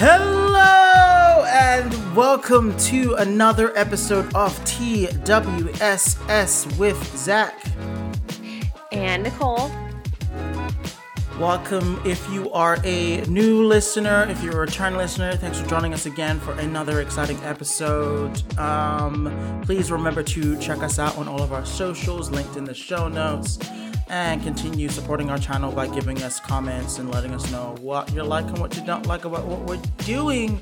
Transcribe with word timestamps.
Hello 0.00 1.44
and 1.48 1.92
welcome 2.14 2.76
to 2.76 3.14
another 3.14 3.76
episode 3.76 4.26
of 4.26 4.56
TWSS 4.64 5.18
with 6.78 7.16
Zach. 7.16 7.60
And 8.92 9.24
Nicole. 9.24 9.72
Welcome 11.40 12.00
if 12.04 12.30
you 12.30 12.48
are 12.52 12.78
a 12.84 13.22
new 13.22 13.66
listener, 13.66 14.24
if 14.28 14.40
you're 14.40 14.54
a 14.54 14.60
return 14.60 14.96
listener, 14.96 15.34
thanks 15.34 15.58
for 15.58 15.66
joining 15.66 15.92
us 15.92 16.06
again 16.06 16.38
for 16.38 16.52
another 16.52 17.00
exciting 17.00 17.42
episode. 17.42 18.56
Um, 18.56 19.60
please 19.64 19.90
remember 19.90 20.22
to 20.22 20.56
check 20.60 20.84
us 20.84 21.00
out 21.00 21.18
on 21.18 21.26
all 21.26 21.42
of 21.42 21.52
our 21.52 21.66
socials 21.66 22.30
linked 22.30 22.56
in 22.56 22.62
the 22.62 22.72
show 22.74 23.08
notes 23.08 23.58
and 24.10 24.42
continue 24.42 24.88
supporting 24.88 25.30
our 25.30 25.38
channel 25.38 25.72
by 25.72 25.86
giving 25.88 26.22
us 26.22 26.40
comments 26.40 26.98
and 26.98 27.10
letting 27.10 27.34
us 27.34 27.50
know 27.50 27.76
what 27.80 28.12
you 28.12 28.22
like 28.22 28.46
and 28.46 28.58
what 28.58 28.76
you 28.76 28.84
don't 28.84 29.06
like 29.06 29.24
about 29.24 29.46
what 29.46 29.60
we're 29.60 29.82
doing. 30.04 30.60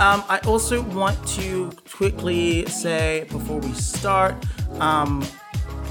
Um, 0.00 0.24
I 0.28 0.40
also 0.46 0.82
want 0.82 1.26
to 1.28 1.70
quickly 1.90 2.66
say 2.66 3.26
before 3.30 3.58
we 3.58 3.72
start, 3.72 4.34
um, 4.80 5.24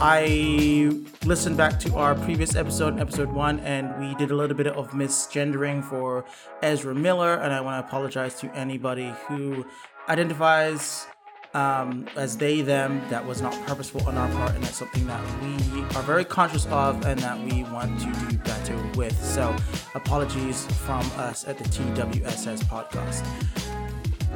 I 0.03 0.91
listened 1.25 1.57
back 1.57 1.79
to 1.81 1.95
our 1.95 2.15
previous 2.15 2.55
episode, 2.55 2.99
episode 2.99 3.31
one, 3.31 3.59
and 3.59 3.99
we 3.99 4.15
did 4.15 4.31
a 4.31 4.35
little 4.35 4.57
bit 4.57 4.67
of 4.67 4.91
misgendering 4.91 5.83
for 5.83 6.25
Ezra 6.63 6.95
Miller, 6.95 7.35
and 7.35 7.53
I 7.53 7.61
want 7.61 7.83
to 7.83 7.87
apologize 7.87 8.39
to 8.39 8.51
anybody 8.55 9.13
who 9.27 9.63
identifies 10.09 11.05
um, 11.53 12.07
as 12.15 12.37
they, 12.37 12.61
them. 12.61 13.01
That 13.09 13.25
was 13.25 13.41
not 13.41 13.53
purposeful 13.65 14.07
on 14.07 14.17
our 14.17 14.29
part, 14.31 14.55
and 14.55 14.63
that's 14.63 14.77
something 14.77 15.05
that 15.07 15.21
we 15.41 15.81
are 15.95 16.03
very 16.03 16.25
conscious 16.25 16.65
of 16.67 17.05
and 17.05 17.19
that 17.19 17.39
we 17.39 17.63
want 17.63 17.99
to 17.99 18.29
do 18.29 18.37
better 18.37 18.77
with. 18.95 19.17
So, 19.23 19.55
apologies 19.95 20.65
from 20.85 21.01
us 21.17 21.47
at 21.47 21.57
the 21.57 21.65
TWSS 21.65 22.63
podcast. 22.63 23.25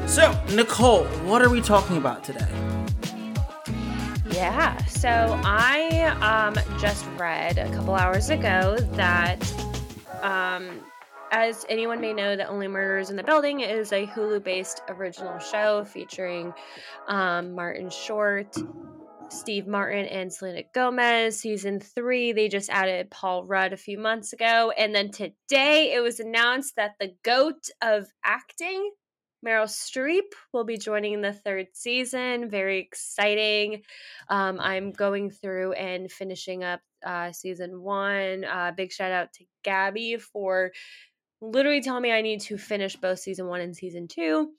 So, 0.07 0.39
Nicole, 0.53 1.05
what 1.25 1.41
are 1.41 1.49
we 1.49 1.61
talking 1.61 1.97
about 1.97 2.23
today? 2.23 2.47
Yeah, 4.29 4.83
so 4.85 5.09
I 5.43 6.07
um, 6.21 6.55
just 6.79 7.05
read 7.17 7.57
a 7.57 7.69
couple 7.71 7.95
hours 7.95 8.29
ago 8.29 8.75
that, 8.93 9.41
um, 10.21 10.81
as 11.31 11.65
anyone 11.69 12.01
may 12.01 12.13
know, 12.13 12.35
that 12.35 12.49
Only 12.49 12.67
Murders 12.67 13.09
in 13.09 13.15
the 13.15 13.23
Building 13.23 13.61
is 13.61 13.91
a 13.91 14.07
Hulu 14.07 14.43
based 14.43 14.81
original 14.89 15.39
show 15.39 15.83
featuring 15.85 16.53
um, 17.07 17.53
Martin 17.53 17.89
Short, 17.89 18.55
Steve 19.29 19.67
Martin, 19.67 20.05
and 20.05 20.31
Selena 20.31 20.63
Gomez. 20.73 21.39
Season 21.39 21.79
three, 21.79 22.31
they 22.31 22.47
just 22.47 22.69
added 22.69 23.09
Paul 23.09 23.45
Rudd 23.45 23.73
a 23.73 23.77
few 23.77 23.97
months 23.97 24.33
ago. 24.33 24.71
And 24.77 24.93
then 24.93 25.11
today 25.11 25.93
it 25.93 26.01
was 26.01 26.19
announced 26.19 26.75
that 26.75 26.95
the 26.99 27.13
GOAT 27.23 27.69
of 27.81 28.07
acting, 28.23 28.91
Meryl 29.45 29.65
Streep 29.65 30.31
will 30.53 30.63
be 30.63 30.77
joining 30.77 31.13
in 31.13 31.21
the 31.21 31.33
third 31.33 31.67
season. 31.73 32.49
Very 32.49 32.79
exciting. 32.79 33.83
Um, 34.29 34.59
I'm 34.59 34.91
going 34.91 35.29
through 35.29 35.73
and 35.73 36.11
finishing 36.11 36.63
up 36.63 36.81
uh, 37.05 37.31
season 37.31 37.81
one. 37.81 38.43
Uh, 38.43 38.71
big 38.75 38.91
shout 38.91 39.11
out 39.11 39.33
to 39.33 39.45
Gabby 39.63 40.17
for 40.17 40.71
literally 41.51 41.81
telling 41.81 42.03
me 42.03 42.11
I 42.11 42.21
need 42.21 42.41
to 42.41 42.57
finish 42.57 42.95
both 42.95 43.19
season 43.19 43.47
one 43.47 43.61
and 43.61 43.75
season 43.75 44.07
two. 44.07 44.51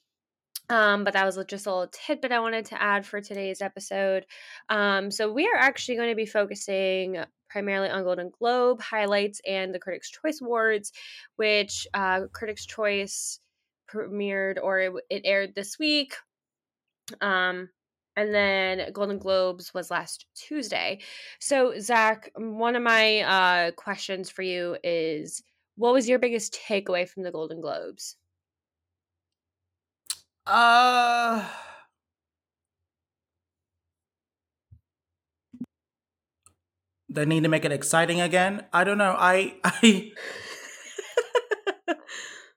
Um, 0.69 1.05
but 1.05 1.13
that 1.13 1.25
was 1.25 1.39
just 1.47 1.67
a 1.67 1.71
little 1.71 1.93
tidbit 1.93 2.33
I 2.33 2.41
wanted 2.41 2.67
to 2.67 2.83
add 2.83 3.07
for 3.07 3.21
today's 3.21 3.63
episode. 3.63 4.27
Um, 4.69 5.11
so 5.11 5.33
we 5.33 5.47
are 5.47 5.57
actually 5.57 5.97
going 5.97 6.09
to 6.09 6.17
be 6.17 6.27
focusing 6.27 7.19
primarily 7.49 7.89
on 7.89 8.03
Golden 8.03 8.31
Globe 8.37 8.81
highlights 8.81 9.41
and 9.47 9.73
the 9.73 9.79
Critics' 9.79 10.11
Choice 10.11 10.41
Awards, 10.41 10.93
which 11.37 11.87
uh, 11.95 12.23
Critics' 12.33 12.67
Choice 12.67 13.39
premiered 13.89 14.57
or 14.61 14.81
it, 14.81 14.93
it 15.09 15.23
aired 15.25 15.55
this 15.55 15.79
week. 15.79 16.15
Um, 17.21 17.69
and 18.17 18.35
then 18.35 18.93
Golden 18.93 19.19
Globes 19.19 19.73
was 19.75 19.91
last 19.91 20.27
Tuesday. 20.35 21.01
So, 21.39 21.79
Zach, 21.79 22.33
one 22.35 22.75
of 22.75 22.83
my 22.83 23.21
uh, 23.21 23.71
questions 23.73 24.31
for 24.31 24.43
you 24.43 24.77
is 24.83 25.43
what 25.77 25.93
was 25.93 26.09
your 26.09 26.19
biggest 26.19 26.55
takeaway 26.69 27.09
from 27.09 27.23
the 27.23 27.33
Golden 27.33 27.61
Globes? 27.61 28.17
Uh 30.47 31.43
they 37.09 37.25
need 37.25 37.43
to 37.43 37.49
make 37.49 37.65
it 37.65 37.73
exciting 37.73 38.21
again. 38.21 38.67
I 38.73 38.85
don't 38.85 38.99
know. 38.99 39.15
I 39.19 39.57
I 39.65 40.13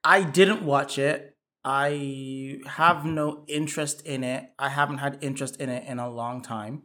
I 0.04 0.22
didn't 0.24 0.62
watch 0.64 0.98
it. 0.98 1.36
I 1.64 2.58
have 2.66 3.04
no 3.04 3.44
interest 3.46 4.06
in 4.06 4.24
it. 4.24 4.50
I 4.58 4.70
haven't 4.70 4.98
had 4.98 5.18
interest 5.22 5.56
in 5.60 5.68
it 5.68 5.86
in 5.86 5.98
a 5.98 6.08
long 6.10 6.42
time. 6.42 6.84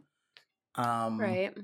Um 0.74 1.18
right. 1.18 1.54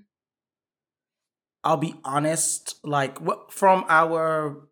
I'll 1.65 1.77
be 1.77 1.95
honest, 2.05 2.77
like 2.85 3.19
from 3.51 3.85
our 3.89 4.69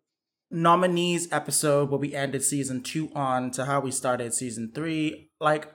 nominees 0.49 1.31
episode 1.31 1.89
where 1.89 1.99
we 1.99 2.13
ended 2.13 2.43
season 2.43 2.83
two 2.83 3.09
on 3.15 3.51
to 3.51 3.65
how 3.65 3.79
we 3.79 3.91
started 3.91 4.33
season 4.33 4.71
three, 4.73 5.29
like 5.39 5.73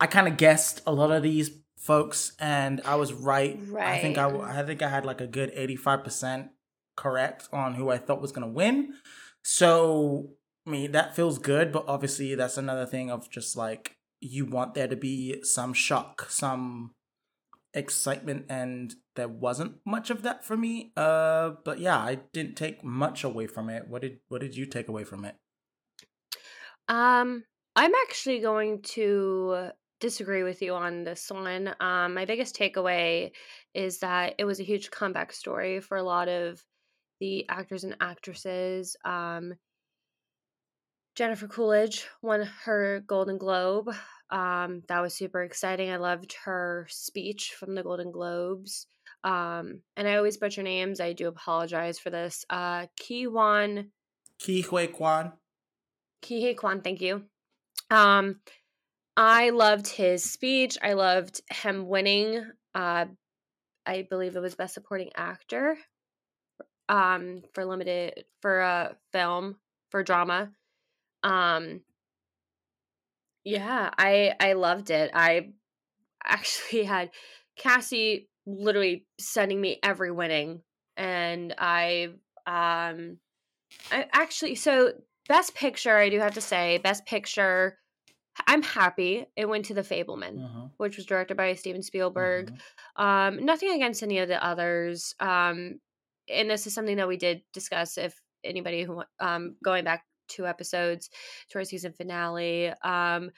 I 0.00 0.06
kind 0.06 0.26
of 0.26 0.36
guessed 0.36 0.82
a 0.86 0.92
lot 0.92 1.12
of 1.12 1.22
these 1.22 1.50
folks, 1.78 2.32
and 2.40 2.80
I 2.84 2.96
was 2.96 3.12
right. 3.12 3.58
Right. 3.68 3.98
I 3.98 3.98
think 4.00 4.18
I, 4.18 4.28
I 4.28 4.62
think 4.64 4.82
I 4.82 4.88
had 4.88 5.04
like 5.04 5.20
a 5.20 5.26
good 5.26 5.52
eighty 5.54 5.76
five 5.76 6.02
percent 6.02 6.50
correct 6.96 7.48
on 7.52 7.74
who 7.74 7.90
I 7.90 7.98
thought 7.98 8.20
was 8.20 8.32
gonna 8.32 8.48
win. 8.48 8.94
So 9.44 10.30
I 10.66 10.70
mean 10.70 10.92
that 10.92 11.14
feels 11.14 11.38
good, 11.38 11.72
but 11.72 11.84
obviously 11.86 12.34
that's 12.34 12.58
another 12.58 12.86
thing 12.86 13.10
of 13.10 13.30
just 13.30 13.56
like 13.56 13.96
you 14.20 14.44
want 14.44 14.74
there 14.74 14.88
to 14.88 14.96
be 14.96 15.42
some 15.44 15.72
shock, 15.72 16.26
some 16.28 16.92
excitement 17.72 18.46
and 18.48 18.94
there 19.20 19.28
wasn't 19.28 19.76
much 19.84 20.08
of 20.08 20.22
that 20.22 20.42
for 20.42 20.56
me 20.56 20.92
uh 20.96 21.50
but 21.62 21.78
yeah 21.78 21.98
i 21.98 22.14
didn't 22.32 22.56
take 22.56 22.82
much 22.82 23.22
away 23.22 23.46
from 23.46 23.68
it. 23.68 23.86
What 23.86 24.00
did 24.00 24.20
what 24.28 24.40
did 24.40 24.56
you 24.56 24.64
take 24.64 24.88
away 24.88 25.04
from 25.04 25.26
it? 25.26 25.36
Um 26.88 27.44
i'm 27.76 27.92
actually 28.06 28.40
going 28.40 28.80
to 28.82 29.68
disagree 30.00 30.42
with 30.42 30.62
you 30.62 30.72
on 30.74 31.04
this 31.04 31.30
one. 31.30 31.74
Um 31.80 32.14
my 32.14 32.24
biggest 32.24 32.56
takeaway 32.56 33.32
is 33.74 33.98
that 33.98 34.36
it 34.38 34.46
was 34.46 34.58
a 34.58 34.64
huge 34.64 34.90
comeback 34.90 35.32
story 35.32 35.80
for 35.80 35.98
a 35.98 36.02
lot 36.02 36.28
of 36.28 36.64
the 37.20 37.46
actors 37.50 37.84
and 37.84 37.96
actresses. 38.00 38.96
Um 39.04 39.52
jennifer 41.14 41.46
coolidge 41.46 42.06
won 42.22 42.48
her 42.64 43.00
golden 43.06 43.36
globe. 43.36 43.90
Um, 44.30 44.82
that 44.88 45.00
was 45.00 45.14
super 45.14 45.42
exciting. 45.42 45.90
I 45.90 45.96
loved 45.96 46.34
her 46.44 46.86
speech 46.88 47.54
from 47.58 47.74
the 47.74 47.82
Golden 47.82 48.12
Globes. 48.12 48.86
Um, 49.22 49.82
and 49.96 50.08
I 50.08 50.16
always 50.16 50.38
butcher 50.38 50.62
names. 50.62 51.00
I 51.00 51.12
do 51.12 51.28
apologize 51.28 51.98
for 51.98 52.10
this. 52.10 52.44
Uh, 52.48 52.86
Ki 52.96 53.26
Wan. 53.26 53.90
Ke 54.38 54.64
Huy 54.64 54.86
Quan. 54.86 55.32
Ke 56.22 56.40
Huy 56.40 56.54
Quan, 56.54 56.80
thank 56.80 57.00
you. 57.00 57.24
Um, 57.90 58.40
I 59.16 59.50
loved 59.50 59.88
his 59.88 60.24
speech. 60.24 60.78
I 60.82 60.94
loved 60.94 61.42
him 61.50 61.88
winning. 61.88 62.44
Uh, 62.74 63.06
I 63.84 64.06
believe 64.08 64.36
it 64.36 64.40
was 64.40 64.54
Best 64.54 64.74
Supporting 64.74 65.10
Actor 65.14 65.76
um, 66.88 67.42
for 67.54 67.64
limited 67.64 68.24
for 68.42 68.60
a 68.60 68.96
film 69.12 69.56
for 69.90 70.02
drama. 70.02 70.50
Um, 71.22 71.82
yeah, 73.44 73.90
I 73.96 74.34
I 74.38 74.54
loved 74.54 74.90
it. 74.90 75.10
I 75.14 75.50
actually 76.24 76.84
had 76.84 77.10
Cassie 77.56 78.28
literally 78.46 79.06
sending 79.18 79.60
me 79.60 79.78
every 79.82 80.10
winning 80.10 80.62
and 80.96 81.54
I 81.58 82.08
um 82.46 83.18
I 83.92 84.06
actually 84.12 84.54
so 84.54 84.92
best 85.28 85.54
picture 85.54 85.96
I 85.96 86.08
do 86.08 86.18
have 86.18 86.34
to 86.34 86.40
say 86.40 86.78
best 86.78 87.06
picture 87.06 87.78
I'm 88.46 88.62
happy 88.62 89.26
it 89.36 89.48
went 89.48 89.66
to 89.66 89.74
The 89.74 89.82
Fabelman, 89.82 90.44
uh-huh. 90.44 90.68
which 90.78 90.96
was 90.96 91.06
directed 91.06 91.36
by 91.36 91.54
Steven 91.54 91.82
Spielberg. 91.82 92.52
Uh-huh. 92.96 93.04
Um 93.04 93.44
nothing 93.44 93.70
against 93.72 94.02
any 94.02 94.18
of 94.18 94.28
the 94.28 94.44
others. 94.44 95.14
Um 95.20 95.80
and 96.28 96.48
this 96.48 96.66
is 96.66 96.74
something 96.74 96.96
that 96.96 97.08
we 97.08 97.16
did 97.16 97.42
discuss 97.52 97.98
if 97.98 98.20
anybody 98.44 98.82
who 98.82 99.02
um 99.20 99.56
going 99.62 99.84
back 99.84 100.04
two 100.30 100.46
episodes 100.46 101.10
to 101.50 101.58
our 101.58 101.64
season 101.64 101.92
finale. 101.92 102.72
Um, 102.82 103.30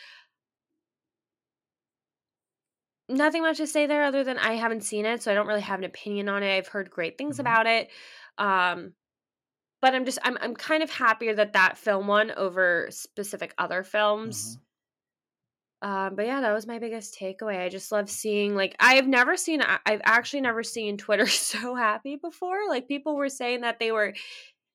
nothing 3.08 3.43
much 3.43 3.58
to 3.58 3.66
say 3.66 3.87
there 3.87 4.04
other 4.04 4.25
than 4.25 4.38
I 4.38 4.54
haven't 4.54 4.84
seen 4.84 5.06
it, 5.06 5.22
so 5.22 5.31
I 5.31 5.34
don't 5.34 5.46
really 5.46 5.60
have 5.60 5.78
an 5.78 5.84
opinion 5.84 6.28
on 6.28 6.43
it. 6.43 6.56
I've 6.56 6.69
heard 6.69 6.90
great 6.90 7.19
things 7.19 7.37
mm-hmm. 7.37 7.43
about 7.43 7.66
it. 7.66 7.88
Um, 8.38 8.93
but 9.82 9.94
I'm 9.94 10.04
just 10.04 10.19
I'm 10.22 10.38
I'm 10.40 10.54
kind 10.54 10.82
of 10.82 10.90
happier 10.90 11.34
that 11.34 11.52
that 11.52 11.76
film 11.76 12.06
won 12.06 12.31
over 12.31 12.87
specific 12.90 13.52
other 13.58 13.82
films. 13.82 14.56
Mm-hmm. 14.56 14.62
Um, 15.82 16.14
but 16.14 16.26
yeah, 16.26 16.40
that 16.40 16.52
was 16.52 16.66
my 16.66 16.78
biggest 16.78 17.19
takeaway. 17.19 17.58
I 17.58 17.69
just 17.69 17.90
love 17.90 18.08
seeing 18.08 18.54
like 18.54 18.76
I've 18.78 19.08
never 19.08 19.37
seen 19.37 19.60
I've 19.62 20.00
actually 20.05 20.43
never 20.43 20.62
seen 20.62 20.96
Twitter 20.96 21.26
so 21.26 21.75
happy 21.75 22.16
before. 22.16 22.69
Like 22.69 22.87
people 22.87 23.16
were 23.16 23.28
saying 23.28 23.62
that 23.62 23.81
they 23.81 23.90
were 23.90 24.14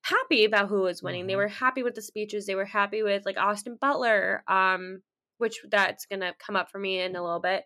happy 0.04 0.44
about 0.44 0.68
who 0.68 0.82
was 0.82 1.02
winning. 1.02 1.24
Mhm. 1.24 1.28
They 1.28 1.36
were 1.38 1.48
happy 1.48 1.84
with 1.84 1.96
the 1.96 2.02
speeches. 2.02 2.46
They 2.46 2.56
were 2.56 2.66
happy 2.66 3.04
with 3.04 3.26
like 3.26 3.38
Austin 3.38 3.78
Butler, 3.80 4.44
um, 4.50 5.02
which 5.38 5.60
that's 5.70 6.06
gonna 6.06 6.34
come 6.38 6.58
up 6.58 6.70
for 6.70 6.80
me 6.80 7.00
in 7.00 7.16
a 7.16 7.24
little 7.24 7.40
bit. 7.40 7.64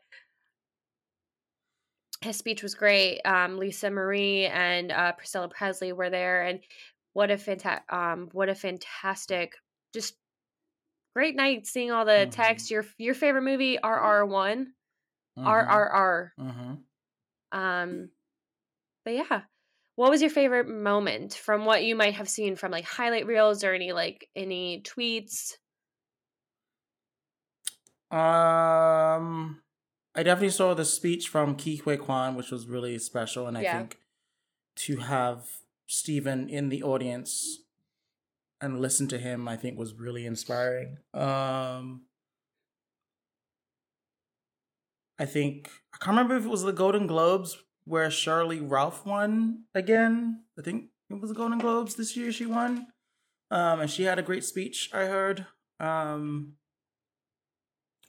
His 2.22 2.38
speech 2.38 2.62
was 2.62 2.76
great. 2.76 3.22
Um, 3.26 3.58
Lisa 3.58 3.90
Marie 3.90 4.46
and 4.46 4.92
uh, 4.92 5.14
Priscilla 5.14 5.50
Presley 5.50 5.92
were 5.92 6.10
there, 6.10 6.44
and 6.44 6.62
what 7.14 7.32
a 7.32 7.36
fanta- 7.36 7.82
um, 7.92 8.30
what 8.32 8.50
a 8.50 8.56
fantastic, 8.56 9.56
just 9.94 10.18
great 11.16 11.36
night 11.36 11.68
seeing 11.68 11.92
all 11.92 12.06
the 12.06 12.28
Mhm. 12.28 12.32
text. 12.32 12.72
Your 12.72 12.86
your 12.98 13.14
favorite 13.16 13.44
movie, 13.44 13.78
RR 13.82 14.26
one, 14.26 14.74
Mhm. 15.36 15.84
RRR. 15.88 16.34
Mhm. 16.38 16.86
Um, 17.52 18.12
but 19.06 19.14
yeah, 19.16 19.44
what 19.96 20.12
was 20.12 20.22
your 20.22 20.32
favorite 20.32 20.68
moment 20.70 21.36
from 21.36 21.66
what 21.66 21.84
you 21.86 21.96
might 21.96 22.16
have 22.16 22.30
seen 22.30 22.56
from 22.56 22.72
like 22.72 22.86
highlight 22.86 23.28
reels 23.28 23.64
or 23.64 23.74
any 23.74 23.94
like 23.94 24.30
any 24.36 24.82
tweets? 24.84 25.58
Um, 28.12 29.64
I 30.14 30.24
definitely 30.24 30.50
saw 30.50 30.74
the 30.74 30.86
speech 30.86 31.30
from 31.30 31.56
Ke 31.56 31.82
Huy 31.84 31.98
Quan, 31.98 32.36
which 32.36 32.52
was 32.52 32.68
really 32.68 32.98
special, 33.00 33.48
and 33.48 33.58
I 33.58 33.62
Yeah. 33.62 33.78
think 33.78 34.00
to 34.76 34.98
have 34.98 35.62
Stephen 35.88 36.50
in 36.50 36.70
the 36.70 36.84
audience 36.84 37.60
and 38.60 38.80
listen 38.82 39.08
to 39.10 39.18
him, 39.18 39.48
I 39.48 39.56
think 39.58 39.78
was 39.78 39.94
really 39.94 40.26
inspiring. 40.26 40.98
Um, 41.14 42.08
I 45.18 45.26
think 45.26 45.70
I 45.94 45.98
can't 45.98 46.16
remember 46.16 46.36
if 46.36 46.46
it 46.46 46.50
was 46.50 46.64
the 46.64 46.74
Golden 46.74 47.08
Globes 47.08 47.58
where 47.86 48.10
Sheryl 48.10 48.48
Lee 48.50 48.60
Ralph 48.60 49.06
won 49.06 49.66
again. 49.74 50.44
I 50.58 50.62
think 50.62 50.90
it 51.10 51.20
was 51.20 51.30
the 51.30 51.36
Golden 51.36 51.60
Globes 51.60 51.96
this 51.96 52.16
year 52.18 52.32
she 52.32 52.46
won. 52.46 52.88
Um, 53.50 53.82
and 53.82 53.90
she 53.90 54.04
had 54.04 54.18
a 54.18 54.24
great 54.24 54.44
speech. 54.44 54.90
I 54.94 55.06
heard. 55.06 55.46
Um, 55.80 56.54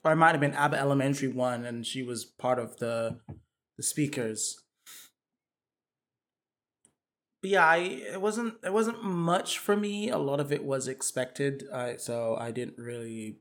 or 0.05 0.13
it 0.13 0.17
might 0.17 0.33
have 0.33 0.41
been 0.41 0.55
Abbott 0.55 0.81
Elementary 0.81 1.29
one, 1.29 1.65
and 1.65 1.87
she 1.87 2.03
was 2.03 2.25
part 2.25 2.59
of 2.59 2.79
the 2.79 3.21
the 3.77 3.83
speakers. 3.83 4.59
But 7.41 7.51
yeah, 7.51 7.67
I 7.67 7.77
it 7.77 8.21
wasn't 8.21 8.55
it 8.65 8.73
wasn't 8.73 9.03
much 9.03 9.59
for 9.59 9.77
me. 9.77 10.11
A 10.11 10.19
lot 10.19 10.41
of 10.41 10.53
it 10.53 10.65
was 10.65 10.89
expected, 10.89 11.65
so 11.99 12.37
I 12.39 12.51
didn't 12.51 12.79
really 12.79 13.39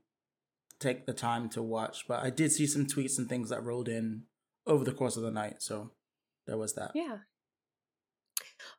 take 0.80 1.06
the 1.06 1.12
time 1.12 1.48
to 1.50 1.62
watch. 1.62 2.06
But 2.08 2.24
I 2.24 2.30
did 2.30 2.50
see 2.52 2.66
some 2.66 2.86
tweets 2.86 3.18
and 3.18 3.28
things 3.28 3.50
that 3.50 3.64
rolled 3.64 3.88
in 3.88 4.24
over 4.66 4.84
the 4.84 4.92
course 4.92 5.16
of 5.16 5.22
the 5.22 5.30
night. 5.30 5.62
So 5.62 5.92
there 6.46 6.58
was 6.58 6.74
that. 6.74 6.92
Yeah. 6.94 7.18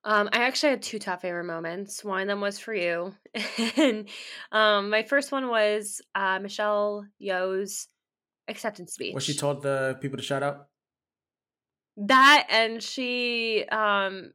Um, 0.04 0.30
I 0.34 0.44
actually 0.44 0.72
had 0.72 0.82
two 0.82 1.00
top 1.00 1.22
favorite 1.22 1.46
moments. 1.46 2.04
One 2.04 2.22
of 2.22 2.28
them 2.28 2.42
was 2.42 2.60
for 2.60 2.74
you, 2.74 3.16
and 3.78 4.10
um, 4.52 4.90
my 4.90 5.04
first 5.04 5.32
one 5.32 5.48
was 5.50 6.02
uh, 6.16 6.40
Michelle 6.40 7.06
Yeoh's 7.22 7.88
acceptance 8.48 8.94
speech. 8.94 9.14
Where 9.14 9.22
she 9.22 9.34
told 9.34 9.62
the 9.64 9.98
people 10.02 10.18
to 10.18 10.24
shout 10.24 10.44
out. 10.44 10.68
that, 11.98 12.48
and 12.50 12.82
she 12.82 13.66
um 13.72 14.34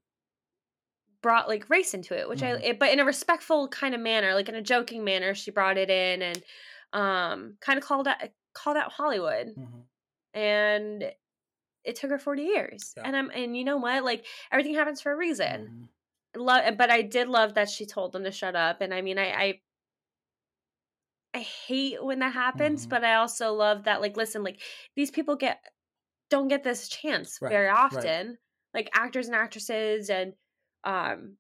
brought 1.20 1.48
like 1.48 1.68
race 1.68 1.94
into 1.94 2.16
it, 2.16 2.28
which 2.28 2.40
Mhm. 2.40 2.58
I, 2.60 2.64
it, 2.64 2.78
but 2.78 2.90
in 2.92 3.00
a 3.00 3.04
respectful 3.04 3.68
kind 3.68 3.94
of 3.94 4.00
manner, 4.00 4.34
like 4.34 4.48
in 4.48 4.54
a 4.54 4.62
joking 4.62 5.04
manner. 5.04 5.34
She 5.34 5.50
brought 5.50 5.76
it 5.76 5.90
in 5.90 6.22
and 6.22 6.42
um 6.92 7.58
kind 7.60 7.78
of 7.78 7.84
called 7.84 8.08
out 8.08 8.18
called 8.54 8.76
out 8.76 8.92
Hollywood, 8.92 9.48
Mhm. 9.56 9.84
and 10.34 11.12
it 11.88 11.96
took 11.96 12.10
her 12.10 12.18
forty 12.18 12.44
years. 12.44 12.94
Yeah. 12.96 13.02
And 13.06 13.16
I'm 13.16 13.30
and 13.30 13.56
you 13.56 13.64
know 13.64 13.78
what, 13.78 14.04
like 14.04 14.26
everything 14.52 14.74
happens 14.74 15.00
for 15.02 15.12
a 15.12 15.16
reason. 15.16 15.72
Mhm. 15.72 15.88
love 16.36 16.76
but 16.78 16.90
i 16.90 17.02
did 17.02 17.28
love 17.28 17.54
that 17.54 17.70
she 17.70 17.86
told 17.86 18.12
them 18.12 18.24
to 18.24 18.32
shut 18.32 18.56
up 18.56 18.80
and 18.82 18.94
i 18.94 19.00
mean 19.02 19.18
i 19.18 19.32
i, 19.32 19.60
I 21.34 21.40
hate 21.40 22.02
when 22.02 22.20
that 22.20 22.32
happens 22.32 22.86
Mhm. 22.86 22.90
but 22.90 23.04
i 23.04 23.14
also 23.14 23.52
love 23.52 23.84
that 23.84 24.00
like 24.00 24.16
listen 24.16 24.42
like 24.42 24.62
these 24.96 25.10
people 25.10 25.36
get 25.36 25.62
don't 26.30 26.48
get 26.48 26.64
this 26.64 26.88
chance 26.88 27.40
Right, 27.40 27.50
very 27.50 27.68
right. 27.68 27.76
often 27.76 28.38
like 28.74 28.90
actors 28.94 29.28
and 29.28 29.36
actresses 29.36 30.10
and 30.10 30.34
um 30.84 31.38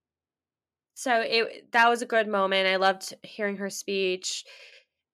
so 0.94 1.20
it 1.20 1.70
that 1.72 1.88
was 1.88 2.02
a 2.02 2.06
good 2.06 2.28
moment 2.28 2.68
i 2.68 2.76
loved 2.76 3.14
hearing 3.24 3.56
her 3.58 3.70
speech 3.70 4.44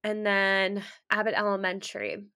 and 0.05 0.27
then 0.27 0.85
abbott 1.11 1.35
elementary 1.35 2.27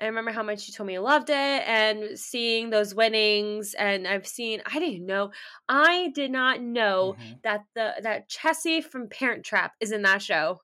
I 0.00 0.06
remember 0.06 0.30
how 0.30 0.42
much 0.42 0.68
you 0.68 0.74
told 0.74 0.86
me 0.86 0.94
you 0.94 1.00
loved 1.00 1.28
it 1.30 1.34
and 1.34 2.18
seeing 2.18 2.70
those 2.70 2.94
winnings 2.94 3.74
and 3.74 4.06
I've 4.06 4.26
seen 4.26 4.62
I 4.66 4.78
didn't 4.78 5.06
know 5.06 5.32
I 5.68 6.08
did 6.14 6.30
not 6.30 6.60
know 6.60 7.16
Mhm. 7.18 7.42
that 7.42 7.64
the 7.74 7.94
that 8.02 8.28
Chessy 8.28 8.80
from 8.80 9.08
Parent 9.08 9.44
Trap 9.44 9.72
is 9.80 9.92
in 9.92 10.02
that 10.02 10.22
show. 10.22 10.60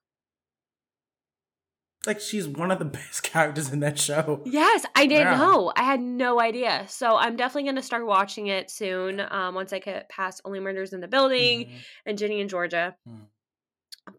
Like 2.06 2.20
she's 2.20 2.46
one 2.46 2.70
of 2.70 2.78
the 2.78 2.84
best 2.98 3.22
characters 3.22 3.72
in 3.72 3.80
that 3.80 3.98
show. 3.98 4.42
Yes, 4.44 4.84
I 4.94 5.06
didn't 5.06 5.32
Yeah. 5.32 5.38
know. 5.38 5.72
I 5.74 5.82
had 5.84 6.00
no 6.00 6.38
idea. 6.40 6.86
So 6.88 7.16
I'm 7.16 7.36
definitely 7.36 7.62
going 7.64 7.76
to 7.76 7.82
start 7.82 8.04
watching 8.06 8.48
it 8.48 8.70
soon. 8.70 9.20
Um, 9.20 9.54
once 9.54 9.72
I 9.72 9.78
get 9.78 10.08
past 10.10 10.42
Only 10.44 10.60
Murders 10.60 10.92
in 10.92 11.00
the 11.00 11.08
Building 11.08 11.66
Mhm. 11.66 11.84
and 12.06 12.18
Ginny 12.18 12.40
and 12.40 12.50
Georgia. 12.50 12.96
Mhm. 13.08 13.28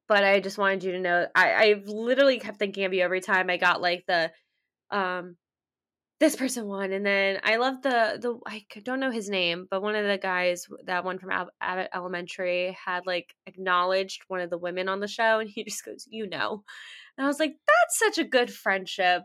But 0.08 0.24
I 0.24 0.40
just 0.40 0.58
wanted 0.58 0.84
you 0.84 0.94
to 0.94 1.00
know 1.00 1.28
I 1.36 1.54
I've 1.54 1.88
literally 1.88 2.40
kept 2.40 2.58
thinking 2.58 2.86
of 2.86 2.94
you 2.94 3.04
every 3.04 3.22
time 3.22 3.50
I 3.52 3.58
got 3.58 3.82
like 3.82 4.06
the 4.08 4.32
um 4.92 5.38
this 6.20 6.36
person 6.38 6.66
won 6.66 6.94
and 6.94 7.06
then 7.06 7.40
I 7.44 7.58
love 7.58 7.82
the 7.82 8.18
the 8.22 8.40
i 8.48 8.64
don't 8.84 9.02
know 9.02 9.12
his 9.12 9.30
name, 9.30 9.68
but 9.70 9.82
one 9.82 9.96
of 9.96 10.06
the 10.08 10.18
guys 10.18 10.66
that 10.86 11.04
one 11.04 11.20
from 11.20 11.32
Ab- 11.32 11.50
Abbott 11.60 11.90
Elementary 11.94 12.76
had 12.86 13.06
like 13.06 13.36
acknowledged 13.48 14.24
one 14.30 14.40
of 14.40 14.50
the 14.50 14.58
women 14.58 14.88
on 14.88 15.02
the 15.02 15.08
show 15.10 15.40
and 15.40 15.50
he 15.50 15.64
just 15.70 15.84
goes, 15.84 16.08
"You 16.10 16.28
know." 16.28 16.64
And 17.18 17.26
I 17.26 17.28
was 17.28 17.40
like, 17.40 17.56
"That's 17.68 18.00
such 18.00 18.18
a 18.18 18.28
good 18.28 18.52
friendship." 18.54 19.24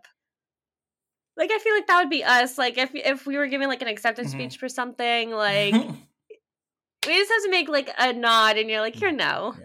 Like 1.37 1.51
I 1.53 1.59
feel 1.59 1.75
like 1.75 1.87
that 1.87 2.01
would 2.01 2.11
be 2.11 2.25
us. 2.25 2.59
Like 2.59 2.77
if 2.77 2.91
if 2.95 3.27
we 3.27 3.37
were 3.37 3.47
giving 3.47 3.69
like 3.69 3.83
an 3.83 3.89
acceptance 3.89 4.31
Mhm. 4.31 4.33
speech 4.33 4.59
for 4.59 4.69
something, 4.69 5.31
like 5.31 5.75
we 7.07 7.15
just 7.15 7.31
have 7.31 7.45
to 7.45 7.51
make 7.51 7.69
like 7.69 7.89
a 7.99 8.13
nod 8.13 8.59
and 8.59 8.69
you're 8.69 8.81
like 8.81 8.95
here 8.97 9.13
no 9.13 9.55
Yeah. 9.59 9.65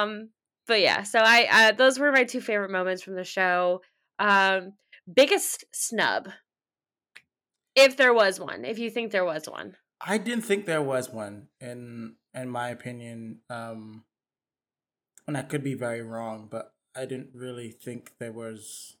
um 0.00 0.30
but 0.66 0.80
yeah 0.80 1.02
so 1.02 1.18
i 1.18 1.46
uh, 1.50 1.72
those 1.72 1.98
were 1.98 2.10
my 2.10 2.24
two 2.24 2.40
favorite 2.40 2.70
moments 2.70 3.02
from 3.02 3.14
the 3.16 3.24
show 3.24 3.82
um 4.18 4.74
biggest 5.12 5.64
snub 5.72 6.28
if 7.74 7.96
there 7.96 8.14
was 8.14 8.38
one 8.38 8.64
if 8.64 8.78
you 8.78 8.90
think 8.90 9.10
there 9.10 9.24
was 9.24 9.48
one 9.48 9.76
I 10.04 10.18
didn't 10.18 10.44
think 10.44 10.66
there 10.66 10.82
was 10.82 11.10
one 11.10 11.48
in 11.60 12.16
in 12.34 12.48
my 12.48 12.68
opinion. 12.68 13.40
Um 13.48 14.04
and 15.26 15.36
I 15.36 15.42
could 15.42 15.62
be 15.62 15.74
very 15.74 16.02
wrong, 16.02 16.48
but 16.50 16.74
I 16.96 17.06
didn't 17.06 17.30
really 17.32 17.70
think 17.70 18.12
there 18.18 18.32
was 18.32 18.96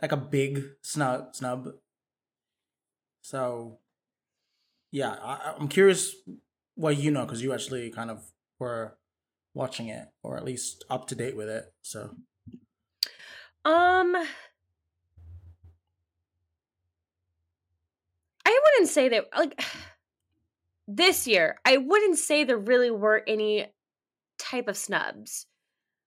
like 0.00 0.12
a 0.12 0.16
big 0.16 0.64
snub 0.82 1.34
snub. 1.34 1.74
So 3.20 3.78
yeah, 4.90 5.16
I, 5.22 5.54
I'm 5.58 5.68
curious 5.68 6.14
what 6.74 6.96
you 6.96 7.10
know 7.10 7.24
because 7.24 7.42
you 7.42 7.52
actually 7.52 7.90
kind 7.90 8.10
of 8.10 8.24
were 8.58 8.96
watching 9.54 9.88
it 9.88 10.08
or 10.22 10.36
at 10.38 10.44
least 10.44 10.84
up 10.88 11.06
to 11.08 11.14
date 11.14 11.36
with 11.36 11.48
it. 11.48 11.72
So 11.82 12.16
um 13.64 14.16
i 18.44 18.60
wouldn't 18.64 18.88
say 18.88 19.08
that 19.08 19.26
like 19.36 19.60
this 20.88 21.26
year 21.26 21.58
i 21.64 21.76
wouldn't 21.76 22.18
say 22.18 22.44
there 22.44 22.58
really 22.58 22.90
were 22.90 23.22
any 23.26 23.66
type 24.38 24.66
of 24.68 24.76
snubs 24.76 25.46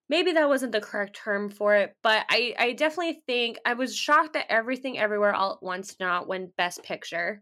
maybe 0.10 0.34
that 0.34 0.50
wasn't 0.50 0.72
the 0.72 0.82
correct 0.82 1.16
term 1.16 1.50
for 1.50 1.76
it 1.76 1.96
but 2.04 2.26
i 2.30 2.54
i 2.60 2.74
definitely 2.74 3.22
think 3.26 3.58
i 3.66 3.74
was 3.74 3.96
shocked 3.96 4.34
that 4.34 4.52
everything 4.52 4.98
everywhere 4.98 5.34
all 5.34 5.54
at 5.54 5.64
once 5.64 5.96
did 5.96 6.02
not 6.02 6.28
win 6.28 6.52
best 6.58 6.84
picture 6.84 7.42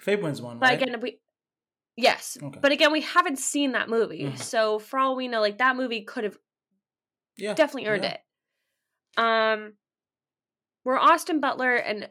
Fabe 0.00 0.22
wins 0.22 0.40
one, 0.40 0.58
but 0.58 0.70
right? 0.70 0.82
again 0.82 1.00
we 1.00 1.18
yes 1.96 2.36
Okay. 2.40 2.58
but 2.60 2.70
again 2.72 2.92
we 2.92 3.00
haven't 3.00 3.38
seen 3.38 3.72
that 3.72 3.88
movie 3.88 4.24
Mhm. 4.24 4.38
so 4.38 4.78
for 4.78 4.98
all 4.98 5.16
we 5.16 5.26
know 5.28 5.40
like 5.40 5.58
that 5.58 5.76
movie 5.76 6.02
could 6.02 6.24
have 6.24 6.38
yeah, 7.36 7.54
definitely 7.54 7.88
earned 7.88 8.04
yeah. 8.04 8.10
it 8.10 8.20
um 9.18 9.74
were 10.84 10.98
austin 10.98 11.40
butler 11.40 11.74
and 11.74 12.08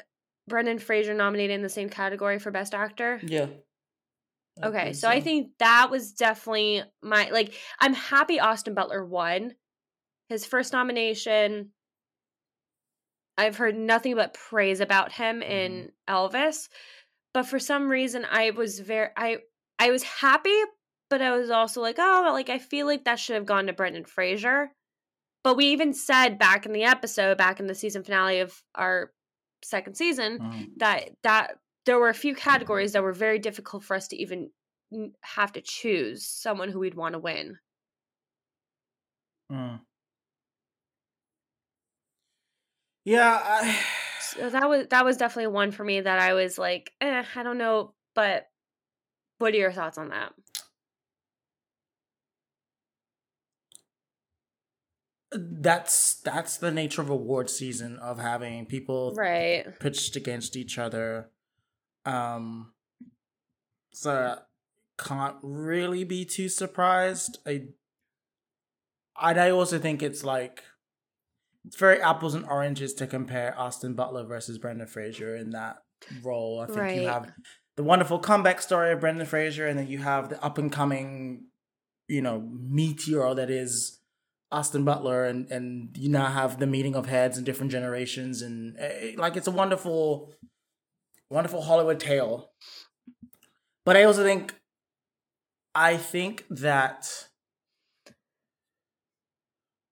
brendan 0.48 0.78
fraser 0.80 1.14
nominated 1.14 1.56
in 1.56 1.62
the 1.64 1.70
same 1.70 1.90
category 1.90 2.38
for 2.40 2.52
best 2.52 2.74
actor 2.74 3.20
Yeah. 3.24 3.48
I 4.62 4.68
Okay, 4.68 4.84
think 4.86 4.96
so 4.96 5.08
I 5.08 5.22
think 5.22 5.52
that 5.60 5.90
was 5.92 6.14
definitely 6.14 6.84
my 7.04 7.30
like 7.30 7.54
I'm 7.80 7.94
happy 7.94 8.40
Austin 8.40 8.74
Butler 8.74 9.06
won 9.06 9.54
his 10.30 10.46
first 10.46 10.74
nomination. 10.74 11.72
I've 13.38 13.58
heard 13.58 13.76
nothing 13.76 14.16
but 14.16 14.34
praise 14.34 14.80
about 14.80 15.12
him 15.12 15.44
in 15.44 15.92
Elvis, 16.10 16.70
but 17.34 17.44
for 17.44 17.60
some 17.60 17.88
reason 17.88 18.26
I 18.30 18.50
was 18.52 18.80
very 18.80 19.10
I 19.16 19.38
I 19.78 19.92
was 19.92 20.02
happy, 20.02 20.60
but 21.10 21.22
I 21.22 21.38
was 21.38 21.52
also 21.52 21.82
like, 21.82 21.98
oh, 22.00 22.32
like 22.34 22.50
I 22.50 22.58
feel 22.58 22.88
like 22.88 23.06
that 23.06 23.20
should 23.20 23.36
have 23.36 23.46
gone 23.46 23.68
to 23.68 23.74
Brendan 23.74 24.06
Fraser. 24.06 24.72
But 25.48 25.56
we 25.56 25.68
even 25.68 25.94
said 25.94 26.38
back 26.38 26.66
in 26.66 26.74
the 26.74 26.84
episode, 26.84 27.38
back 27.38 27.62
in 27.62 27.68
the 27.68 27.74
season 27.74 28.04
finale 28.04 28.42
of 28.42 28.62
our 28.76 29.14
second 29.64 29.96
season, 29.96 30.40
Mhm. 30.40 30.72
that 30.80 31.12
that 31.24 31.60
there 31.86 31.98
were 31.98 32.10
a 32.10 32.14
few 32.14 32.36
categories 32.36 32.92
that 32.92 33.02
were 33.02 33.14
very 33.14 33.40
difficult 33.40 33.86
for 33.86 33.96
us 33.96 34.10
to 34.10 34.18
even 34.18 34.52
have 35.22 35.54
to 35.54 35.62
choose 35.62 36.28
someone 36.28 36.68
who 36.68 36.80
we'd 36.80 36.96
want 36.96 37.14
to 37.14 37.20
win. 37.20 37.60
Mm. 39.50 39.80
Yeah, 43.06 43.40
I... 43.42 43.86
so 44.20 44.50
that 44.50 44.68
was 44.68 44.88
that 44.88 45.06
was 45.06 45.16
definitely 45.16 45.48
one 45.48 45.72
for 45.72 45.86
me 45.86 46.02
that 46.02 46.20
I 46.20 46.34
was 46.34 46.58
like, 46.58 46.92
eh, 47.00 47.24
I 47.36 47.44
don't 47.44 47.58
know, 47.58 47.94
but 48.16 48.50
what 49.38 49.54
are 49.54 49.58
your 49.58 49.72
thoughts 49.72 49.98
on 49.98 50.10
that? 50.10 50.34
That's 55.38 56.22
that's 56.22 56.58
the 56.58 56.72
nature 56.72 57.02
of 57.02 57.10
award 57.10 57.50
season 57.50 57.98
of 57.98 58.20
having 58.20 58.66
people 58.66 59.14
right. 59.16 59.80
pitched 59.80 60.16
against 60.16 60.56
each 60.56 60.78
other. 60.78 61.30
Um 62.06 62.74
so 63.94 64.40
can't 64.98 65.36
really 65.42 66.04
be 66.04 66.26
too 66.26 66.50
surprised. 66.50 67.38
I 67.46 67.68
i 69.20 69.50
also 69.50 69.80
think 69.80 70.04
it's 70.04 70.24
like 70.24 70.64
it's 71.66 71.76
very 71.76 72.00
apples 72.02 72.36
and 72.36 72.46
oranges 72.46 72.94
to 72.94 73.08
compare 73.08 73.58
austin 73.58 73.94
butler 73.96 74.24
versus 74.24 74.60
brendan 74.60 74.86
fraser 74.86 75.36
in 75.36 75.50
that 75.52 75.78
role. 76.24 76.62
I 76.62 76.68
think 76.68 76.78
right. 76.78 77.02
you 77.02 77.08
have 77.08 77.32
the 77.76 77.84
wonderful 77.84 78.20
comeback 78.20 78.62
story 78.62 78.92
of 78.92 79.00
brendan 79.00 79.26
fraser 79.26 79.68
and 79.68 79.80
then 79.80 79.88
you 79.88 79.98
have 80.00 80.30
the 80.30 80.44
up 80.44 80.58
and 80.58 80.72
coming 80.72 81.46
you 82.08 82.22
know 82.22 82.48
meteor 82.52 83.34
that 83.34 83.50
is 83.50 84.00
Austin 84.52 84.86
Butler, 84.86 85.26
and 85.26 85.52
and 85.52 85.96
you 85.98 86.10
now 86.10 86.28
have 86.28 86.60
the 86.60 86.68
meeting 86.68 86.96
of 86.96 87.06
heads 87.06 87.38
and 87.38 87.46
different 87.46 87.72
generations, 87.72 88.42
and 88.42 88.78
uh, 88.80 89.20
like 89.22 89.36
it's 89.36 89.48
a 89.48 89.52
wonderful, 89.52 90.34
wonderful 91.30 91.62
Hollywood 91.62 92.00
tale. 92.00 92.52
But 93.86 93.98
I 93.98 94.04
also 94.04 94.24
think, 94.24 94.56
I 95.74 95.98
think 95.98 96.46
that, 96.50 97.28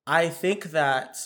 I 0.05 0.29
think 0.29 0.65
that 0.71 1.17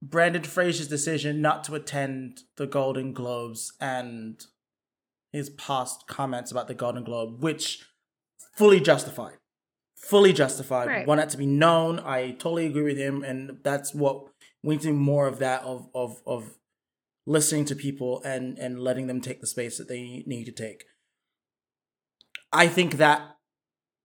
Brendan 0.00 0.44
Fraser's 0.44 0.88
decision 0.88 1.42
not 1.42 1.64
to 1.64 1.74
attend 1.74 2.42
the 2.56 2.66
Golden 2.66 3.12
Globes 3.12 3.72
and 3.80 4.44
his 5.32 5.50
past 5.50 6.06
comments 6.06 6.50
about 6.50 6.68
the 6.68 6.74
Golden 6.74 7.04
Globe, 7.04 7.42
which 7.42 7.84
fully 8.56 8.80
justified 8.80 9.38
fully 10.00 10.32
justified. 10.32 10.88
Right. 10.88 11.06
Want 11.06 11.20
that 11.20 11.30
to 11.30 11.36
be 11.36 11.46
known. 11.46 12.00
I 12.00 12.32
totally 12.32 12.66
agree 12.66 12.82
with 12.82 12.98
him, 12.98 13.22
and 13.22 13.58
that's 13.62 13.94
what 13.94 14.26
we 14.62 14.74
need 14.74 14.82
to 14.82 14.88
do 14.88 14.94
more 14.94 15.26
of 15.26 15.38
that 15.38 15.62
of 15.62 15.88
of 15.94 16.22
of 16.26 16.58
listening 17.26 17.64
to 17.66 17.76
people 17.76 18.22
and 18.24 18.58
and 18.58 18.80
letting 18.80 19.06
them 19.06 19.20
take 19.20 19.40
the 19.40 19.46
space 19.46 19.78
that 19.78 19.88
they 19.88 20.22
need 20.26 20.44
to 20.44 20.52
take. 20.52 20.84
I 22.52 22.68
think 22.68 22.94
that 22.96 23.36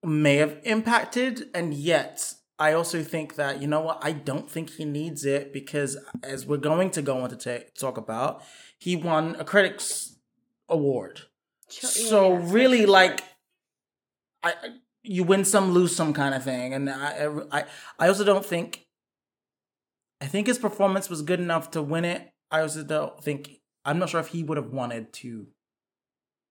may 0.02 0.36
have 0.36 0.58
impacted, 0.64 1.48
and 1.54 1.72
yet 1.72 2.34
I 2.58 2.72
also 2.72 3.02
think 3.02 3.36
that 3.36 3.60
you 3.62 3.66
know 3.66 3.80
what 3.80 3.98
I 4.02 4.12
don't 4.12 4.50
think 4.50 4.70
he 4.70 4.84
needs 4.84 5.24
it 5.24 5.52
because 5.52 5.96
as 6.22 6.46
we're 6.46 6.58
going 6.58 6.90
to 6.90 7.02
go 7.02 7.20
on 7.20 7.30
to 7.30 7.36
ta- 7.36 7.66
talk 7.78 7.96
about, 7.96 8.42
he 8.78 8.96
won 8.96 9.36
a 9.38 9.44
critics 9.44 10.16
award. 10.68 11.22
Sure, 11.70 11.90
so 11.90 12.38
yeah, 12.38 12.52
really, 12.52 12.86
like, 12.86 13.22
I 14.42 14.54
you 15.04 15.22
win 15.22 15.44
some, 15.44 15.72
lose 15.72 15.94
some 15.94 16.12
kind 16.14 16.34
of 16.34 16.42
thing. 16.42 16.72
And 16.72 16.90
I, 16.90 17.28
I, 17.52 17.64
I 17.98 18.08
also 18.08 18.24
don't 18.24 18.44
think. 18.44 18.80
I 20.20 20.26
think 20.26 20.46
his 20.46 20.58
performance 20.58 21.10
was 21.10 21.20
good 21.20 21.40
enough 21.40 21.72
to 21.72 21.82
win 21.82 22.04
it. 22.04 22.32
I 22.50 22.60
also 22.60 22.82
don't 22.82 23.22
think. 23.22 23.60
I'm 23.84 23.98
not 23.98 24.08
sure 24.08 24.20
if 24.20 24.28
he 24.28 24.42
would 24.42 24.56
have 24.56 24.70
wanted 24.70 25.12
to 25.14 25.48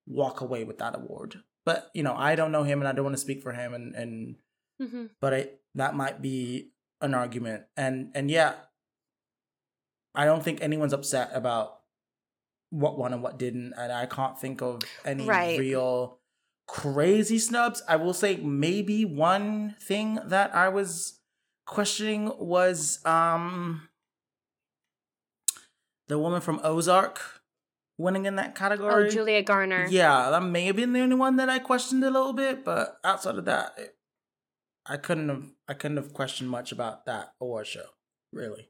walk 0.06 0.42
away 0.42 0.64
with 0.64 0.78
that 0.78 0.96
award. 0.96 1.42
But 1.66 1.90
you 1.94 2.04
know, 2.04 2.14
I 2.16 2.36
don't 2.36 2.52
know 2.52 2.64
him, 2.64 2.80
and 2.80 2.88
I 2.88 2.92
don't 2.92 3.06
want 3.06 3.16
to 3.16 3.22
speak 3.22 3.42
for 3.42 3.52
him. 3.52 3.74
And 3.74 3.96
and 3.96 4.36
mm-hmm. 4.82 5.06
but 5.20 5.34
I 5.34 5.50
that 5.76 5.96
might 5.96 6.22
be 6.22 6.72
an 7.02 7.16
argument. 7.16 7.64
And 7.76 8.12
and 8.14 8.30
yeah, 8.30 8.54
I 10.14 10.26
don't 10.26 10.44
think 10.44 10.62
anyone's 10.62 10.94
upset 10.94 11.32
about 11.34 11.80
what 12.70 12.98
won 12.98 13.14
and 13.14 13.24
what 13.24 13.40
didn't. 13.40 13.74
And 13.78 13.92
I 13.92 14.06
can't 14.06 14.40
think 14.40 14.62
of 14.62 14.82
any 15.06 15.26
right. 15.26 15.60
real 15.60 16.20
crazy 16.68 17.40
snubs. 17.40 17.82
I 17.88 17.96
will 17.96 18.14
say 18.14 18.38
maybe 18.38 19.06
one 19.06 19.76
thing 19.82 20.20
that 20.26 20.56
I 20.56 20.70
was 20.70 21.20
questioning 21.66 22.32
was 22.38 23.04
um 23.06 23.88
the 26.08 26.20
woman 26.20 26.42
from 26.42 26.60
Ozark 26.64 27.22
winning 27.98 28.26
in 28.26 28.36
that 28.36 28.52
oh, 28.52 28.60
category. 28.60 29.06
Oh, 29.06 29.10
Julia 29.10 29.42
Garner. 29.44 29.88
Yeah, 29.90 30.30
that 30.30 30.44
may 30.44 30.66
have 30.66 30.76
been 30.76 30.94
the 30.94 31.02
only 31.02 31.16
one 31.16 31.38
that 31.38 31.50
I 31.50 31.60
questioned 31.60 32.04
a 32.04 32.10
little 32.10 32.34
bit, 32.34 32.66
but 32.66 32.98
outside 33.04 33.36
of 33.36 33.46
that, 33.46 33.74
it, 33.78 33.96
I 34.86 34.98
couldn't 34.98 35.30
have 35.30 35.46
I 35.68 35.74
couldn't 35.74 35.98
have 35.98 36.14
questioned 36.14 36.50
much 36.50 36.72
about 36.72 37.06
that 37.06 37.34
award 37.40 37.68
show, 37.68 37.86
really. 38.32 38.70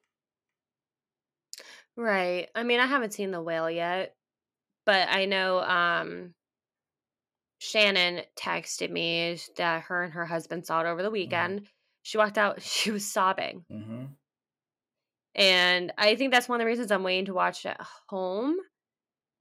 Right. 1.96 2.50
I 2.56 2.64
mean, 2.64 2.80
I 2.80 2.88
haven't 2.88 3.14
seen 3.14 3.32
The 3.32 3.42
Whale 3.42 3.70
yet, 3.70 4.16
but 4.86 5.08
I 5.10 5.26
know 5.26 5.60
um 5.60 6.34
Shannon 7.64 8.22
texted 8.36 8.92
me 8.92 9.40
that 9.56 9.84
her 9.84 10.04
and 10.04 10.14
her 10.14 10.26
husband 10.26 10.66
saw 10.66 10.82
it 10.82 10.86
over 10.86 11.02
the 11.02 11.08
mm-hmm. 11.08 11.14
weekend. 11.14 11.60
Mm-hmm. 11.60 11.66
She 12.02 12.18
walked 12.18 12.38
out, 12.38 12.62
she 12.62 12.92
was 12.92 13.10
sobbing. 13.10 13.64
Mm-hmm. 13.72 14.06
And 15.36 15.94
I 15.98 16.16
think 16.16 16.32
that's 16.32 16.50
one 16.50 16.60
of 16.60 16.66
the 16.66 16.70
reasons 16.70 16.92
I'm 16.92 17.04
waiting 17.04 17.26
to 17.26 17.34
watch 17.34 17.66
it 17.66 17.70
at 17.80 17.88
home. 18.10 18.58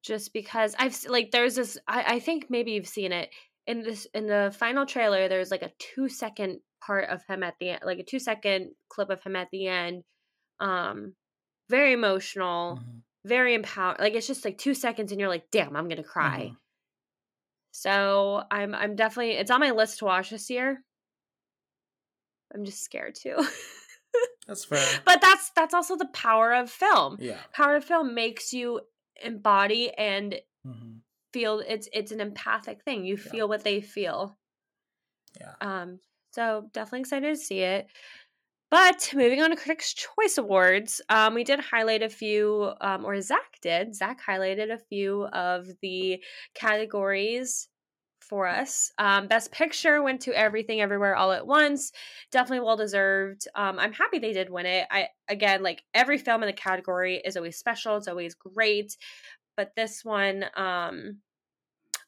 Just 0.04 0.32
because 0.32 0.74
I've 0.78 0.96
like 1.08 1.30
there's 1.30 1.56
this 1.56 1.78
I, 1.86 2.14
I 2.14 2.18
think 2.20 2.46
maybe 2.48 2.72
you've 2.72 2.88
seen 2.88 3.12
it 3.12 3.30
in 3.66 3.82
this 3.82 4.06
in 4.14 4.26
the 4.26 4.52
final 4.56 4.84
trailer 4.84 5.28
there's 5.28 5.52
like 5.52 5.62
a 5.62 5.70
two 5.78 6.08
second 6.08 6.58
part 6.84 7.08
of 7.08 7.22
him 7.28 7.44
at 7.44 7.54
the 7.60 7.70
end 7.70 7.82
like 7.84 8.00
a 8.00 8.04
two 8.04 8.18
second 8.18 8.70
clip 8.88 9.10
of 9.10 9.22
him 9.22 9.36
at 9.36 9.46
the 9.52 9.68
end 9.68 10.02
um 10.58 11.14
very 11.70 11.92
emotional 11.92 12.80
mm-hmm. 12.80 12.98
very 13.24 13.54
empowered 13.54 14.00
like 14.00 14.14
it's 14.14 14.26
just 14.26 14.44
like 14.44 14.58
two 14.58 14.74
seconds 14.74 15.12
and 15.12 15.20
you're 15.20 15.28
like 15.28 15.44
damn 15.52 15.76
i'm 15.76 15.88
gonna 15.88 16.02
cry 16.02 16.46
mm-hmm. 16.46 16.54
So 17.72 18.44
I'm 18.50 18.74
I'm 18.74 18.94
definitely 18.94 19.32
it's 19.32 19.50
on 19.50 19.60
my 19.60 19.70
list 19.70 19.98
to 19.98 20.04
watch 20.04 20.30
this 20.30 20.50
year. 20.50 20.84
I'm 22.54 22.64
just 22.64 22.84
scared 22.84 23.14
too. 23.14 23.36
that's 24.46 24.66
fair. 24.66 24.86
But 25.04 25.20
that's 25.22 25.50
that's 25.56 25.74
also 25.74 25.96
the 25.96 26.08
power 26.12 26.52
of 26.52 26.70
film. 26.70 27.16
Yeah. 27.18 27.38
Power 27.52 27.76
of 27.76 27.84
film 27.84 28.14
makes 28.14 28.52
you 28.52 28.82
embody 29.24 29.90
and 29.90 30.34
mm-hmm. 30.66 30.98
feel 31.32 31.62
it's 31.66 31.88
it's 31.94 32.12
an 32.12 32.20
empathic 32.20 32.84
thing. 32.84 33.06
You 33.06 33.16
feel 33.16 33.34
yeah. 33.36 33.44
what 33.44 33.64
they 33.64 33.80
feel. 33.80 34.36
Yeah. 35.40 35.54
Um 35.62 35.98
so 36.32 36.68
definitely 36.74 37.00
excited 37.00 37.34
to 37.34 37.40
see 37.40 37.60
it. 37.60 37.86
But 38.72 39.12
moving 39.14 39.42
on 39.42 39.50
to 39.50 39.56
Critics' 39.56 39.92
Choice 39.92 40.38
Awards, 40.38 41.02
um, 41.10 41.34
we 41.34 41.44
did 41.44 41.60
highlight 41.60 42.02
a 42.02 42.08
few, 42.08 42.72
um, 42.80 43.04
or 43.04 43.20
Zach 43.20 43.58
did. 43.60 43.94
Zach 43.94 44.18
highlighted 44.26 44.72
a 44.72 44.78
few 44.78 45.26
of 45.26 45.66
the 45.82 46.24
categories 46.54 47.68
for 48.22 48.46
us. 48.46 48.90
Um, 48.96 49.28
Best 49.28 49.52
Picture 49.52 50.02
went 50.02 50.22
to 50.22 50.32
Everything 50.32 50.80
Everywhere 50.80 51.14
All 51.14 51.32
at 51.32 51.46
Once. 51.46 51.92
Definitely 52.30 52.64
well 52.64 52.78
deserved. 52.78 53.46
Um, 53.54 53.78
I'm 53.78 53.92
happy 53.92 54.18
they 54.18 54.32
did 54.32 54.48
win 54.48 54.64
it. 54.64 54.86
I 54.90 55.08
again, 55.28 55.62
like 55.62 55.82
every 55.92 56.16
film 56.16 56.42
in 56.42 56.46
the 56.46 56.54
category 56.54 57.20
is 57.22 57.36
always 57.36 57.58
special. 57.58 57.98
It's 57.98 58.08
always 58.08 58.34
great, 58.34 58.96
but 59.54 59.72
this 59.76 60.02
one. 60.02 60.46
Um, 60.56 61.18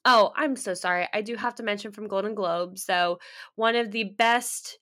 oh, 0.07 0.33
I'm 0.35 0.57
so 0.57 0.73
sorry. 0.73 1.09
I 1.13 1.21
do 1.21 1.37
have 1.37 1.57
to 1.57 1.63
mention 1.63 1.93
from 1.93 2.09
Golden 2.09 2.35
Globe. 2.35 2.79
So 2.79 3.19
one 3.55 3.77
of 3.77 3.91
the 3.91 4.05
best 4.05 4.79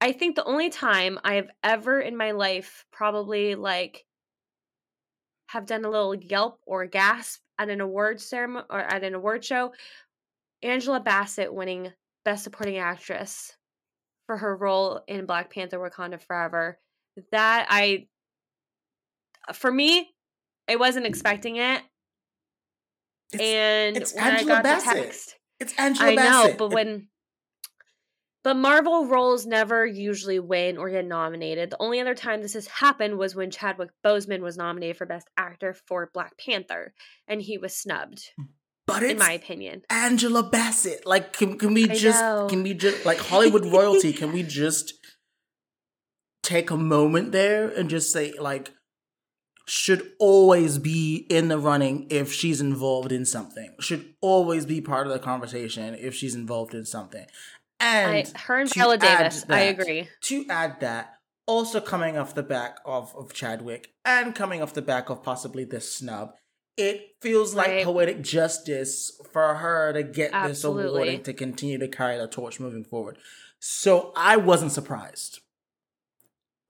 I 0.00 0.12
think 0.12 0.36
the 0.36 0.44
only 0.44 0.70
time 0.70 1.18
I 1.24 1.34
have 1.34 1.48
ever 1.62 2.00
in 2.00 2.16
my 2.16 2.32
life 2.32 2.84
probably 2.92 3.54
like 3.54 4.04
have 5.48 5.66
done 5.66 5.84
a 5.84 5.90
little 5.90 6.14
yelp 6.14 6.60
or 6.66 6.86
gasp 6.86 7.40
at 7.58 7.70
an 7.70 7.80
award 7.80 8.20
ceremony 8.20 8.66
or 8.68 8.80
at 8.80 9.04
an 9.04 9.14
award 9.14 9.44
show, 9.44 9.72
Angela 10.62 11.00
Bassett 11.00 11.52
winning 11.52 11.92
Best 12.24 12.44
Supporting 12.44 12.78
Actress 12.78 13.56
for 14.26 14.36
her 14.36 14.56
role 14.56 15.00
in 15.06 15.26
Black 15.26 15.52
Panther 15.52 15.78
Wakanda 15.78 16.20
Forever. 16.20 16.78
That 17.32 17.66
I 17.70 18.08
for 19.54 19.70
me, 19.70 20.12
I 20.68 20.76
wasn't 20.76 21.06
expecting 21.06 21.56
it. 21.56 21.82
It's, 23.32 23.42
and 23.42 23.96
it's 23.96 24.14
when 24.14 24.24
Angela 24.24 24.52
I 24.52 24.54
got 24.56 24.64
Bassett. 24.64 24.94
the 24.96 25.02
text, 25.02 25.36
it's 25.60 25.74
Angela 25.78 26.10
I 26.10 26.16
Bassett. 26.16 26.52
know, 26.52 26.56
but 26.58 26.74
when 26.74 27.08
but 28.46 28.54
Marvel 28.54 29.06
roles 29.06 29.44
never 29.44 29.84
usually 29.84 30.38
win 30.38 30.78
or 30.78 30.88
get 30.88 31.04
nominated. 31.04 31.70
The 31.70 31.82
only 31.82 31.98
other 31.98 32.14
time 32.14 32.42
this 32.42 32.54
has 32.54 32.68
happened 32.68 33.18
was 33.18 33.34
when 33.34 33.50
Chadwick 33.50 33.90
Boseman 34.04 34.38
was 34.38 34.56
nominated 34.56 34.96
for 34.96 35.04
Best 35.04 35.28
Actor 35.36 35.74
for 35.88 36.12
Black 36.14 36.38
Panther, 36.38 36.94
and 37.26 37.42
he 37.42 37.58
was 37.58 37.76
snubbed. 37.76 38.30
But 38.86 39.02
in 39.02 39.18
my 39.18 39.32
opinion, 39.32 39.82
Angela 39.90 40.44
Bassett. 40.44 41.04
Like, 41.04 41.32
can 41.32 41.58
can 41.58 41.74
we 41.74 41.88
just 41.88 42.48
can 42.48 42.62
we 42.62 42.72
just 42.72 43.04
like 43.04 43.18
Hollywood 43.18 43.66
royalty? 43.72 44.12
can 44.12 44.30
we 44.32 44.44
just 44.44 44.94
take 46.44 46.70
a 46.70 46.76
moment 46.76 47.32
there 47.32 47.68
and 47.68 47.90
just 47.90 48.12
say 48.12 48.32
like, 48.38 48.70
should 49.66 50.12
always 50.20 50.78
be 50.78 51.26
in 51.28 51.48
the 51.48 51.58
running 51.58 52.06
if 52.10 52.32
she's 52.32 52.60
involved 52.60 53.10
in 53.10 53.24
something. 53.24 53.74
Should 53.80 54.14
always 54.20 54.64
be 54.64 54.80
part 54.80 55.08
of 55.08 55.12
the 55.12 55.18
conversation 55.18 55.96
if 55.96 56.14
she's 56.14 56.36
involved 56.36 56.72
in 56.72 56.84
something. 56.84 57.26
And 57.78 58.32
I, 58.34 58.38
her 58.40 58.58
and 58.58 58.72
Viola 58.72 58.98
Davis, 58.98 59.42
that, 59.44 59.56
I 59.56 59.60
agree. 59.62 60.08
To 60.22 60.46
add 60.48 60.80
that, 60.80 61.14
also 61.46 61.80
coming 61.80 62.16
off 62.16 62.34
the 62.34 62.42
back 62.42 62.78
of, 62.84 63.14
of 63.16 63.32
Chadwick 63.32 63.94
and 64.04 64.34
coming 64.34 64.62
off 64.62 64.74
the 64.74 64.82
back 64.82 65.10
of 65.10 65.22
possibly 65.22 65.64
this 65.64 65.92
snub, 65.92 66.32
it 66.76 67.16
feels 67.20 67.54
like 67.54 67.68
right. 67.68 67.84
poetic 67.84 68.22
justice 68.22 69.18
for 69.32 69.54
her 69.56 69.92
to 69.92 70.02
get 70.02 70.30
Absolutely. 70.32 70.82
this 70.82 70.90
award 70.90 71.08
and 71.08 71.24
to 71.24 71.32
continue 71.32 71.78
to 71.78 71.88
carry 71.88 72.18
the 72.18 72.26
torch 72.26 72.60
moving 72.60 72.84
forward. 72.84 73.18
So 73.58 74.12
I 74.16 74.36
wasn't 74.36 74.72
surprised 74.72 75.40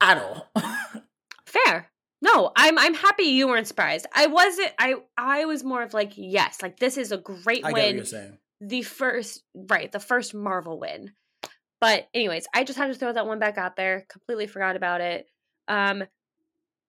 at 0.00 0.18
all. 0.18 0.50
Fair. 1.46 1.90
No, 2.22 2.50
I'm 2.56 2.78
I'm 2.78 2.94
happy 2.94 3.25
you 3.25 3.46
weren't 3.46 3.66
surprised. 3.66 4.06
I 4.14 4.26
wasn't. 4.26 4.72
I 4.78 4.94
I 5.18 5.44
was 5.44 5.62
more 5.62 5.82
of 5.82 5.92
like, 5.92 6.12
yes, 6.16 6.62
like 6.62 6.78
this 6.78 6.96
is 6.96 7.12
a 7.12 7.18
great 7.18 7.64
I 7.64 7.72
win. 7.72 8.04
The 8.60 8.82
first, 8.82 9.42
right, 9.54 9.90
the 9.90 10.00
first 10.00 10.34
Marvel 10.34 10.80
win. 10.80 11.12
But 11.80 12.08
anyways, 12.14 12.46
I 12.54 12.64
just 12.64 12.78
had 12.78 12.86
to 12.88 12.94
throw 12.94 13.12
that 13.12 13.26
one 13.26 13.38
back 13.38 13.58
out 13.58 13.76
there. 13.76 14.06
Completely 14.08 14.46
forgot 14.46 14.76
about 14.76 15.00
it. 15.00 15.26
Um, 15.68 16.04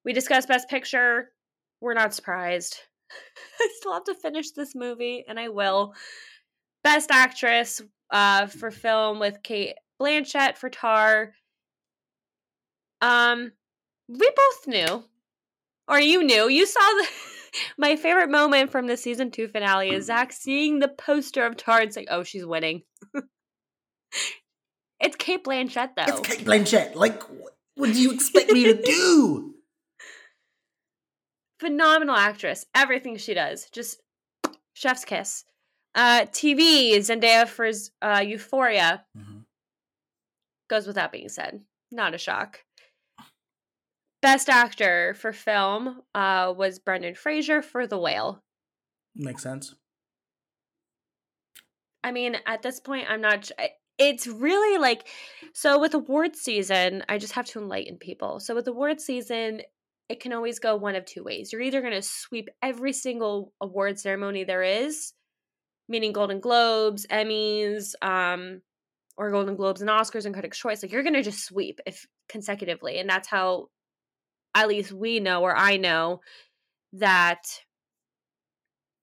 we 0.05 0.13
discussed 0.13 0.47
Best 0.47 0.69
Picture. 0.69 1.31
We're 1.81 1.93
not 1.93 2.13
surprised. 2.13 2.77
I 3.59 3.69
still 3.79 3.93
have 3.93 4.05
to 4.05 4.15
finish 4.15 4.51
this 4.51 4.75
movie, 4.75 5.25
and 5.27 5.39
I 5.39 5.50
will. 5.50 5.93
Best 6.83 7.12
Actress 7.12 7.81
uh, 8.12 8.47
for 8.47 8.71
film 8.71 9.19
with 9.19 9.43
Cate 9.43 9.75
Blanchett 10.01 10.57
for 10.57 10.69
Tar. 10.69 11.33
Um, 13.01 13.51
we 14.07 14.31
both 14.36 14.67
knew, 14.67 15.03
or 15.88 16.00
you 16.00 16.24
knew. 16.24 16.50
You 16.50 16.65
saw 16.65 16.79
the. 16.79 17.07
My 17.77 17.96
favorite 17.96 18.30
moment 18.30 18.72
from 18.72 18.88
the 18.88 18.98
season 18.98 19.32
two 19.32 19.48
finale 19.48 19.89
is 19.89 20.06
Zach 20.06 20.32
seeing 20.32 20.80
the 20.80 20.88
poster 20.88 21.46
of 21.46 21.58
Tar 21.58 21.82
and 21.82 21.94
saying, 21.94 22.08
"Oh, 22.10 22.24
she's 22.24 22.46
winning." 22.46 22.84
it's 25.00 25.16
Cate 25.18 25.44
Blanchett, 25.44 25.92
though. 25.96 26.04
It's 26.08 26.27
Cate 26.27 26.46
Blanchett. 26.46 26.96
Like, 26.96 27.22
what 27.75 27.94
do 27.94 28.01
you 28.01 28.12
expect 28.12 28.51
me 28.51 28.66
to 28.66 28.82
do? 28.82 29.54
Phenomenal 31.60 32.16
actress. 32.16 32.66
Everything 32.75 33.18
she 33.18 33.34
does, 33.34 33.70
just 33.72 34.01
chef's 34.74 35.06
kiss. 35.06 35.44
Uh, 35.96 36.22
TV 36.25 36.96
Zendaya 36.98 37.48
for 37.48 37.70
uh, 38.01 38.20
Euphoria. 38.20 39.04
Mm-hmm. 39.18 39.39
Goes 40.70 40.86
without 40.86 41.12
being 41.12 41.30
said. 41.30 41.62
Not 41.92 42.13
a 42.13 42.18
shock. 42.18 42.63
Best 44.21 44.50
actor 44.50 45.13
for 45.13 45.31
film 45.31 46.01
uh, 46.15 46.53
was 46.55 46.79
Brendan 46.79 47.15
Fraser 47.15 47.62
for 47.62 47.86
The 47.86 48.00
Whale. 48.00 48.43
Makes 49.15 49.43
sense. 49.43 49.75
I 52.03 52.12
mean, 52.12 52.38
at 52.45 52.62
this 52.62 52.79
point, 52.79 53.07
I'm 53.09 53.21
not. 53.21 53.51
It's 53.97 54.27
really 54.27 54.77
like 54.79 55.07
so 55.53 55.79
with 55.79 55.93
award 55.93 56.36
season. 56.36 57.03
I 57.09 57.17
just 57.17 57.33
have 57.33 57.45
to 57.47 57.59
enlighten 57.59 57.97
people. 57.97 58.39
So 58.39 58.55
with 58.55 58.67
award 58.67 59.01
season, 59.01 59.62
it 60.09 60.19
can 60.19 60.33
always 60.33 60.59
go 60.59 60.75
one 60.75 60.95
of 60.95 61.05
two 61.05 61.24
ways. 61.24 61.51
You're 61.51 61.62
either 61.62 61.81
going 61.81 61.93
to 61.93 62.01
sweep 62.01 62.50
every 62.62 62.93
single 62.93 63.53
award 63.59 64.00
ceremony 64.00 64.43
there 64.43 64.63
is, 64.63 65.13
meaning 65.89 66.13
Golden 66.13 66.39
Globes, 66.39 67.05
Emmys, 67.07 67.93
um, 68.01 68.62
or 69.17 69.31
Golden 69.31 69.55
Globes 69.55 69.81
and 69.81 69.89
Oscars 69.89 70.25
and 70.25 70.33
Critics' 70.33 70.59
Choice. 70.59 70.81
Like 70.81 70.91
you're 70.91 71.03
going 71.03 71.13
to 71.13 71.24
just 71.24 71.43
sweep 71.43 71.79
if 71.86 72.05
consecutively, 72.29 73.00
and 73.00 73.09
that's 73.09 73.27
how 73.27 73.67
at 74.61 74.67
least 74.67 74.91
we 74.91 75.19
know 75.19 75.41
or 75.43 75.55
I 75.55 75.77
know 75.77 76.21
that 76.93 77.43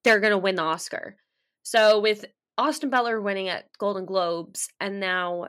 they're 0.02 0.20
going 0.20 0.32
to 0.32 0.38
win 0.38 0.56
the 0.56 0.62
Oscar. 0.62 1.16
So 1.62 2.00
with 2.00 2.24
Austin 2.58 2.90
Butler 2.90 3.20
winning 3.20 3.48
at 3.48 3.66
Golden 3.78 4.04
Globes 4.04 4.68
and 4.80 5.00
now 5.00 5.48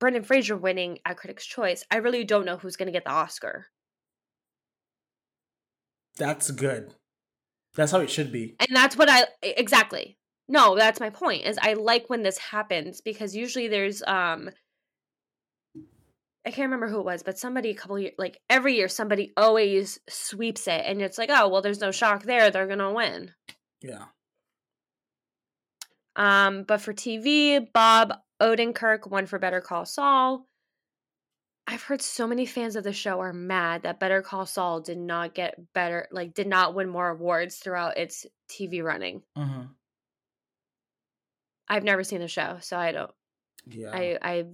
Brendan 0.00 0.22
Fraser 0.22 0.56
winning 0.56 0.98
at 1.04 1.16
Critics' 1.16 1.46
Choice, 1.46 1.84
I 1.90 1.96
really 1.96 2.24
don't 2.24 2.46
know 2.46 2.56
who's 2.56 2.76
going 2.76 2.86
to 2.86 2.92
get 2.92 3.04
the 3.04 3.10
Oscar. 3.10 3.66
That's 6.16 6.50
good. 6.50 6.94
That's 7.74 7.92
how 7.92 8.00
it 8.00 8.10
should 8.10 8.32
be. 8.32 8.54
And 8.60 8.74
that's 8.74 8.96
what 8.96 9.10
I 9.10 9.26
exactly. 9.42 10.16
No, 10.46 10.76
that's 10.76 11.00
my 11.00 11.10
point. 11.10 11.44
Is 11.44 11.58
I 11.60 11.72
like 11.72 12.08
when 12.08 12.22
this 12.22 12.38
happens 12.38 13.00
because 13.00 13.34
usually 13.34 13.68
there's 13.68 14.02
um 14.06 14.50
I 16.46 16.50
can't 16.50 16.66
remember 16.66 16.88
who 16.88 16.98
it 17.00 17.06
was, 17.06 17.22
but 17.22 17.38
somebody 17.38 17.70
a 17.70 17.74
couple 17.74 17.98
years, 17.98 18.14
like 18.18 18.40
every 18.50 18.76
year, 18.76 18.88
somebody 18.88 19.32
always 19.36 19.98
sweeps 20.08 20.68
it, 20.68 20.82
and 20.84 21.00
it's 21.00 21.16
like, 21.16 21.30
oh 21.32 21.48
well, 21.48 21.62
there's 21.62 21.80
no 21.80 21.90
shock 21.90 22.24
there; 22.24 22.50
they're 22.50 22.66
gonna 22.66 22.92
win. 22.92 23.32
Yeah. 23.80 24.04
Um, 26.16 26.64
but 26.64 26.80
for 26.80 26.92
TV, 26.92 27.66
Bob 27.72 28.12
Odenkirk 28.40 29.10
won 29.10 29.26
for 29.26 29.38
Better 29.38 29.60
Call 29.60 29.84
Saul. 29.84 30.46
I've 31.66 31.82
heard 31.82 32.02
so 32.02 32.26
many 32.26 32.44
fans 32.44 32.76
of 32.76 32.84
the 32.84 32.92
show 32.92 33.20
are 33.20 33.32
mad 33.32 33.82
that 33.82 33.98
Better 33.98 34.20
Call 34.20 34.44
Saul 34.44 34.80
did 34.80 34.98
not 34.98 35.34
get 35.34 35.58
better, 35.72 36.08
like 36.12 36.34
did 36.34 36.46
not 36.46 36.74
win 36.74 36.88
more 36.88 37.08
awards 37.08 37.56
throughout 37.56 37.96
its 37.96 38.26
TV 38.50 38.82
running. 38.82 39.22
Mm-hmm. 39.36 39.62
I've 41.68 41.84
never 41.84 42.04
seen 42.04 42.20
the 42.20 42.28
show, 42.28 42.58
so 42.60 42.76
I 42.76 42.92
don't. 42.92 43.10
Yeah. 43.66 43.90
I 43.92 44.18
I 44.20 44.44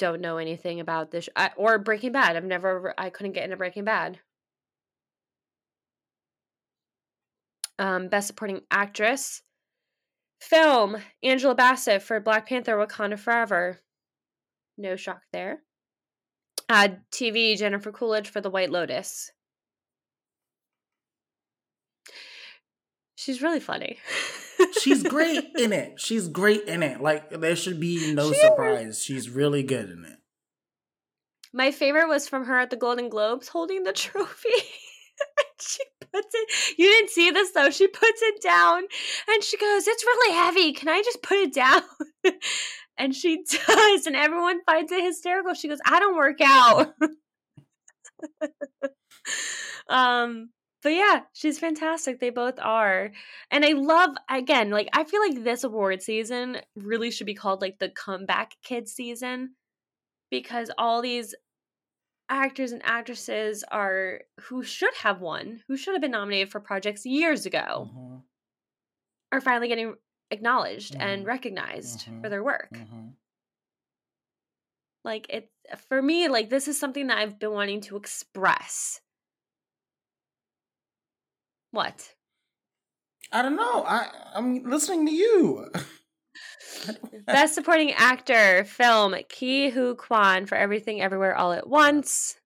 don't 0.00 0.22
know 0.22 0.38
anything 0.38 0.80
about 0.80 1.10
this 1.10 1.28
I, 1.36 1.50
or 1.56 1.78
Breaking 1.78 2.12
Bad. 2.12 2.34
I've 2.34 2.44
never 2.44 2.94
I 2.98 3.10
couldn't 3.10 3.32
get 3.32 3.44
into 3.44 3.56
Breaking 3.56 3.84
Bad. 3.84 4.18
Um, 7.78 8.08
best 8.08 8.26
supporting 8.26 8.62
actress. 8.70 9.42
Film 10.40 10.96
Angela 11.22 11.54
Bassett 11.54 12.02
for 12.02 12.18
Black 12.18 12.48
Panther 12.48 12.76
Wakanda 12.76 13.18
Forever. 13.18 13.78
No 14.78 14.96
shock 14.96 15.20
there. 15.32 15.60
Uh, 16.68 16.88
TV 17.12 17.58
Jennifer 17.58 17.92
Coolidge 17.92 18.30
for 18.30 18.40
The 18.40 18.50
White 18.50 18.70
Lotus. 18.70 19.30
She's 23.16 23.42
really 23.42 23.60
funny. 23.60 23.98
she's 24.80 25.02
great 25.02 25.44
in 25.58 25.72
it. 25.72 26.00
She's 26.00 26.28
great 26.28 26.64
in 26.64 26.82
it. 26.82 27.00
Like 27.00 27.30
there 27.30 27.56
should 27.56 27.80
be 27.80 28.12
no 28.14 28.32
she 28.32 28.40
surprise. 28.40 29.02
She's 29.02 29.28
really 29.28 29.62
good 29.62 29.90
in 29.90 30.04
it. 30.04 30.18
My 31.52 31.72
favorite 31.72 32.08
was 32.08 32.28
from 32.28 32.44
her 32.46 32.58
at 32.58 32.70
the 32.70 32.76
Golden 32.76 33.08
Globes 33.08 33.48
holding 33.48 33.82
the 33.82 33.92
trophy. 33.94 34.48
she 35.60 35.84
puts 36.12 36.28
it 36.32 36.50
you 36.78 36.86
didn't 36.86 37.10
see 37.10 37.30
this 37.30 37.52
though. 37.52 37.70
She 37.70 37.86
puts 37.86 38.22
it 38.22 38.42
down 38.42 38.84
and 39.28 39.44
she 39.44 39.56
goes, 39.56 39.86
It's 39.86 40.04
really 40.04 40.34
heavy. 40.34 40.72
Can 40.72 40.88
I 40.88 41.02
just 41.02 41.22
put 41.22 41.38
it 41.38 41.52
down? 41.52 41.82
and 42.98 43.14
she 43.14 43.44
does, 43.66 44.06
and 44.06 44.16
everyone 44.16 44.60
finds 44.64 44.92
it 44.92 45.04
hysterical. 45.04 45.54
She 45.54 45.68
goes, 45.68 45.80
I 45.84 46.00
don't 46.00 46.16
work 46.16 46.40
out. 46.42 46.94
um 49.88 50.50
but 50.82 50.90
yeah, 50.90 51.20
she's 51.32 51.58
fantastic. 51.58 52.20
They 52.20 52.30
both 52.30 52.58
are. 52.58 53.12
And 53.50 53.64
I 53.64 53.72
love 53.72 54.10
again, 54.28 54.70
like 54.70 54.88
I 54.92 55.04
feel 55.04 55.20
like 55.20 55.44
this 55.44 55.64
award 55.64 56.02
season 56.02 56.58
really 56.74 57.10
should 57.10 57.26
be 57.26 57.34
called 57.34 57.60
like 57.60 57.78
the 57.78 57.90
comeback 57.90 58.56
kid 58.62 58.88
season 58.88 59.54
because 60.30 60.70
all 60.78 61.02
these 61.02 61.34
actors 62.30 62.72
and 62.72 62.80
actresses 62.84 63.64
are 63.70 64.20
who 64.42 64.62
should 64.62 64.94
have 64.94 65.20
won, 65.20 65.62
who 65.68 65.76
should 65.76 65.94
have 65.94 66.00
been 66.00 66.12
nominated 66.12 66.50
for 66.50 66.60
projects 66.60 67.04
years 67.04 67.44
ago. 67.44 67.90
Mm-hmm. 67.90 68.16
Are 69.32 69.40
finally 69.40 69.68
getting 69.68 69.94
acknowledged 70.30 70.94
mm-hmm. 70.94 71.02
and 71.02 71.26
recognized 71.26 72.06
mm-hmm. 72.06 72.22
for 72.22 72.28
their 72.28 72.42
work. 72.42 72.70
Mm-hmm. 72.72 73.08
Like 75.04 75.26
it 75.28 75.50
for 75.88 76.00
me 76.00 76.28
like 76.28 76.50
this 76.50 76.68
is 76.68 76.80
something 76.80 77.08
that 77.08 77.18
I've 77.18 77.38
been 77.38 77.52
wanting 77.52 77.80
to 77.82 77.96
express 77.96 79.00
what? 81.70 82.14
I 83.32 83.42
don't 83.42 83.56
know. 83.56 83.84
I 83.84 84.08
I'm 84.34 84.64
listening 84.64 85.06
to 85.06 85.12
you. 85.12 85.70
Best 87.26 87.54
supporting 87.54 87.92
actor 87.92 88.64
film 88.64 89.14
Ke 89.28 89.72
Huy 89.72 89.94
Quan 89.94 90.46
for 90.46 90.56
Everything 90.56 91.00
Everywhere 91.00 91.36
All 91.36 91.52
at 91.52 91.68
Once. 91.68 92.36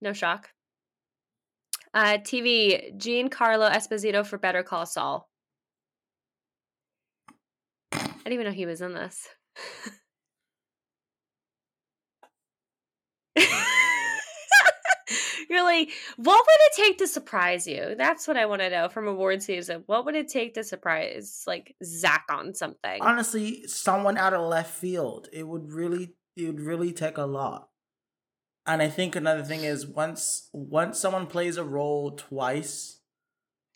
No 0.00 0.12
shock. 0.12 0.50
Uh, 1.92 2.18
TV 2.18 2.96
Giancarlo 2.96 3.70
Esposito 3.70 4.24
for 4.24 4.38
Better 4.38 4.62
Call 4.62 4.86
Saul. 4.86 5.28
I 7.92 7.98
didn't 8.24 8.32
even 8.34 8.46
know 8.46 8.52
he 8.52 8.66
was 8.66 8.80
in 8.80 8.94
this. 8.94 9.26
You're 15.48 15.64
like, 15.64 15.90
what 16.16 16.44
would 16.46 16.60
it 16.60 16.72
take 16.76 16.98
to 16.98 17.06
surprise 17.06 17.66
you? 17.66 17.94
That's 17.96 18.28
what 18.28 18.36
I 18.36 18.46
want 18.46 18.60
to 18.62 18.70
know 18.70 18.88
from 18.88 19.08
award 19.08 19.42
season. 19.42 19.82
What 19.86 20.04
would 20.04 20.14
it 20.14 20.28
take 20.28 20.54
to 20.54 20.64
surprise 20.64 21.44
like 21.46 21.74
Zach 21.84 22.24
on 22.30 22.54
something? 22.54 23.00
Honestly, 23.02 23.66
someone 23.66 24.18
out 24.18 24.34
of 24.34 24.46
left 24.48 24.74
field. 24.74 25.28
It 25.32 25.46
would 25.48 25.72
really, 25.72 26.14
it 26.36 26.46
would 26.46 26.60
really 26.60 26.92
take 26.92 27.16
a 27.18 27.22
lot. 27.22 27.68
and 28.66 28.82
I 28.82 28.88
think 28.90 29.16
another 29.16 29.42
thing 29.42 29.64
is 29.64 29.86
once 29.86 30.50
once 30.52 30.98
someone 30.98 31.26
plays 31.26 31.56
a 31.56 31.64
role 31.64 32.10
twice 32.12 33.00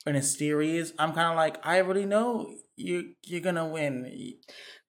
in 0.06 0.16
a 0.16 0.22
series, 0.22 0.92
I'm 0.98 1.12
kind 1.12 1.30
of 1.30 1.36
like 1.36 1.64
I 1.66 1.80
already 1.80 2.04
know 2.04 2.52
you 2.76 3.14
you're 3.22 3.40
gonna 3.40 3.66
win. 3.66 4.34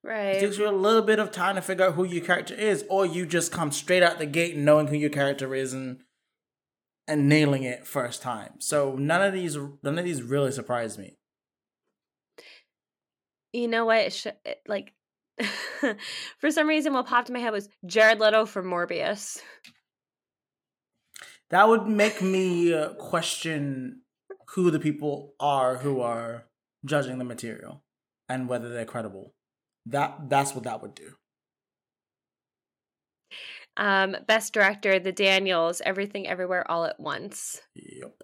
Right. 0.02 0.36
It 0.36 0.40
takes 0.40 0.58
you 0.58 0.68
a 0.68 0.72
little 0.72 1.00
bit 1.02 1.18
of 1.18 1.30
time 1.30 1.54
to 1.56 1.62
figure 1.62 1.86
out 1.86 1.94
who 1.94 2.04
your 2.04 2.22
character 2.24 2.54
is, 2.54 2.84
or 2.90 3.06
you 3.06 3.24
just 3.24 3.50
come 3.52 3.72
straight 3.72 4.02
out 4.02 4.18
the 4.18 4.26
gate 4.26 4.56
knowing 4.56 4.88
who 4.88 4.96
your 4.96 5.10
character 5.10 5.54
is 5.54 5.72
and 5.72 6.02
and 7.06 7.28
nailing 7.28 7.64
it 7.64 7.86
first 7.86 8.22
time. 8.22 8.54
So 8.60 8.96
none 8.96 9.22
of 9.22 9.32
these 9.32 9.56
none 9.82 9.98
of 9.98 10.04
these 10.04 10.22
really 10.22 10.52
surprised 10.52 10.98
me. 10.98 11.16
You 13.52 13.68
know 13.68 13.84
what? 13.84 14.12
Sh- 14.12 14.26
like, 14.66 14.92
for 16.38 16.50
some 16.50 16.66
reason, 16.66 16.92
what 16.92 17.06
popped 17.06 17.28
in 17.28 17.34
my 17.34 17.40
head 17.40 17.52
was 17.52 17.68
Jared 17.86 18.18
Leto 18.18 18.46
for 18.46 18.62
Morbius. 18.62 19.38
That 21.50 21.68
would 21.68 21.86
make 21.86 22.20
me 22.20 22.74
uh, 22.74 22.94
question 22.94 24.00
who 24.50 24.70
the 24.70 24.80
people 24.80 25.34
are 25.38 25.76
who 25.76 26.00
are 26.00 26.46
judging 26.84 27.18
the 27.18 27.24
material 27.24 27.84
and 28.28 28.48
whether 28.48 28.68
they're 28.68 28.84
credible. 28.84 29.34
That 29.86 30.28
that's 30.28 30.54
what 30.54 30.64
that 30.64 30.82
would 30.82 30.94
do. 30.94 31.14
Um, 33.76 34.16
best 34.26 34.52
director, 34.52 34.98
The 34.98 35.12
Daniels, 35.12 35.82
Everything 35.84 36.26
Everywhere 36.26 36.70
All 36.70 36.84
at 36.84 36.98
Once. 37.00 37.60
Yep. 37.74 38.22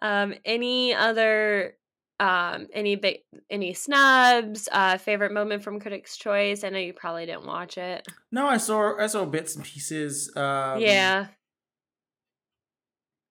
Um, 0.00 0.34
any 0.44 0.94
other 0.94 1.74
um 2.20 2.66
any 2.72 2.96
big 2.96 3.18
any 3.48 3.72
snubs 3.72 4.68
uh 4.72 4.98
favorite 4.98 5.32
moment 5.32 5.62
from 5.62 5.78
critics 5.78 6.16
choice 6.16 6.64
i 6.64 6.68
know 6.68 6.78
you 6.78 6.92
probably 6.92 7.26
didn't 7.26 7.46
watch 7.46 7.78
it 7.78 8.04
No, 8.32 8.46
I 8.46 8.56
saw 8.56 8.98
I 8.98 9.06
saw 9.06 9.24
bits 9.24 9.54
and 9.54 9.64
pieces. 9.64 10.28
Um, 10.36 10.80
yeah 10.80 11.28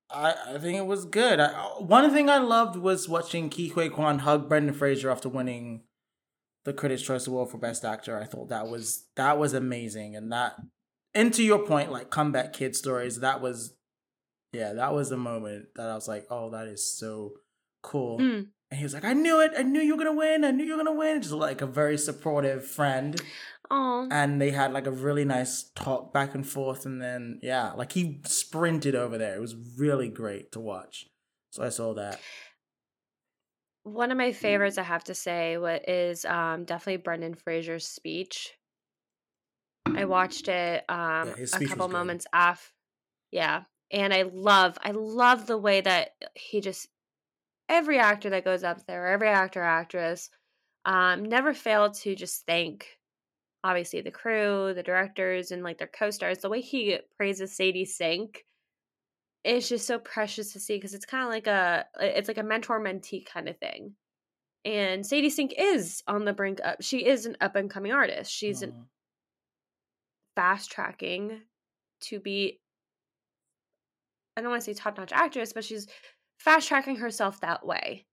I, 0.09 0.35
I 0.55 0.57
think 0.57 0.77
it 0.77 0.85
was 0.85 1.03
good. 1.03 1.39
I, 1.41 1.49
one 1.79 2.09
thing 2.11 2.29
I 2.29 2.37
loved 2.37 2.77
was 2.77 3.09
watching 3.09 3.51
Huy 3.51 3.89
Quan 3.89 4.19
hug 4.19 4.47
Brendan 4.47 4.73
Fraser 4.73 5.09
after 5.09 5.27
winning 5.27 5.81
the 6.67 6.73
Critics' 6.73 7.01
Choice 7.01 7.25
Award 7.27 7.49
for 7.49 7.57
Best 7.57 7.85
Actor. 7.85 8.19
I 8.19 8.25
thought 8.25 8.49
that 8.49 8.67
was 8.67 9.05
that 9.15 9.39
was 9.39 9.53
amazing, 9.53 10.17
and 10.17 10.29
that 10.33 10.57
and 11.15 11.33
to 11.33 11.41
your 11.41 11.65
point, 11.65 11.93
like 11.93 12.09
comeback 12.09 12.51
kid 12.51 12.75
stories, 12.75 13.21
that 13.21 13.41
was 13.41 13.73
yeah, 14.51 14.73
that 14.73 14.93
was 14.93 15.09
the 15.09 15.17
moment 15.17 15.67
that 15.77 15.89
I 15.89 15.95
was 15.95 16.09
like, 16.09 16.27
oh, 16.29 16.49
that 16.49 16.67
is 16.67 16.85
so 16.85 17.31
cool. 17.81 18.19
Mm. 18.19 18.47
And 18.69 18.77
he 18.77 18.83
was 18.83 18.93
like, 18.93 19.05
I 19.05 19.13
knew 19.13 19.39
it. 19.39 19.53
I 19.57 19.63
knew 19.63 19.79
you 19.79 19.95
were 19.95 20.03
gonna 20.03 20.17
win. 20.17 20.43
I 20.43 20.51
knew 20.51 20.65
you 20.65 20.75
were 20.75 20.83
gonna 20.83 20.97
win. 20.97 21.21
Just 21.21 21.33
like 21.33 21.61
a 21.61 21.67
very 21.67 21.97
supportive 21.97 22.67
friend 22.67 23.21
oh 23.69 24.07
and 24.11 24.41
they 24.41 24.51
had 24.51 24.71
like 24.71 24.87
a 24.87 24.91
really 24.91 25.25
nice 25.25 25.71
talk 25.75 26.13
back 26.13 26.35
and 26.35 26.47
forth 26.47 26.85
and 26.85 27.01
then 27.01 27.39
yeah 27.41 27.71
like 27.73 27.91
he 27.91 28.21
sprinted 28.25 28.95
over 28.95 29.17
there 29.17 29.35
it 29.35 29.41
was 29.41 29.55
really 29.77 30.09
great 30.09 30.51
to 30.51 30.59
watch 30.59 31.07
so 31.51 31.63
i 31.63 31.69
saw 31.69 31.93
that 31.93 32.19
one 33.87 34.11
of 34.11 34.17
my 34.17 34.31
favorites 34.31 34.77
i 34.77 34.83
have 34.83 35.03
to 35.03 35.15
say 35.15 35.57
what 35.57 35.87
is 35.89 36.25
um 36.25 36.65
definitely 36.65 36.97
brendan 36.97 37.33
fraser's 37.33 37.87
speech. 37.87 38.53
I 39.85 40.05
watched 40.05 40.47
it 40.47 40.85
um 40.89 41.29
Yeah, 41.29 41.45
a 41.53 41.61
couple 41.61 41.87
moments 41.87 42.27
off 42.33 42.73
yeah 43.31 43.65
and 43.91 44.13
i 44.13 44.23
love 44.23 44.77
i 44.81 44.91
love 44.91 45.47
the 45.47 45.57
way 45.57 45.81
that 45.81 46.15
he 46.35 46.61
just 46.61 46.89
every 47.69 47.99
actor 47.99 48.31
that 48.31 48.45
goes 48.45 48.63
up 48.63 48.85
there 48.87 49.07
every 49.07 49.29
actor 49.29 49.63
actress 49.63 50.29
um 50.85 51.25
never 51.25 51.53
fail 51.53 51.91
to 51.91 52.15
just 52.15 52.45
thank 52.47 52.99
obviously 53.63 54.01
the 54.01 54.11
crew 54.11 54.73
the 54.75 54.83
directors 54.83 55.51
and 55.51 55.63
like 55.63 55.79
their 55.79 55.87
co-stars 55.87 56.39
the 56.39 56.49
way 56.49 56.61
he 56.61 56.99
praises 57.17 57.55
sadie 57.55 57.85
sink 57.85 58.46
it's 59.43 59.69
just 59.69 59.87
so 59.87 59.99
precious 59.99 60.53
to 60.53 60.59
see 60.59 60.75
because 60.77 60.93
it's 60.93 61.05
kind 61.05 61.23
of 61.23 61.29
like 61.29 61.47
a 61.47 61.85
it's 61.99 62.27
like 62.27 62.37
a 62.37 62.43
mentor 62.43 62.79
mentee 62.79 63.25
kind 63.25 63.47
of 63.47 63.57
thing 63.57 63.95
and 64.65 65.05
sadie 65.05 65.29
sink 65.29 65.53
is 65.57 66.03
on 66.07 66.25
the 66.25 66.33
brink 66.33 66.59
up 66.63 66.81
she 66.81 67.05
is 67.05 67.25
an 67.25 67.37
up 67.41 67.55
and 67.55 67.69
coming 67.69 67.91
artist 67.91 68.31
she's 68.31 68.61
Mhm. 68.63 68.85
fast 70.35 70.71
tracking 70.71 71.41
to 72.01 72.19
be 72.19 72.61
I 74.35 74.41
don't 74.41 74.51
want 74.51 74.61
to 74.61 74.65
say 74.65 74.73
top 74.79 74.97
notch 74.97 75.11
actress, 75.11 75.51
but 75.53 75.65
she's 75.65 75.87
fast 76.37 76.67
tracking 76.67 76.97
herself 76.97 77.39
that 77.41 77.65
way. 77.65 78.05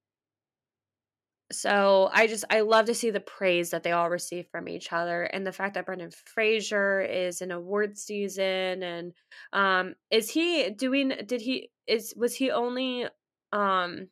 So 1.53 2.09
I 2.13 2.27
just 2.27 2.45
I 2.51 2.61
love 2.61 2.87
to 2.87 2.95
see 2.95 3.11
the 3.11 3.21
praise 3.21 3.71
that 3.71 3.83
they 3.83 3.93
all 3.93 4.09
receive 4.11 4.49
from 4.51 4.69
each 4.69 4.93
other 4.93 5.25
and 5.25 5.47
the 5.47 5.53
fact 5.53 5.75
that 5.75 5.87
Brendan 5.87 6.11
Fraser 6.11 7.03
is 7.03 7.43
in 7.43 7.51
award 7.53 7.99
season 7.99 8.83
and 8.83 9.13
um 9.53 9.95
is 10.11 10.31
he 10.31 10.71
doing 10.71 11.13
did 11.27 11.41
he 11.43 11.71
is 11.87 12.15
was 12.17 12.35
he 12.35 12.51
only 12.51 13.07
um 13.53 14.09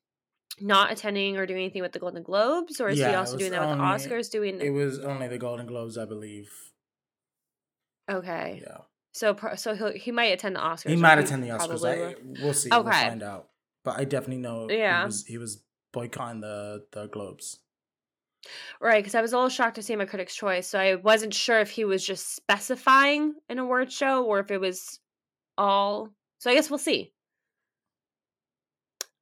not 0.61 0.93
attending 0.93 1.39
or 1.39 1.47
doing 1.47 1.61
anything 1.63 1.83
with 1.83 1.93
the 1.93 1.99
Golden 2.01 2.23
Globes 2.23 2.81
or 2.81 2.91
is 2.91 2.99
Yeah, 2.99 3.09
he 3.09 3.15
also 3.15 3.39
doing 3.39 3.53
that 3.53 3.61
with 3.61 3.71
the 3.71 3.77
Oscars? 3.77 4.31
Doing 4.31 4.61
it 4.61 4.71
was 4.71 4.99
only 5.01 5.29
the 5.29 5.39
golden 5.39 5.67
globes 5.67 5.97
i 5.99 6.05
believe. 6.05 6.53
Okay. 8.11 8.61
Yeah. 8.63 8.79
So 9.13 9.37
so 9.57 9.75
he 9.75 9.99
he 9.99 10.13
might 10.13 10.33
attend 10.33 10.57
the 10.57 10.61
Oscars 10.61 10.91
he 10.91 10.97
might 10.97 11.19
attend 11.19 11.43
the 11.45 11.49
oscars. 11.49 11.85
I, 11.87 12.17
we'll 12.23 12.53
see 12.55 12.71
we'll 12.71 12.81
Okay. 12.81 12.91
find 12.93 13.23
out. 13.23 13.51
But 13.85 13.99
i 13.99 14.05
definitely 14.05 14.39
know 14.43 14.69
Yeah. 14.69 15.01
he 15.01 15.07
was 15.07 15.27
he 15.27 15.39
was 15.39 15.63
boycotting 15.93 16.41
the 16.41 16.85
the 16.93 17.07
globes 17.09 17.61
Right, 18.81 19.03
because 19.03 19.15
I 19.15 19.23
was 19.23 19.33
a 19.33 19.37
little 19.37 19.49
shocked 19.49 19.77
to 19.77 19.83
see 19.83 19.93
him 19.93 20.01
at 20.01 20.09
Critics' 20.09 20.35
Choice, 20.35 20.67
so 20.67 20.79
I 20.79 20.97
wasn't 20.97 21.35
sure 21.35 21.61
if 21.61 21.71
he 21.71 21.85
was 21.85 22.05
just 22.05 22.35
specifying 22.35 23.35
an 23.49 23.59
award 23.59 23.93
show 23.93 24.25
or 24.25 24.41
if 24.41 24.51
it 24.51 24.61
was 24.61 24.99
all. 25.57 26.11
So 26.39 26.51
I 26.51 26.55
guess 26.55 26.71
we'll 26.71 26.79
see. 26.79 27.13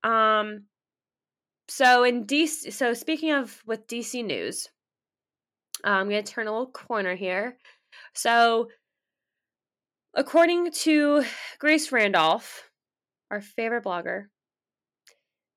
Um. 0.02 0.64
So 1.68 2.04
in 2.04 2.24
DC, 2.24 2.72
so 2.72 2.94
speaking 2.94 3.33
of 3.33 3.62
with 3.66 3.87
DC 3.87 4.24
news, 4.24 4.68
uh, 5.85 5.90
I'm 5.90 6.09
gonna 6.09 6.22
turn 6.22 6.46
a 6.46 6.50
little 6.50 6.66
corner 6.66 7.14
here. 7.14 7.56
So, 8.14 8.70
according 10.14 10.72
to 10.72 11.24
Grace 11.59 11.92
Randolph, 11.92 12.70
our 13.30 13.40
favorite 13.40 13.85
blogger, 13.85 14.26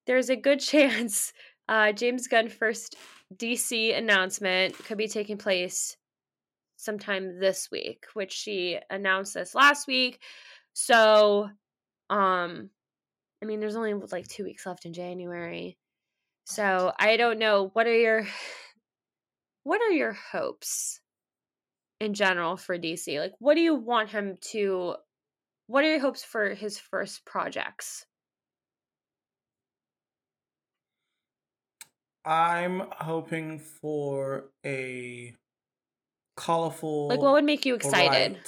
there's 0.05 0.29
a 0.29 0.35
good 0.35 0.59
chance 0.59 1.33
uh, 1.69 1.91
James 1.91 2.27
Gunn 2.27 2.49
first 2.49 2.95
DC 3.35 3.97
announcement 3.97 4.77
could 4.77 4.97
be 4.97 5.07
taking 5.07 5.37
place 5.37 5.95
sometime 6.77 7.39
this 7.39 7.69
week, 7.71 8.05
which 8.13 8.33
she 8.33 8.77
announced 8.89 9.33
this 9.33 9.55
last 9.55 9.87
week. 9.87 10.19
So, 10.73 11.49
um, 12.09 12.69
I 13.41 13.45
mean, 13.45 13.59
there's 13.59 13.75
only 13.75 13.93
like 13.93 14.27
two 14.27 14.43
weeks 14.43 14.65
left 14.65 14.85
in 14.85 14.93
January. 14.93 15.77
So 16.45 16.91
I 16.99 17.15
don't 17.15 17.39
know. 17.39 17.69
What 17.73 17.87
are 17.87 17.97
your 17.97 18.27
what 19.63 19.81
are 19.81 19.91
your 19.91 20.13
hopes 20.13 20.99
in 22.01 22.13
general 22.13 22.57
for 22.57 22.77
DC? 22.77 23.19
Like, 23.19 23.33
what 23.39 23.55
do 23.55 23.61
you 23.61 23.75
want 23.75 24.09
him 24.09 24.37
to? 24.51 24.95
What 25.67 25.85
are 25.85 25.89
your 25.89 26.01
hopes 26.01 26.23
for 26.23 26.53
his 26.53 26.77
first 26.77 27.25
projects? 27.25 28.05
I'm 32.25 32.83
hoping 32.99 33.59
for 33.59 34.51
a 34.65 35.35
colorful 36.35 37.09
Like, 37.09 37.21
what 37.21 37.33
would 37.33 37.43
make 37.43 37.65
you 37.65 37.75
excited? 37.75 38.39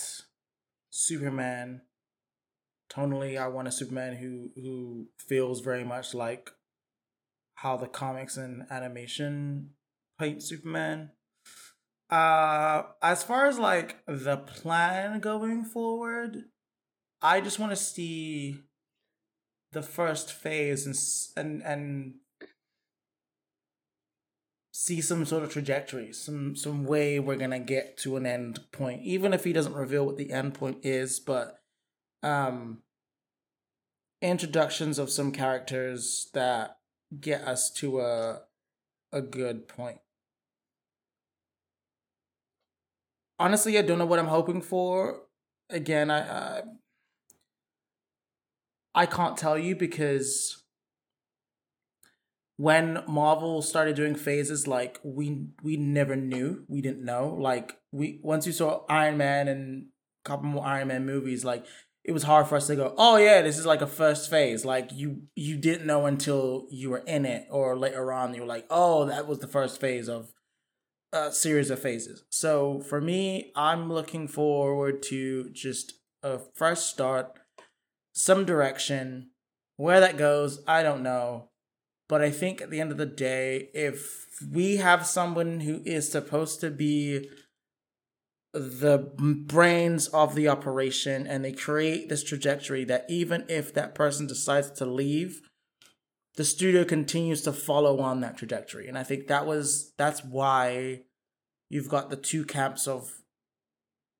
Superman. 0.89 1.81
Tonally, 2.91 3.37
I 3.37 3.47
want 3.47 3.67
a 3.67 3.71
Superman 3.71 4.15
who 4.15 4.51
who 4.55 5.07
feels 5.17 5.61
very 5.61 5.83
much 5.83 6.13
like 6.13 6.49
how 7.55 7.77
the 7.77 7.87
comics 7.87 8.37
and 8.37 8.63
animation 8.69 9.71
paint 10.19 10.43
Superman. 10.43 11.11
Uh, 12.09 12.83
as 13.01 13.23
far 13.23 13.47
as 13.47 13.57
like 13.57 13.97
the 14.07 14.37
plan 14.37 15.19
going 15.19 15.63
forward, 15.65 16.45
I 17.21 17.41
just 17.41 17.59
want 17.59 17.71
to 17.71 17.75
see 17.75 18.61
the 19.71 19.81
first 19.81 20.31
phase 20.31 20.85
and 20.85 20.95
and 21.35 21.63
and 21.63 22.13
see 24.77 24.99
some 24.99 25.23
sort 25.23 25.41
of 25.41 25.49
trajectory, 25.49 26.11
some 26.11 26.53
some 26.53 26.83
way 26.83 27.17
we're 27.17 27.37
gonna 27.37 27.59
get 27.59 27.97
to 27.97 28.17
an 28.17 28.25
end 28.25 28.59
point, 28.73 29.01
even 29.03 29.33
if 29.33 29.45
he 29.45 29.53
doesn't 29.53 29.73
reveal 29.73 30.05
what 30.05 30.17
the 30.17 30.31
end 30.31 30.53
point 30.53 30.79
is. 30.83 31.17
But 31.17 31.61
um, 32.21 32.79
introductions 34.21 34.99
of 34.99 35.09
some 35.09 35.31
characters 35.31 36.29
that 36.33 36.77
get 37.21 37.41
us 37.43 37.71
to 37.75 38.01
a 38.01 38.41
a 39.13 39.21
good 39.21 39.69
point. 39.69 39.99
Honestly, 43.39 43.77
I 43.77 43.81
don't 43.81 43.97
know 43.97 44.05
what 44.05 44.19
I'm 44.19 44.27
hoping 44.27 44.61
for. 44.61 45.21
Again, 45.69 46.11
I 46.11 46.19
I, 46.19 46.61
I 48.93 49.05
can't 49.05 49.37
tell 49.37 49.57
you 49.57 49.73
because 49.73 50.64
when 52.57 53.03
Marvel 53.07 53.61
started 53.61 53.95
doing 53.95 54.15
phases, 54.15 54.67
like 54.67 54.99
we 55.03 55.47
we 55.61 55.77
never 55.77 56.15
knew, 56.15 56.63
we 56.67 56.81
didn't 56.81 57.03
know. 57.03 57.35
Like 57.39 57.77
we 57.91 58.19
once 58.23 58.47
you 58.47 58.53
saw 58.53 58.85
Iron 58.87 59.17
Man 59.17 59.47
and 59.47 59.87
a 60.25 60.29
couple 60.29 60.45
more 60.45 60.65
Iron 60.65 60.87
Man 60.87 61.05
movies, 61.05 61.43
like 61.43 61.65
it 62.03 62.11
was 62.11 62.23
hard 62.23 62.47
for 62.47 62.55
us 62.55 62.67
to 62.67 62.75
go, 62.75 62.93
oh 62.97 63.17
yeah, 63.17 63.41
this 63.41 63.57
is 63.57 63.65
like 63.65 63.81
a 63.81 63.87
first 63.87 64.29
phase. 64.29 64.63
Like 64.63 64.91
you 64.93 65.23
you 65.35 65.57
didn't 65.57 65.87
know 65.87 66.05
until 66.05 66.67
you 66.69 66.89
were 66.91 67.03
in 67.05 67.25
it, 67.25 67.47
or 67.49 67.77
later 67.77 68.13
on 68.13 68.33
you 68.33 68.41
were 68.41 68.47
like, 68.47 68.67
oh, 68.69 69.05
that 69.05 69.27
was 69.27 69.39
the 69.39 69.47
first 69.47 69.81
phase 69.81 70.07
of 70.07 70.31
a 71.11 71.31
series 71.31 71.69
of 71.69 71.79
phases. 71.79 72.23
So 72.29 72.79
for 72.79 73.01
me, 73.01 73.51
I'm 73.55 73.91
looking 73.91 74.27
forward 74.27 75.03
to 75.03 75.49
just 75.51 75.93
a 76.23 76.39
fresh 76.53 76.79
start, 76.79 77.37
some 78.13 78.45
direction. 78.45 79.31
Where 79.77 79.99
that 79.99 80.15
goes, 80.15 80.63
I 80.65 80.83
don't 80.83 81.03
know. 81.03 81.49
But 82.07 82.21
I 82.21 82.29
think 82.29 82.61
at 82.61 82.69
the 82.69 82.79
end 82.79 82.91
of 82.91 82.97
the 82.97 83.05
day, 83.05 83.69
if 83.73 84.27
we 84.51 84.77
have 84.77 85.05
someone 85.05 85.61
who 85.61 85.81
is 85.85 86.11
supposed 86.11 86.59
to 86.61 86.69
be 86.69 87.29
the 88.53 88.97
brains 89.17 90.07
of 90.07 90.33
the 90.33 90.47
operation 90.47 91.27
and 91.27 91.43
they 91.43 91.51
create 91.51 92.07
this 92.07 92.23
trajectory 92.23 92.85
that 92.85 93.05
even 93.09 93.43
if 93.49 93.73
that 93.73 93.93
person 93.93 94.27
decides 94.27 94.71
to 94.71 94.85
leave 94.85 95.41
the 96.37 96.45
studio 96.45 96.83
continues 96.83 97.41
to 97.41 97.53
follow 97.53 97.99
on 97.99 98.21
that 98.21 98.37
trajectory. 98.37 98.87
And 98.87 98.97
i 98.97 99.03
think 99.03 99.27
that 99.27 99.45
was 99.45 99.93
that's 99.97 100.23
why 100.23 101.01
you've 101.69 101.89
got 101.89 102.09
the 102.09 102.15
two 102.15 102.45
camps 102.45 102.87
of 102.87 103.11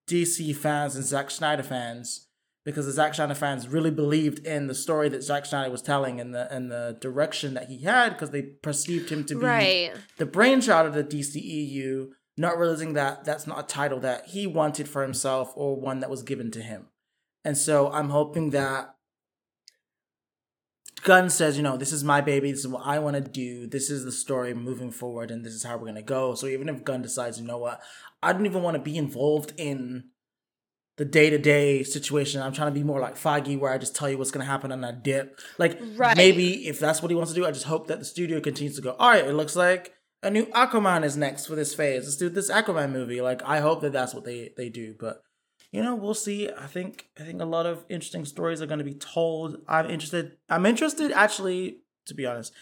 dc 0.10 0.56
fans 0.58 0.96
and 0.96 1.06
Zack 1.06 1.32
Snyder 1.32 1.64
fans 1.64 2.25
because 2.66 2.88
the 2.88 2.92
Zack 2.92 3.14
Snyder 3.14 3.36
fans 3.36 3.68
really 3.68 3.92
believed 3.92 4.46
in 4.46 4.68
the 4.68 4.76
story 4.76 5.08
that 5.10 5.24
Zack 5.24 5.46
Snyder 5.46 5.72
was 5.72 5.82
telling 5.82 6.20
and 6.20 6.34
the 6.34 6.52
and 6.54 6.70
the 6.70 6.98
direction 7.00 7.54
that 7.54 7.70
he 7.70 7.84
had 7.84 8.10
because 8.10 8.32
they 8.32 8.42
perceived 8.42 9.10
him 9.10 9.24
to 9.26 9.36
be 9.36 9.46
right. 9.46 9.94
the 10.18 10.26
brainchild 10.26 10.88
of 10.88 10.94
the 10.94 11.04
DCEU 11.04 12.10
not 12.38 12.60
realizing 12.60 12.94
that 12.94 13.24
that's 13.24 13.48
not 13.48 13.60
a 13.60 13.64
title 13.64 14.00
that 14.02 14.28
he 14.28 14.46
wanted 14.46 14.90
for 14.90 15.04
himself 15.04 15.54
or 15.56 15.80
one 15.80 16.02
that 16.02 16.10
was 16.10 16.24
given 16.24 16.52
to 16.52 16.62
him. 16.62 16.88
And 17.46 17.58
so 17.58 17.92
I'm 17.92 18.10
hoping 18.10 18.50
that 18.50 18.96
Gunn 21.04 21.30
says, 21.30 21.56
you 21.56 21.64
know, 21.64 21.78
this 21.78 21.94
is 21.94 22.04
my 22.04 22.20
baby, 22.20 22.52
this 22.52 22.62
is 22.62 22.68
what 22.68 22.86
I 22.86 23.00
want 23.00 23.16
to 23.16 23.22
do, 23.22 23.68
this 23.68 23.90
is 23.90 24.04
the 24.04 24.12
story 24.12 24.54
moving 24.54 24.92
forward, 24.92 25.30
and 25.30 25.46
this 25.46 25.54
is 25.54 25.64
how 25.64 25.76
we're 25.76 25.84
going 25.84 25.96
to 25.96 26.02
go. 26.02 26.34
So 26.36 26.48
even 26.48 26.68
if 26.68 26.84
Gunn 26.84 27.04
decides, 27.04 27.40
you 27.40 27.46
know 27.46 27.60
what, 27.60 27.82
I 28.24 28.34
don't 28.34 28.46
even 28.46 28.64
want 28.64 28.76
to 28.76 28.82
be 28.82 28.98
involved 28.98 29.54
in 29.56 30.06
the 30.98 31.06
day 31.06 31.30
to 31.30 31.38
day 31.38 31.84
situation. 31.84 32.42
I'm 32.42 32.54
trying 32.54 32.74
to 32.74 32.80
be 32.80 32.84
more 32.84 33.00
like 33.00 33.16
Feige, 33.18 33.60
where 33.60 33.72
I 33.72 33.78
just 33.78 33.96
tell 33.96 34.10
you 34.10 34.18
what's 34.18 34.32
going 34.32 34.46
to 34.46 34.52
happen 34.52 34.72
on 34.72 34.82
that 34.82 35.04
dip. 35.04 35.40
Like, 35.58 35.80
right. 35.96 36.16
maybe 36.16 36.68
if 36.68 36.80
that's 36.80 37.02
what 37.02 37.12
he 37.12 37.16
wants 37.16 37.32
to 37.32 37.40
do, 37.40 37.46
I 37.46 37.52
just 37.52 37.66
hope 37.66 37.88
that 37.88 38.00
the 38.00 38.06
studio 38.06 38.40
continues 38.40 38.76
to 38.78 38.82
go, 38.82 38.96
all 38.98 39.10
right, 39.10 39.26
it 39.26 39.34
looks 39.34 39.56
like 39.56 39.96
a 40.26 40.32
new 40.32 40.46
Aquaman 40.48 41.04
is 41.04 41.16
next 41.16 41.46
for 41.46 41.56
this 41.56 41.74
phase. 41.74 42.04
Let's 42.04 42.18
do 42.18 42.30
this 42.30 42.50
Aquaman 42.50 42.92
movie. 42.92 43.22
Like 43.22 43.44
I 43.44 43.60
hope 43.60 43.82
that 43.82 43.94
that's 43.94 44.14
what 44.14 44.26
they 44.26 44.52
they 44.58 44.70
do, 44.70 44.96
but 45.00 45.22
you 45.72 45.84
know 45.84 45.96
we'll 45.96 46.16
see. 46.16 46.50
I 46.50 46.66
think 46.66 47.10
I 47.20 47.24
think 47.24 47.42
a 47.42 47.46
lot 47.46 47.68
of 47.68 47.86
interesting 47.90 48.26
stories 48.26 48.62
are 48.62 48.66
going 48.66 48.80
to 48.80 48.86
be 48.86 48.96
told. 48.96 49.58
I'm 49.68 49.90
interested. 49.90 50.34
I'm 50.50 50.66
interested 50.66 51.12
actually 51.12 51.82
to 52.08 52.16
be 52.16 52.26
honest. 52.26 52.54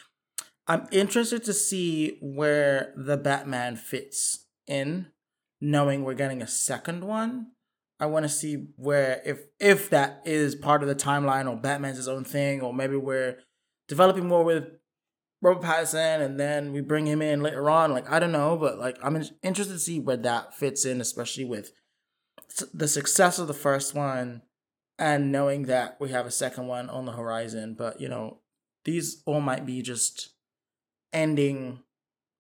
I'm 0.68 0.88
interested 0.92 1.44
to 1.46 1.54
see 1.54 2.18
where 2.22 2.94
the 2.96 3.18
Batman 3.18 3.76
fits 3.76 4.46
in, 4.68 5.08
knowing 5.60 6.04
we're 6.04 6.14
getting 6.14 6.42
a 6.42 6.48
second 6.48 7.06
one. 7.06 7.48
I 8.00 8.08
want 8.08 8.24
to 8.24 8.30
see 8.30 8.68
where 8.76 9.22
if 9.26 9.42
if 9.60 9.90
that 9.92 10.22
is 10.26 10.56
part 10.56 10.82
of 10.82 10.90
the 10.90 10.96
timeline 10.96 11.50
or 11.50 11.56
Batman's 11.56 11.98
his 11.98 12.08
own 12.08 12.24
thing, 12.24 12.62
or 12.62 12.74
maybe 12.74 12.96
we're 12.96 13.38
developing 13.88 14.28
more 14.28 14.44
with 14.44 14.66
Robert 15.42 15.64
Pattinson, 15.64 16.22
and 16.22 16.40
then 16.40 16.74
we 16.74 16.82
bring 16.82 17.06
him 17.06 17.22
in 17.22 17.42
later 17.42 17.70
on. 17.70 17.92
Like 17.92 18.10
I 18.10 18.20
don't 18.20 18.32
know, 18.32 18.58
but 18.58 18.80
like 18.80 18.98
I'm 19.04 19.16
interested 19.44 19.74
to 19.74 19.80
see 19.80 20.00
where 20.00 20.18
that 20.18 20.56
fits 20.56 20.86
in, 20.86 21.02
especially 21.02 21.46
with 21.46 21.72
the 22.74 22.88
success 22.88 23.40
of 23.40 23.48
the 23.48 23.54
first 23.54 23.96
one 23.96 24.42
and 25.00 25.32
knowing 25.32 25.64
that 25.64 25.98
we 26.00 26.10
have 26.10 26.26
a 26.26 26.32
second 26.32 26.68
one 26.68 26.90
on 26.90 27.06
the 27.06 27.14
horizon. 27.14 27.76
But 27.78 28.00
you 28.00 28.08
know, 28.08 28.40
these 28.86 29.22
all 29.26 29.42
might 29.42 29.66
be 29.66 29.82
just 29.82 30.34
ending 31.12 31.80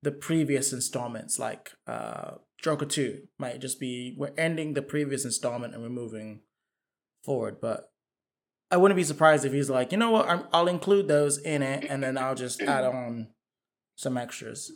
the 0.01 0.11
previous 0.11 0.73
installments. 0.73 1.39
Like 1.39 1.71
uh, 1.87 2.35
Joker 2.63 2.85
Two 2.85 3.23
might 3.37 3.59
just 3.59 3.79
be 3.79 4.15
we're 4.17 4.31
ending 4.37 4.73
the 4.73 4.81
previous 4.81 5.25
installment 5.25 5.73
and 5.73 5.83
we're 5.83 5.89
moving 5.89 6.41
forward. 7.23 7.57
But 7.61 7.91
I 8.71 8.77
wouldn't 8.77 8.95
be 8.95 9.03
surprised 9.03 9.45
if 9.45 9.53
he's 9.53 9.69
like, 9.69 9.91
you 9.91 9.97
know 9.97 10.11
what, 10.11 10.27
i 10.27 10.59
will 10.59 10.67
include 10.67 11.07
those 11.07 11.37
in 11.37 11.61
it, 11.61 11.85
and 11.89 12.01
then 12.01 12.17
I'll 12.17 12.35
just 12.35 12.61
add 12.61 12.85
on 12.85 13.27
some 13.95 14.17
extras. 14.17 14.71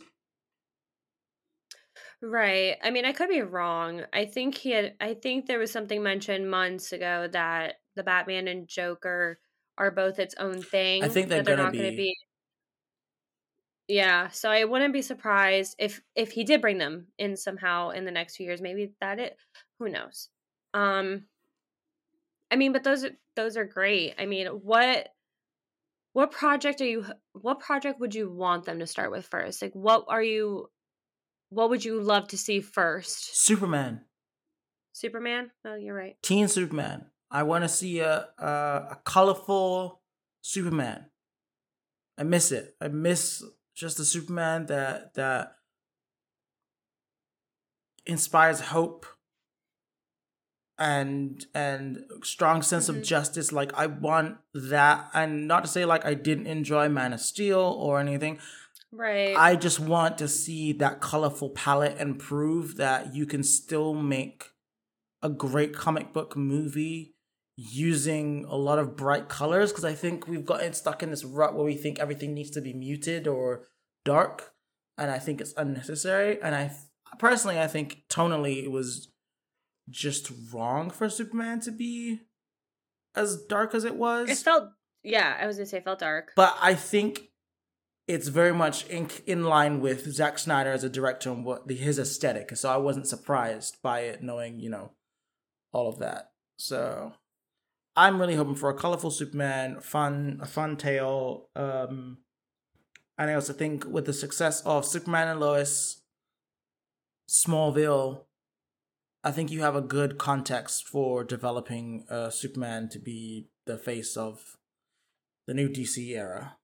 Right. 2.20 2.76
I 2.82 2.90
mean, 2.90 3.04
I 3.04 3.12
could 3.12 3.28
be 3.28 3.42
wrong. 3.42 4.02
I 4.12 4.24
think 4.24 4.56
he 4.56 4.72
had. 4.72 4.94
I 5.00 5.14
think 5.14 5.46
there 5.46 5.58
was 5.58 5.70
something 5.70 6.02
mentioned 6.02 6.50
months 6.50 6.92
ago 6.92 7.28
that 7.32 7.76
the 7.96 8.02
Batman 8.02 8.48
and 8.48 8.68
Joker 8.68 9.38
are 9.78 9.92
both 9.92 10.18
its 10.18 10.34
own 10.38 10.60
thing. 10.60 11.04
I 11.04 11.08
think 11.08 11.28
they're, 11.28 11.42
they're 11.42 11.56
not 11.56 11.72
gonna 11.72 11.90
be. 11.90 12.14
Yeah, 13.88 14.28
so 14.28 14.50
I 14.50 14.64
wouldn't 14.64 14.92
be 14.92 15.00
surprised 15.00 15.74
if 15.78 16.02
if 16.14 16.30
he 16.30 16.44
did 16.44 16.60
bring 16.60 16.76
them 16.76 17.06
in 17.18 17.36
somehow 17.36 17.90
in 17.90 18.04
the 18.04 18.10
next 18.10 18.36
few 18.36 18.44
years. 18.44 18.60
Maybe 18.60 18.92
that 19.00 19.18
it. 19.18 19.36
Who 19.78 19.88
knows? 19.88 20.28
Um, 20.74 21.24
I 22.50 22.56
mean, 22.56 22.72
but 22.72 22.84
those 22.84 23.06
those 23.34 23.56
are 23.56 23.64
great. 23.64 24.14
I 24.18 24.26
mean, 24.26 24.46
what 24.46 25.08
what 26.12 26.32
project 26.32 26.82
are 26.82 26.86
you 26.86 27.06
what 27.32 27.60
project 27.60 27.98
would 27.98 28.14
you 28.14 28.30
want 28.30 28.64
them 28.64 28.78
to 28.80 28.86
start 28.86 29.10
with 29.10 29.26
first? 29.26 29.62
Like 29.62 29.72
what 29.72 30.04
are 30.08 30.22
you 30.22 30.68
what 31.48 31.70
would 31.70 31.82
you 31.82 32.02
love 32.02 32.28
to 32.28 32.38
see 32.38 32.60
first? 32.60 33.42
Superman. 33.42 34.02
Superman? 34.92 35.50
Oh, 35.64 35.76
you're 35.76 35.94
right. 35.94 36.16
Teen 36.22 36.48
Superman. 36.48 37.06
I 37.30 37.42
want 37.44 37.64
to 37.64 37.68
see 37.68 38.00
a, 38.00 38.28
a 38.38 38.44
a 38.90 38.98
colorful 39.04 40.02
Superman. 40.42 41.06
I 42.18 42.24
miss 42.24 42.52
it. 42.52 42.74
I 42.80 42.88
miss 42.88 43.42
just 43.78 44.00
a 44.00 44.04
Superman 44.04 44.66
that 44.66 45.14
that 45.14 45.52
inspires 48.04 48.60
hope 48.60 49.06
and 50.78 51.46
and 51.54 52.04
strong 52.22 52.62
sense 52.62 52.88
mm-hmm. 52.88 52.98
of 52.98 53.04
justice. 53.04 53.52
Like 53.52 53.72
i 53.74 53.86
want 53.86 54.38
that. 54.52 55.10
And 55.14 55.46
not 55.46 55.64
to 55.64 55.70
say 55.70 55.84
like 55.84 56.04
i 56.04 56.14
didn't 56.14 56.46
enjoy 56.46 56.88
man 56.88 57.12
of 57.12 57.20
steel 57.20 57.60
or 57.60 58.00
anything. 58.00 58.38
Right. 58.90 59.36
I 59.36 59.54
just 59.54 59.78
want 59.78 60.18
to 60.18 60.28
see 60.28 60.72
that 60.72 61.00
colorful 61.00 61.50
palette 61.50 61.96
and 61.98 62.18
prove 62.18 62.76
that 62.76 63.14
you 63.14 63.26
can 63.26 63.42
still 63.42 63.94
make 63.94 64.46
a 65.22 65.28
great 65.28 65.74
comic 65.74 66.12
book 66.12 66.36
movie 66.36 67.14
using 67.60 68.44
a 68.48 68.56
lot 68.56 68.78
of 68.78 68.96
bright 68.96 69.28
colors 69.28 69.72
because 69.72 69.84
i 69.84 69.92
think 69.92 70.28
we've 70.28 70.46
gotten 70.46 70.72
stuck 70.72 71.02
in 71.02 71.10
this 71.10 71.24
rut 71.24 71.54
where 71.54 71.64
we 71.64 71.74
think 71.74 71.98
everything 71.98 72.32
needs 72.32 72.50
to 72.50 72.60
be 72.60 72.72
muted 72.72 73.26
or 73.26 73.66
dark 74.04 74.52
and 74.96 75.10
i 75.10 75.18
think 75.18 75.40
it's 75.40 75.54
unnecessary 75.56 76.40
and 76.40 76.54
i 76.54 76.70
personally 77.18 77.58
i 77.58 77.66
think 77.66 78.02
tonally 78.08 78.62
it 78.62 78.70
was 78.70 79.08
just 79.90 80.30
wrong 80.52 80.90
for 80.90 81.08
Superman 81.08 81.60
to 81.60 81.72
be 81.72 82.20
as 83.14 83.42
dark 83.48 83.74
as 83.74 83.84
it 83.84 83.96
was. 83.96 84.28
It 84.28 84.38
felt, 84.38 84.70
yeah, 85.02 85.36
I 85.40 85.46
was 85.46 85.56
gonna 85.56 85.66
say 85.66 85.78
it 85.78 85.84
felt 85.84 86.00
dark. 86.00 86.32
But 86.36 86.56
I 86.60 86.74
think 86.74 87.30
it's 88.06 88.28
very 88.28 88.52
much 88.52 88.86
in 88.86 89.08
in 89.26 89.44
line 89.44 89.80
with 89.80 90.10
Zack 90.12 90.38
Snyder 90.38 90.72
as 90.72 90.84
a 90.84 90.88
director 90.88 91.30
and 91.30 91.44
what 91.44 91.68
the, 91.68 91.76
his 91.76 91.98
aesthetic. 91.98 92.56
So 92.56 92.70
I 92.70 92.76
wasn't 92.76 93.06
surprised 93.06 93.76
by 93.82 94.00
it, 94.00 94.22
knowing 94.22 94.60
you 94.60 94.70
know 94.70 94.92
all 95.72 95.88
of 95.88 95.98
that. 95.98 96.30
So 96.56 97.12
I'm 97.98 98.20
really 98.20 98.36
hoping 98.36 98.54
for 98.54 98.70
a 98.70 98.74
colorful 98.74 99.10
Superman, 99.10 99.80
fun, 99.80 100.38
a 100.40 100.46
fun 100.46 100.76
tale. 100.76 101.48
Um, 101.56 102.18
and 103.18 103.28
I 103.28 103.34
also 103.34 103.52
think 103.52 103.84
with 103.86 104.06
the 104.06 104.12
success 104.12 104.60
of 104.60 104.84
Superman 104.84 105.26
and 105.26 105.40
Lois, 105.40 106.00
Smallville, 107.28 108.26
I 109.24 109.32
think 109.32 109.50
you 109.50 109.62
have 109.62 109.74
a 109.74 109.80
good 109.80 110.16
context 110.16 110.86
for 110.86 111.24
developing 111.24 112.04
uh, 112.08 112.30
Superman 112.30 112.88
to 112.90 113.00
be 113.00 113.48
the 113.66 113.76
face 113.76 114.16
of 114.16 114.58
the 115.48 115.54
new 115.54 115.68
DC 115.68 115.98
era. 116.10 116.56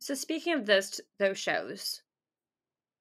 So 0.00 0.14
speaking 0.14 0.52
of 0.52 0.66
those 0.66 1.00
those 1.18 1.38
shows, 1.38 2.02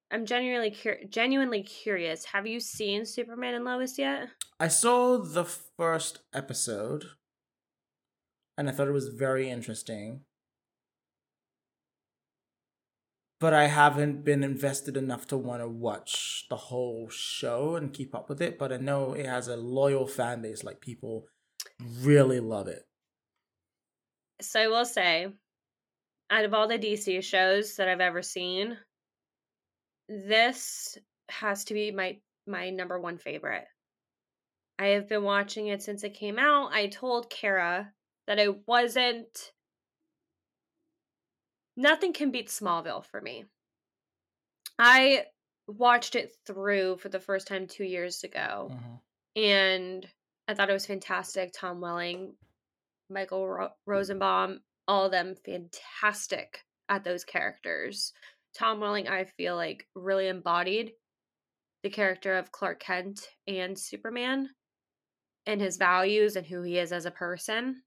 I'm 0.10 0.26
genuinely 0.26 0.72
cur- 0.72 1.00
genuinely 1.10 1.64
curious. 1.64 2.26
Have 2.26 2.48
you 2.48 2.60
seen 2.60 3.06
Superman 3.06 3.56
and 3.56 3.66
Lois 3.66 3.98
yet? 3.98 4.30
I 4.60 4.70
saw 4.70 5.18
the 5.18 5.44
first 5.44 6.20
episode, 6.34 7.06
and 8.58 8.70
I 8.70 8.72
thought 8.72 8.88
it 8.88 8.94
was 8.94 9.10
very 9.10 9.50
interesting. 9.50 10.22
but 13.40 13.54
I 13.54 13.68
haven't 13.68 14.24
been 14.24 14.44
invested 14.44 14.98
enough 14.98 15.28
to 15.28 15.38
want 15.38 15.62
to 15.62 15.68
watch 15.68 16.46
the 16.50 16.56
whole 16.56 17.08
show 17.10 17.76
and 17.76 17.94
keep 17.94 18.16
up 18.16 18.30
with 18.30 18.42
it. 18.42 18.58
But 18.58 18.74
I 18.74 18.78
know 18.78 19.14
it 19.14 19.26
has 19.26 19.48
a 19.48 19.56
loyal 19.56 20.08
fan 20.08 20.42
base, 20.42 20.64
like 20.64 20.82
people 20.82 21.28
really 22.02 22.40
love 22.40 22.68
it. 22.68 22.84
So 24.42 24.60
I 24.60 24.68
will 24.68 24.86
say, 24.86 25.28
out 26.30 26.46
of 26.46 26.54
all 26.54 26.68
the 26.68 26.80
DC 26.80 27.24
shows 27.24 27.76
that 27.76 27.88
I've 27.88 28.02
ever 28.02 28.22
seen, 28.22 28.78
this 30.08 30.98
has 31.30 31.66
to 31.66 31.74
be 31.74 31.92
my 31.92 32.20
my 32.46 32.70
number 32.70 33.00
one 33.00 33.18
favorite. 33.18 33.68
I 34.80 34.88
have 34.88 35.10
been 35.10 35.24
watching 35.24 35.68
it 35.68 35.82
since 35.82 36.04
it 36.04 36.14
came 36.14 36.40
out. 36.40 36.72
I 36.72 36.88
told 36.88 37.30
Kara 37.30 37.94
that 38.28 38.40
it 38.40 38.68
wasn't. 38.68 39.52
Nothing 41.76 42.14
can 42.14 42.32
beat 42.32 42.48
Smallville 42.50 43.06
for 43.06 43.22
me. 43.22 43.46
I 44.80 45.26
watched 45.68 46.16
it 46.16 46.32
through 46.46 46.98
for 46.98 47.10
the 47.10 47.20
first 47.20 47.48
time 47.48 47.68
two 47.68 47.84
years 47.84 48.24
ago, 48.24 48.70
Mhm. 48.72 49.02
and 49.36 50.14
I 50.48 50.54
thought 50.54 50.70
it 50.70 50.74
was 50.74 50.86
fantastic. 50.86 51.52
Tom 51.54 51.82
Welling, 51.82 52.38
Michael 53.10 53.48
Ro- 53.48 53.74
Rosenbaum, 53.86 54.64
all 54.88 55.06
of 55.06 55.12
them 55.12 55.36
fantastic 55.36 56.66
at 56.88 57.04
those 57.04 57.26
characters. 57.26 58.14
Tom 58.58 58.80
Welling, 58.80 59.08
I 59.08 59.26
feel 59.26 59.56
like, 59.56 59.88
really 59.94 60.28
embodied 60.28 60.94
the 61.84 61.90
character 61.90 62.38
of 62.38 62.52
Clark 62.52 62.80
Kent 62.80 63.28
and 63.48 63.78
Superman 63.78 64.50
and 65.46 65.62
his 65.62 65.78
values 65.78 66.36
and 66.36 66.46
who 66.46 66.64
he 66.64 66.80
is 66.80 66.92
as 66.92 67.06
a 67.06 67.12
person. 67.12 67.84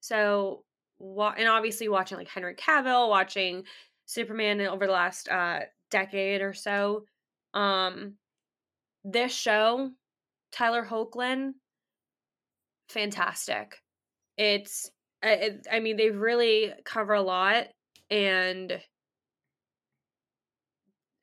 So, 0.00 0.64
and 0.98 1.48
obviously 1.48 1.88
watching 1.88 2.16
like 2.16 2.28
Henry 2.28 2.54
Cavill, 2.54 3.10
watching 3.10 3.64
Superman 4.06 4.60
over 4.62 4.86
the 4.86 4.92
last 4.92 5.28
uh, 5.28 5.60
decade 5.90 6.40
or 6.40 6.54
so. 6.54 7.04
Um, 7.52 8.14
this 9.04 9.32
show, 9.32 9.90
Tyler 10.52 10.84
Hoechlin, 10.84 11.52
fantastic. 12.88 13.76
It's, 14.38 14.90
it, 15.22 15.66
I 15.70 15.80
mean, 15.80 15.98
they 15.98 16.10
really 16.10 16.72
cover 16.84 17.12
a 17.12 17.22
lot, 17.22 17.66
and 18.10 18.80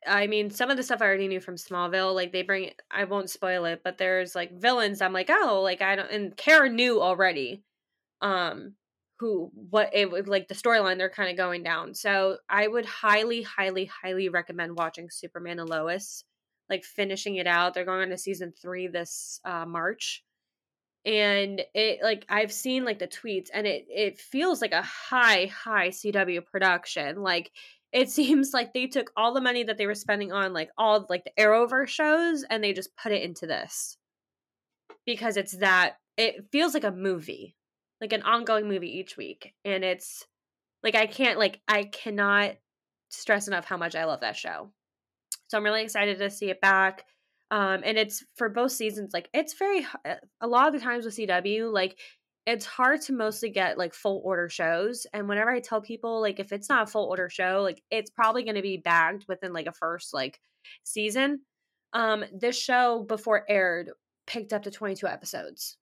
I 0.07 0.27
mean, 0.27 0.49
some 0.49 0.69
of 0.69 0.77
the 0.77 0.83
stuff 0.83 1.01
I 1.01 1.05
already 1.05 1.27
knew 1.27 1.39
from 1.39 1.55
Smallville. 1.55 2.13
Like 2.13 2.31
they 2.31 2.43
bring, 2.43 2.71
I 2.91 3.05
won't 3.05 3.29
spoil 3.29 3.65
it, 3.65 3.81
but 3.83 3.97
there's 3.97 4.35
like 4.35 4.53
villains. 4.59 5.01
I'm 5.01 5.13
like, 5.13 5.29
oh, 5.29 5.61
like 5.63 5.81
I 5.81 5.95
don't, 5.95 6.11
and 6.11 6.37
Kara 6.37 6.69
knew 6.69 7.01
already, 7.01 7.63
um, 8.21 8.73
who 9.19 9.51
what 9.53 9.91
it 9.93 10.11
would 10.11 10.27
like 10.27 10.47
the 10.47 10.55
storyline 10.55 10.97
they're 10.97 11.09
kind 11.09 11.29
of 11.29 11.37
going 11.37 11.63
down. 11.63 11.93
So 11.93 12.37
I 12.49 12.67
would 12.67 12.85
highly, 12.85 13.41
highly, 13.43 13.85
highly 13.85 14.29
recommend 14.29 14.77
watching 14.77 15.09
Superman 15.09 15.59
and 15.59 15.69
Lois, 15.69 16.23
like 16.69 16.83
finishing 16.83 17.35
it 17.37 17.47
out. 17.47 17.73
They're 17.73 17.85
going 17.85 18.01
on 18.01 18.09
to 18.09 18.17
season 18.17 18.53
three 18.61 18.87
this 18.87 19.39
uh, 19.45 19.65
March, 19.65 20.23
and 21.05 21.61
it 21.73 21.99
like 22.03 22.25
I've 22.29 22.51
seen 22.51 22.83
like 22.83 22.99
the 22.99 23.07
tweets, 23.07 23.49
and 23.53 23.65
it 23.67 23.85
it 23.89 24.19
feels 24.19 24.61
like 24.61 24.73
a 24.73 24.81
high, 24.81 25.45
high 25.45 25.89
CW 25.89 26.45
production, 26.45 27.21
like 27.21 27.51
it 27.95 28.09
seems 28.11 28.53
like 28.53 28.73
they 28.73 28.85
took 28.85 29.11
all 29.17 29.33
the 29.33 29.41
money 29.41 29.63
that 29.63 29.77
they 29.79 29.87
were 29.87 29.95
spending 29.95 30.31
on 30.31 30.53
like 30.53 30.69
all 30.77 31.07
like 31.09 31.23
the 31.23 31.41
Arrowverse 31.41 31.87
shows 31.87 32.43
and 32.47 32.63
they 32.63 32.73
just 32.73 32.95
put 32.95 33.11
it 33.11 33.23
into 33.23 33.47
this 33.47 33.97
because 35.05 35.37
it's 35.37 35.57
that 35.57 35.95
it 36.17 36.45
feels 36.51 36.73
like 36.73 36.83
a 36.83 36.91
movie, 36.91 37.55
like 38.01 38.13
an 38.13 38.23
ongoing 38.23 38.67
movie 38.67 38.97
each 38.99 39.17
week, 39.17 39.53
and 39.63 39.83
it's 39.83 40.25
like 40.83 40.95
I 40.95 41.07
can't 41.07 41.39
like 41.39 41.61
I 41.67 41.85
cannot 41.85 42.55
stress 43.09 43.47
enough 43.47 43.65
how 43.65 43.77
much 43.77 43.95
I 43.95 44.05
love 44.05 44.21
that 44.21 44.35
show. 44.35 44.71
So 45.47 45.57
I'm 45.57 45.63
really 45.63 45.83
excited 45.83 46.19
to 46.19 46.29
see 46.29 46.49
it 46.49 46.61
back. 46.61 47.05
Um, 47.51 47.81
and 47.83 47.97
it's 47.97 48.23
for 48.35 48.49
both 48.49 48.71
seasons. 48.71 49.11
Like 49.13 49.29
it's 49.33 49.53
very 49.53 49.85
a 50.41 50.47
lot 50.47 50.67
of 50.67 50.73
the 50.73 50.79
times 50.79 51.05
with 51.05 51.15
CW, 51.15 51.71
like 51.71 51.97
it's 52.45 52.65
hard 52.65 53.01
to 53.01 53.13
mostly 53.13 53.49
get 53.49 53.77
like 53.77 53.93
full 53.93 54.21
order 54.23 54.49
shows 54.49 55.07
and 55.13 55.27
whenever 55.27 55.49
i 55.49 55.59
tell 55.59 55.81
people 55.81 56.21
like 56.21 56.39
if 56.39 56.51
it's 56.51 56.69
not 56.69 56.83
a 56.83 56.91
full 56.91 57.05
order 57.05 57.29
show 57.29 57.61
like 57.63 57.81
it's 57.89 58.11
probably 58.11 58.43
going 58.43 58.55
to 58.55 58.61
be 58.61 58.77
bagged 58.77 59.25
within 59.27 59.53
like 59.53 59.67
a 59.67 59.71
first 59.71 60.13
like 60.13 60.39
season. 60.83 61.41
Um 61.93 62.25
this 62.33 62.59
show 62.59 63.03
before 63.03 63.45
aired 63.49 63.91
picked 64.27 64.53
up 64.53 64.63
to 64.63 64.71
22 64.71 65.07
episodes. 65.07 65.77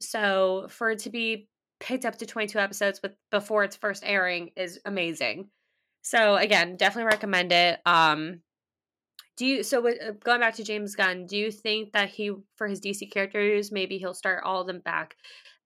So 0.00 0.66
for 0.70 0.90
it 0.90 1.00
to 1.00 1.10
be 1.10 1.48
picked 1.80 2.04
up 2.04 2.18
to 2.18 2.26
22 2.26 2.58
episodes 2.58 3.00
with 3.02 3.12
before 3.30 3.64
its 3.64 3.76
first 3.76 4.02
airing 4.04 4.50
is 4.56 4.80
amazing. 4.84 5.48
So 6.02 6.36
again 6.36 6.76
definitely 6.76 7.10
recommend 7.12 7.52
it. 7.52 7.80
Um 7.86 8.40
do 9.36 9.46
you 9.46 9.62
so 9.62 9.80
with, 9.80 10.00
uh, 10.02 10.12
going 10.12 10.40
back 10.40 10.54
to 10.56 10.64
James 10.64 10.94
Gunn, 10.94 11.26
do 11.26 11.36
you 11.36 11.50
think 11.50 11.92
that 11.92 12.08
he 12.08 12.32
for 12.56 12.66
his 12.66 12.80
DC 12.80 13.10
characters 13.10 13.70
maybe 13.72 13.98
he'll 13.98 14.14
start 14.14 14.44
all 14.44 14.60
of 14.62 14.66
them 14.66 14.80
back 14.80 15.16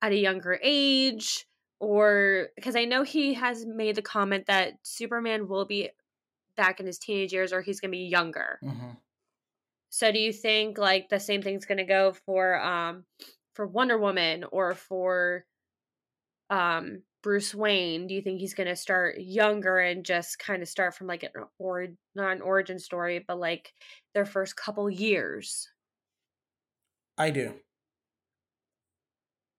at 0.03 0.13
a 0.13 0.17
younger 0.17 0.59
age 0.63 1.47
or 1.79 2.49
because 2.57 2.77
I 2.77 2.85
know 2.85 3.03
he 3.03 3.35
has 3.35 3.65
made 3.65 3.97
the 3.97 4.03
comment 4.03 4.47
that 4.47 4.75
Superman 4.83 5.49
will 5.49 5.65
be 5.65 5.91
back 6.57 6.81
in 6.81 6.87
his 6.87 6.99
teenage 6.99 7.33
years 7.33 7.53
or 7.53 7.63
he's 7.63 7.81
going 7.81 7.91
to 7.91 7.97
be 7.97 8.05
younger. 8.05 8.59
Mhm. 8.63 8.97
So 9.91 10.13
do 10.13 10.19
you 10.19 10.33
think 10.33 10.79
like 10.79 11.09
the 11.09 11.21
same 11.21 11.43
thing's 11.43 11.67
going 11.67 11.79
to 11.79 11.85
go 11.85 12.13
for 12.13 12.61
um 12.61 13.05
for 13.55 13.67
Wonder 13.67 13.99
Woman 13.99 14.45
or 14.45 14.75
for 14.75 15.45
um 16.49 17.03
Bruce 17.23 17.55
Wayne? 17.55 18.07
Do 18.07 18.15
you 18.15 18.23
think 18.23 18.41
he's 18.41 18.55
going 18.55 18.69
to 18.69 18.77
start 18.77 19.17
younger 19.19 19.79
and 19.79 20.05
just 20.05 20.39
kind 20.39 20.63
of 20.63 20.69
start 20.69 20.95
from 20.95 21.07
like 21.07 21.23
an 21.23 21.31
or 21.59 21.89
not 22.15 22.33
an 22.33 22.41
origin 22.41 22.79
story, 22.79 23.25
but 23.27 23.39
like 23.39 23.73
their 24.15 24.25
first 24.25 24.57
couple 24.57 24.89
years? 24.89 25.69
I 27.19 27.31
do. 27.31 27.55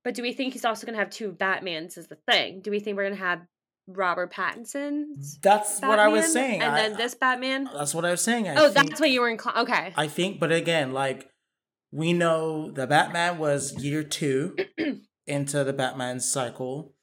But 0.03 0.15
do 0.15 0.23
we 0.23 0.33
think 0.33 0.53
he's 0.53 0.65
also 0.65 0.87
going 0.87 0.95
to 0.95 0.99
have 0.99 1.11
two 1.11 1.31
Batmans? 1.31 1.97
Is 1.97 2.07
the 2.07 2.17
thing? 2.27 2.61
Do 2.61 2.71
we 2.71 2.79
think 2.79 2.97
we're 2.97 3.03
going 3.03 3.17
to 3.17 3.23
have 3.23 3.41
Robert 3.87 4.33
Pattinson's 4.33 5.37
That's 5.39 5.79
what 5.81 5.99
I 5.99 6.07
was 6.07 6.31
saying. 6.31 6.61
and 6.61 6.71
I- 6.71 6.89
then 6.89 6.97
this 6.97 7.15
Batman? 7.15 7.67
Uh, 7.67 7.79
that's 7.79 7.93
what 7.93 8.05
I 8.05 8.11
was 8.11 8.21
saying. 8.21 8.47
I 8.47 8.55
oh, 8.55 8.69
think, 8.69 8.89
that's 8.89 8.99
what 8.99 9.11
you 9.11 9.21
were 9.21 9.29
inclined. 9.29 9.69
Okay, 9.69 9.93
I 9.95 10.07
think, 10.07 10.39
but 10.39 10.51
again, 10.51 10.93
like 10.93 11.29
we 11.91 12.13
know 12.13 12.71
the 12.71 12.87
Batman 12.87 13.37
was 13.37 13.83
year 13.83 14.03
two 14.03 14.55
into 15.27 15.63
the 15.63 15.73
Batman 15.73 16.19
cycle. 16.19 16.93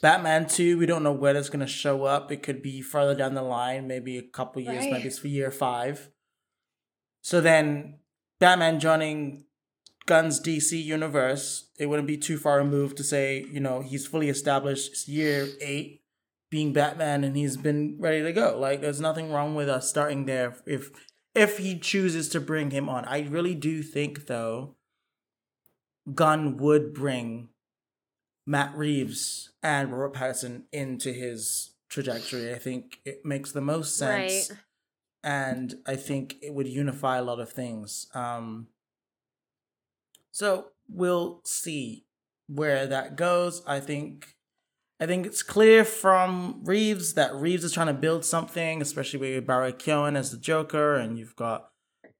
Batman 0.00 0.46
two, 0.46 0.78
we 0.78 0.86
don't 0.86 1.02
know 1.02 1.12
where 1.12 1.36
it's 1.36 1.48
gonna 1.50 1.66
show 1.66 2.04
up. 2.04 2.30
It 2.30 2.42
could 2.42 2.62
be 2.62 2.80
further 2.80 3.14
down 3.14 3.34
the 3.34 3.42
line, 3.42 3.86
maybe 3.86 4.16
a 4.18 4.22
couple 4.22 4.62
years, 4.62 4.84
Right. 4.84 4.92
maybe 4.92 5.08
it's 5.08 5.18
for 5.18 5.28
year 5.28 5.50
five. 5.50 6.10
So 7.22 7.40
then, 7.40 7.98
Batman 8.38 8.80
joining 8.80 9.44
Gunn's 10.06 10.40
DC 10.40 10.80
universe, 10.82 11.70
it 11.78 11.86
wouldn't 11.86 12.08
be 12.08 12.16
too 12.16 12.38
far 12.38 12.58
removed 12.58 12.96
to 12.96 13.04
say, 13.04 13.44
you 13.50 13.60
know, 13.60 13.80
he's 13.82 14.06
fully 14.06 14.28
established. 14.28 14.92
It's 14.92 15.08
year 15.08 15.48
eight, 15.60 16.02
being 16.50 16.72
Batman, 16.72 17.24
and 17.24 17.36
he's 17.36 17.56
been 17.56 17.96
ready 17.98 18.22
to 18.22 18.32
go. 18.32 18.58
Like, 18.58 18.80
there's 18.80 19.00
nothing 19.00 19.30
wrong 19.30 19.54
with 19.54 19.68
us 19.68 19.88
starting 19.88 20.24
there 20.26 20.56
if 20.66 20.90
if 21.34 21.58
he 21.58 21.78
chooses 21.78 22.28
to 22.30 22.40
bring 22.40 22.70
him 22.70 22.88
on. 22.88 23.04
I 23.04 23.20
really 23.28 23.54
do 23.54 23.82
think, 23.82 24.26
though, 24.26 24.76
Gunn 26.14 26.56
would 26.56 26.94
bring 26.94 27.50
Matt 28.46 28.74
Reeves 28.76 29.47
and 29.62 29.92
Robert 29.92 30.14
Pattinson 30.14 30.64
into 30.72 31.12
his 31.12 31.72
trajectory. 31.88 32.52
I 32.54 32.58
think 32.58 33.00
it 33.04 33.24
makes 33.24 33.52
the 33.52 33.60
most 33.60 33.96
sense. 33.96 34.50
Right. 34.50 34.58
And 35.24 35.74
I 35.86 35.96
think 35.96 36.36
it 36.42 36.54
would 36.54 36.68
unify 36.68 37.18
a 37.18 37.22
lot 37.22 37.40
of 37.40 37.50
things. 37.50 38.06
Um, 38.14 38.68
so 40.30 40.68
we'll 40.88 41.40
see 41.44 42.04
where 42.46 42.86
that 42.86 43.16
goes. 43.16 43.62
I 43.66 43.80
think 43.80 44.36
I 45.00 45.06
think 45.06 45.26
it's 45.26 45.42
clear 45.42 45.84
from 45.84 46.60
Reeves 46.64 47.14
that 47.14 47.34
Reeves 47.34 47.64
is 47.64 47.72
trying 47.72 47.86
to 47.86 47.92
build 47.92 48.24
something, 48.24 48.82
especially 48.82 49.20
with 49.20 49.46
Barry 49.46 49.72
Keoghan 49.72 50.16
as 50.16 50.32
the 50.32 50.38
Joker, 50.38 50.96
and 50.96 51.18
you've 51.18 51.36
got 51.36 51.70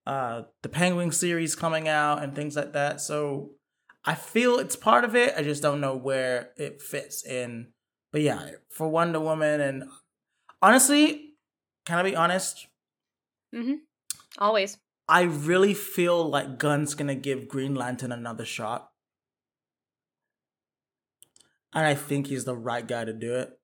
uh, 0.06 0.42
the 0.62 0.68
Penguin 0.68 1.10
series 1.10 1.56
coming 1.56 1.88
out 1.88 2.22
and 2.22 2.34
things 2.34 2.56
like 2.56 2.72
that. 2.72 3.00
So 3.00 3.50
I 4.08 4.14
feel 4.14 4.58
it's 4.58 4.74
part 4.74 5.04
of 5.04 5.14
it. 5.14 5.34
I 5.36 5.42
just 5.42 5.60
don't 5.60 5.82
know 5.82 5.94
where 5.94 6.50
it 6.56 6.80
fits 6.80 7.26
in. 7.26 7.72
But 8.10 8.22
yeah, 8.22 8.52
for 8.70 8.88
Wonder 8.88 9.20
Woman, 9.20 9.60
and 9.60 9.84
honestly, 10.62 11.34
can 11.84 11.98
I 11.98 12.02
be 12.02 12.16
honest? 12.16 12.66
Mm-hmm. 13.54 13.74
always. 14.38 14.78
I 15.08 15.22
really 15.22 15.74
feel 15.74 16.28
like 16.28 16.58
Gunn's 16.58 16.94
gonna 16.94 17.14
give 17.14 17.48
Green 17.48 17.74
Lantern 17.74 18.12
another 18.12 18.44
shot. 18.46 18.90
And 21.74 21.86
I 21.86 21.94
think 21.94 22.26
he's 22.28 22.44
the 22.44 22.56
right 22.56 22.86
guy 22.86 23.04
to 23.04 23.12
do 23.12 23.34
it. 23.34 23.58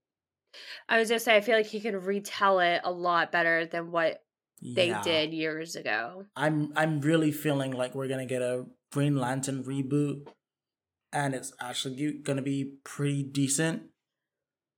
I 0.88 0.98
was 0.98 1.08
just 1.08 1.24
say 1.24 1.36
I 1.36 1.40
feel 1.40 1.56
like 1.56 1.66
he 1.66 1.80
can 1.80 1.96
retell 2.00 2.60
it 2.60 2.82
a 2.84 2.92
lot 2.92 3.32
better 3.32 3.66
than 3.66 3.90
what 3.90 4.22
they 4.62 4.88
Yeah. 4.88 5.02
did 5.02 5.32
years 5.32 5.74
ago. 5.76 6.26
I'm 6.36 6.72
I'm 6.76 7.00
really 7.00 7.32
feeling 7.32 7.72
like 7.72 7.94
we're 7.94 8.08
gonna 8.08 8.26
get 8.26 8.42
a 8.42 8.66
Green 8.94 9.16
Lantern 9.16 9.64
reboot, 9.64 10.28
and 11.12 11.34
it's 11.34 11.52
actually 11.60 12.12
gonna 12.22 12.42
be 12.42 12.76
pretty 12.84 13.24
decent. 13.24 13.90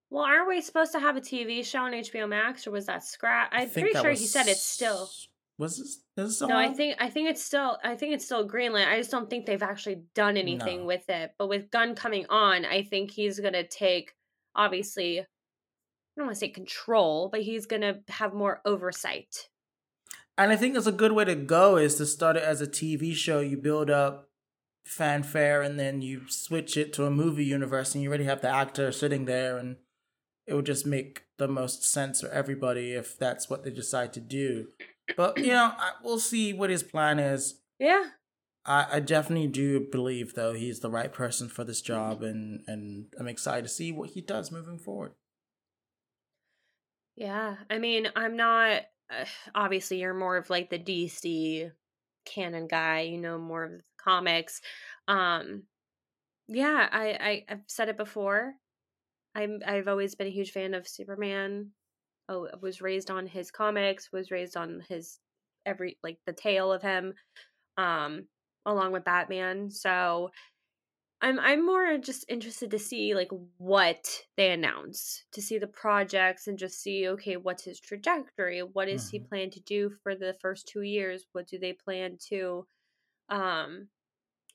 Well, 0.08 0.24
aren't 0.24 0.48
we 0.48 0.62
supposed 0.62 0.92
to 0.92 1.00
have 1.00 1.16
a 1.16 1.20
TV 1.20 1.62
show 1.62 1.80
on 1.80 1.92
HBO 1.92 2.26
Max, 2.26 2.66
or 2.66 2.70
was 2.70 2.86
that 2.86 3.04
scrap? 3.04 3.50
I'm 3.52 3.68
pretty 3.68 3.92
sure 3.92 4.08
was- 4.10 4.20
he 4.20 4.26
said 4.26 4.46
it's 4.48 4.62
still. 4.62 5.10
Was 5.58 5.76
this? 5.78 5.88
Is 6.16 6.38
this 6.38 6.48
No, 6.48 6.56
I 6.56 6.72
think 6.72 6.96
I 6.98 7.10
think 7.10 7.28
it's 7.28 7.42
still 7.42 7.78
I 7.84 7.94
think 7.94 8.14
it's 8.14 8.24
still 8.24 8.48
greenlit. 8.48 8.86
I 8.88 8.96
just 8.98 9.10
don't 9.10 9.28
think 9.28 9.44
they've 9.44 9.62
actually 9.62 10.02
done 10.14 10.38
anything 10.38 10.80
No. 10.80 10.86
with 10.86 11.08
it. 11.10 11.34
But 11.38 11.48
with 11.48 11.70
Gunn 11.70 11.94
coming 11.94 12.24
on, 12.30 12.64
I 12.64 12.82
think 12.84 13.10
he's 13.10 13.38
gonna 13.40 13.66
take 13.68 14.14
obviously 14.54 15.20
I 15.20 15.24
don't 16.16 16.26
want 16.26 16.36
to 16.36 16.40
say 16.40 16.48
control, 16.48 17.28
but 17.28 17.42
he's 17.42 17.66
gonna 17.66 18.02
have 18.08 18.32
more 18.32 18.62
oversight. 18.64 19.50
And 20.38 20.52
I 20.52 20.56
think 20.56 20.76
it's 20.76 20.86
a 20.86 20.92
good 20.92 21.12
way 21.12 21.24
to 21.24 21.34
go 21.34 21.76
is 21.76 21.94
to 21.96 22.06
start 22.06 22.36
it 22.36 22.42
as 22.42 22.60
a 22.60 22.66
TV 22.66 23.14
show. 23.14 23.40
You 23.40 23.56
build 23.56 23.90
up 23.90 24.28
fanfare 24.84 25.62
and 25.62 25.80
then 25.80 26.02
you 26.02 26.22
switch 26.28 26.76
it 26.76 26.92
to 26.92 27.04
a 27.04 27.10
movie 27.10 27.44
universe 27.44 27.94
and 27.94 28.02
you 28.02 28.08
already 28.08 28.24
have 28.24 28.40
the 28.40 28.48
actor 28.48 28.92
sitting 28.92 29.24
there 29.24 29.56
and 29.56 29.76
it 30.46 30.54
would 30.54 30.66
just 30.66 30.86
make 30.86 31.24
the 31.38 31.48
most 31.48 31.84
sense 31.84 32.20
for 32.20 32.28
everybody 32.28 32.92
if 32.92 33.18
that's 33.18 33.50
what 33.50 33.64
they 33.64 33.70
decide 33.70 34.12
to 34.12 34.20
do. 34.20 34.68
But 35.16 35.38
you 35.38 35.48
know, 35.48 35.72
I, 35.76 35.92
we'll 36.04 36.18
see 36.20 36.52
what 36.52 36.70
his 36.70 36.82
plan 36.82 37.18
is. 37.18 37.60
Yeah. 37.78 38.04
I, 38.64 38.86
I 38.92 39.00
definitely 39.00 39.48
do 39.48 39.86
believe 39.90 40.34
though 40.34 40.52
he's 40.52 40.80
the 40.80 40.90
right 40.90 41.12
person 41.12 41.48
for 41.48 41.64
this 41.64 41.80
job 41.80 42.22
and 42.22 42.62
and 42.66 43.06
I'm 43.18 43.28
excited 43.28 43.62
to 43.62 43.68
see 43.68 43.90
what 43.90 44.10
he 44.10 44.20
does 44.20 44.52
moving 44.52 44.78
forward. 44.78 45.12
Yeah. 47.16 47.56
I 47.70 47.78
mean, 47.78 48.08
I'm 48.14 48.36
not 48.36 48.82
uh, 49.10 49.24
obviously 49.54 50.00
you're 50.00 50.14
more 50.14 50.36
of 50.36 50.50
like 50.50 50.70
the 50.70 50.78
DC 50.78 51.70
canon 52.24 52.66
guy, 52.66 53.02
you 53.02 53.18
know 53.18 53.38
more 53.38 53.64
of 53.64 53.72
the 53.72 53.82
comics. 53.98 54.60
Um 55.08 55.64
yeah, 56.48 56.88
I, 56.92 57.08
I 57.10 57.44
I've 57.50 57.62
said 57.68 57.88
it 57.88 57.96
before. 57.96 58.54
I'm 59.34 59.60
I've 59.66 59.88
always 59.88 60.14
been 60.14 60.26
a 60.28 60.30
huge 60.30 60.52
fan 60.52 60.74
of 60.74 60.88
Superman. 60.88 61.72
Oh, 62.28 62.48
was 62.62 62.82
raised 62.82 63.10
on 63.10 63.26
his 63.26 63.50
comics, 63.50 64.12
was 64.12 64.30
raised 64.30 64.56
on 64.56 64.82
his 64.88 65.20
every 65.66 65.98
like 66.02 66.18
the 66.26 66.32
tale 66.32 66.72
of 66.72 66.82
him 66.82 67.14
um 67.78 68.28
along 68.66 68.92
with 68.92 69.04
Batman. 69.04 69.70
So 69.70 70.30
I'm 71.22 71.38
I'm 71.40 71.64
more 71.64 71.96
just 71.98 72.26
interested 72.28 72.70
to 72.70 72.78
see 72.78 73.14
like 73.14 73.30
what 73.58 74.06
they 74.36 74.50
announce, 74.52 75.24
to 75.32 75.40
see 75.40 75.58
the 75.58 75.66
projects 75.66 76.46
and 76.46 76.58
just 76.58 76.82
see 76.82 77.08
okay, 77.08 77.36
what's 77.36 77.64
his 77.64 77.80
trajectory? 77.80 78.60
What 78.60 78.88
is 78.88 79.04
mm-hmm. 79.06 79.10
he 79.16 79.20
plan 79.20 79.50
to 79.50 79.60
do 79.60 79.90
for 80.02 80.14
the 80.14 80.34
first 80.40 80.68
2 80.68 80.82
years? 80.82 81.26
What 81.32 81.48
do 81.48 81.58
they 81.58 81.72
plan 81.72 82.18
to 82.28 82.66
um 83.30 83.88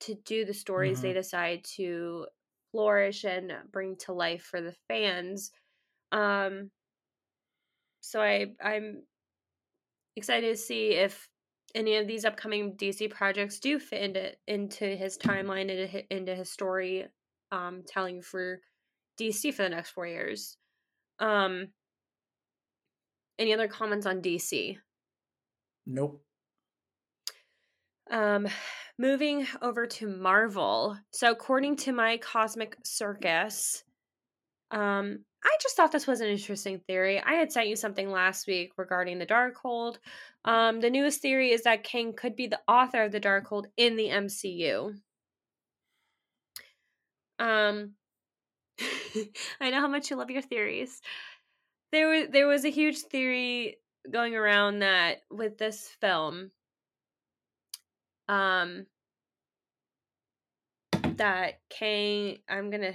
to 0.02 0.16
do 0.26 0.46
the 0.46 0.54
stories 0.54 1.00
mm-hmm. 1.00 1.08
they 1.08 1.14
decide 1.14 1.64
to 1.76 2.28
flourish 2.72 3.24
and 3.26 3.52
bring 3.72 3.98
to 3.98 4.14
life 4.14 4.44
for 4.44 4.62
the 4.62 4.76
fans. 4.88 5.52
Um 6.12 6.72
so 8.02 8.22
I 8.22 8.48
I'm 8.64 9.04
excited 10.16 10.50
to 10.56 10.58
see 10.58 10.92
if 10.92 11.28
any 11.76 11.98
of 11.98 12.08
these 12.08 12.26
upcoming 12.26 12.76
DC 12.76 13.10
projects 13.10 13.60
do 13.60 13.80
fit 13.80 14.02
into 14.02 14.32
into 14.48 14.86
his 14.86 15.18
timeline 15.18 15.70
into 15.70 16.14
into 16.14 16.36
his 16.36 16.52
story 16.52 17.06
um 17.52 17.84
telling 17.88 18.22
for 18.22 18.60
DC 19.20 19.54
for 19.54 19.64
the 19.64 19.70
next 19.70 19.92
4 19.92 20.08
years. 20.08 20.58
Um 21.20 21.68
any 23.40 23.54
other 23.54 23.68
comments 23.68 24.06
on 24.06 24.22
DC? 24.22 24.78
Nope. 25.86 26.24
Um 28.10 28.48
moving 28.98 29.48
over 29.62 29.88
to 29.88 30.08
Marvel. 30.08 30.98
So 31.12 31.32
according 31.32 31.78
to 31.78 31.92
my 31.92 32.18
cosmic 32.18 32.78
circus, 32.84 33.84
um 34.72 35.26
I 35.44 35.58
just 35.62 35.76
thought 35.76 35.92
this 35.92 36.08
was 36.08 36.22
an 36.22 36.30
interesting 36.30 36.80
theory. 36.80 37.20
I 37.20 37.34
had 37.34 37.52
sent 37.52 37.68
you 37.68 37.76
something 37.76 38.12
last 38.12 38.46
week 38.48 38.74
regarding 38.78 39.18
the 39.18 39.26
Darkhold. 39.26 39.98
Um, 40.46 40.82
the 40.82 40.90
newest 40.90 41.22
theory 41.22 41.52
is 41.52 41.64
that 41.64 41.84
Kang 41.84 42.14
could 42.14 42.36
be 42.36 42.48
the 42.48 42.60
author 42.68 43.04
of 43.04 43.12
the 43.12 43.20
Darkhold 43.20 43.66
in 43.76 43.96
the 43.96 44.10
MCU. 44.10 44.96
Um, 47.40 47.94
I 49.60 49.72
know 49.72 49.82
how 49.82 49.88
much 49.88 50.12
you 50.12 50.16
love 50.16 50.30
your 50.30 50.44
theories. 50.44 51.02
There 51.92 52.08
was 52.08 52.28
there 52.30 52.48
was 52.48 52.64
a 52.64 52.70
huge 52.70 53.00
theory 53.00 53.78
going 54.10 54.36
around 54.36 54.80
that 54.80 55.24
with 55.32 55.58
this 55.58 55.88
film, 56.00 56.52
um, 58.30 58.86
that 61.18 61.60
Kang. 61.70 62.38
I'm 62.48 62.70
gonna 62.70 62.94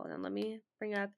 hold 0.00 0.12
on, 0.12 0.22
let 0.22 0.32
me 0.32 0.60
bring 0.78 0.94
up. 0.94 1.10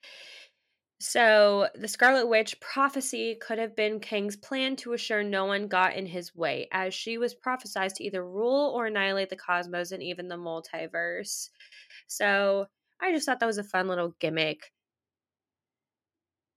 So, 1.01 1.69
the 1.75 1.89
Scarlet 1.89 2.29
Witch 2.29 2.61
prophecy 2.61 3.37
could 3.41 3.59
have 3.59 3.75
been 3.75 3.99
Kang's 3.99 4.37
plan 4.37 4.77
to 4.77 4.93
assure 4.93 5.25
no 5.25 5.47
one 5.47 5.67
got 5.67 5.97
in 5.97 6.07
his 6.07 6.35
way, 6.35 6.69
as 6.73 6.95
she 6.95 7.19
was 7.19 7.35
prophesied 7.35 7.93
to 7.97 8.05
either 8.05 8.25
rule 8.25 8.73
or 8.75 8.87
annihilate 8.87 9.29
the 9.29 9.37
cosmos 9.37 9.91
and 9.91 10.03
even 10.03 10.29
the 10.29 10.37
multiverse. 10.37 11.49
So, 12.07 12.67
I 13.01 13.13
just 13.13 13.27
thought 13.27 13.41
that 13.41 13.47
was 13.47 13.59
a 13.59 13.65
fun 13.65 13.89
little 13.89 14.15
gimmick. 14.21 14.71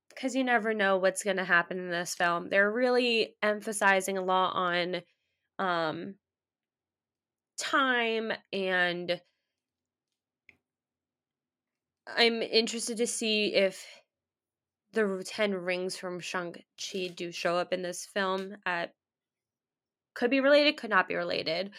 Because 0.10 0.36
you 0.36 0.44
never 0.44 0.74
know 0.74 0.98
what's 0.98 1.24
going 1.24 1.38
to 1.38 1.44
happen 1.44 1.80
in 1.80 1.90
this 1.90 2.16
film. 2.16 2.50
They're 2.50 2.72
really 2.72 3.36
emphasizing 3.42 4.18
a 4.18 4.24
lot 4.24 4.54
on 4.54 5.02
um, 5.58 6.16
time 7.58 8.32
and 8.54 9.20
I'm 12.08 12.42
interested 12.42 12.98
to 12.98 13.08
see 13.08 13.54
if 13.54 13.86
the 14.94 15.24
10 15.26 15.54
rings 15.54 15.98
from 15.98 16.20
Shang-Chi 16.20 17.08
do 17.16 17.32
show 17.32 17.58
up 17.58 17.74
in 17.74 17.82
this 17.82 18.06
film. 18.06 18.56
Uh, 18.66 18.88
could 20.14 20.32
be 20.32 20.40
related, 20.40 20.78
could 20.78 20.90
not 20.90 21.08
be 21.08 21.16
related. 21.16 21.72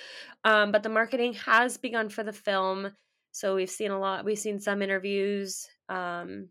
Um, 0.44 0.70
but 0.72 0.82
the 0.82 0.88
marketing 0.88 1.34
has 1.34 1.78
begun 1.78 2.08
for 2.08 2.22
the 2.22 2.32
film. 2.32 2.92
So 3.32 3.54
we've 3.54 3.70
seen 3.70 3.90
a 3.90 3.98
lot, 3.98 4.24
we've 4.24 4.38
seen 4.38 4.60
some 4.60 4.82
interviews. 4.82 5.66
Um, 5.88 6.50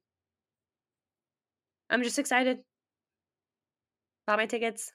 I'm 1.90 2.04
just 2.04 2.20
excited. 2.20 2.60
Bought 4.26 4.40
my 4.40 4.48
tickets. 4.48 4.92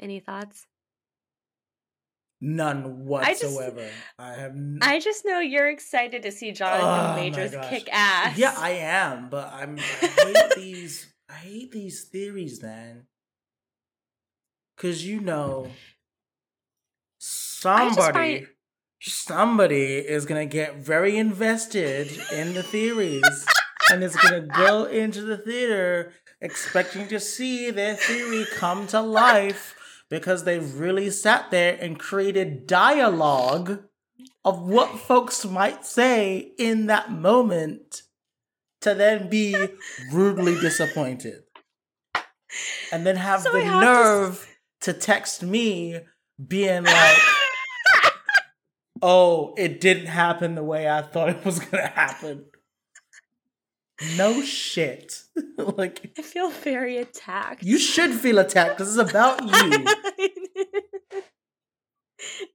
Any 0.00 0.20
thoughts? 0.20 0.66
None 2.40 3.04
whatsoever. 3.04 3.80
I, 3.80 3.84
just, 3.84 3.94
I 4.18 4.32
have. 4.34 4.52
N- 4.52 4.78
I 4.80 5.00
just 5.00 5.24
know 5.24 5.40
you're 5.40 5.68
excited 5.68 6.22
to 6.22 6.30
see 6.30 6.52
Jonathan 6.52 6.86
oh, 6.86 7.16
Majors 7.16 7.54
kick 7.68 7.88
ass. 7.92 8.38
Yeah, 8.38 8.54
I 8.56 8.70
am, 8.70 9.28
but 9.28 9.52
I'm. 9.52 9.76
I 9.78 10.06
hate 10.06 10.54
these. 10.54 11.12
I 11.28 11.34
hate 11.34 11.72
these 11.72 12.04
theories, 12.04 12.62
man. 12.62 13.06
Cause 14.76 15.02
you 15.02 15.20
know, 15.20 15.66
somebody, 17.18 18.12
find- 18.12 18.48
somebody 19.00 19.96
is 19.96 20.24
gonna 20.24 20.46
get 20.46 20.76
very 20.76 21.16
invested 21.16 22.08
in 22.32 22.54
the 22.54 22.62
theories, 22.62 23.46
and 23.90 24.04
is 24.04 24.14
gonna 24.14 24.46
go 24.46 24.84
into 24.84 25.22
the 25.22 25.38
theater 25.38 26.12
expecting 26.40 27.08
to 27.08 27.18
see 27.18 27.72
their 27.72 27.96
theory 27.96 28.46
come 28.54 28.86
to 28.86 29.00
life 29.00 29.74
because 30.10 30.44
they've 30.44 30.74
really 30.74 31.10
sat 31.10 31.50
there 31.50 31.76
and 31.80 31.98
created 31.98 32.66
dialogue 32.66 33.82
of 34.44 34.62
what 34.62 34.98
folks 34.98 35.44
might 35.44 35.84
say 35.84 36.52
in 36.58 36.86
that 36.86 37.10
moment 37.10 38.02
to 38.80 38.94
then 38.94 39.28
be 39.28 39.54
rudely 40.12 40.58
disappointed. 40.60 41.42
And 42.92 43.06
then 43.06 43.16
have 43.16 43.42
so 43.42 43.52
the 43.52 43.62
have 43.62 43.82
nerve 43.82 44.56
to... 44.80 44.92
to 44.92 44.98
text 44.98 45.42
me 45.42 46.00
being 46.46 46.84
like, 46.84 47.18
oh, 49.02 49.54
it 49.58 49.80
didn't 49.80 50.06
happen 50.06 50.54
the 50.54 50.64
way 50.64 50.88
I 50.88 51.02
thought 51.02 51.30
it 51.30 51.44
was 51.44 51.58
going 51.58 51.82
to 51.82 51.88
happen. 51.88 52.46
No 54.16 54.42
shit. 54.42 55.22
like 55.58 56.12
I 56.18 56.22
feel 56.22 56.50
very 56.50 56.98
attacked. 56.98 57.62
You 57.62 57.78
should 57.78 58.12
feel 58.12 58.38
attacked 58.38 58.78
because 58.78 58.96
it's 58.96 59.10
about 59.10 59.42
you. 59.44 59.86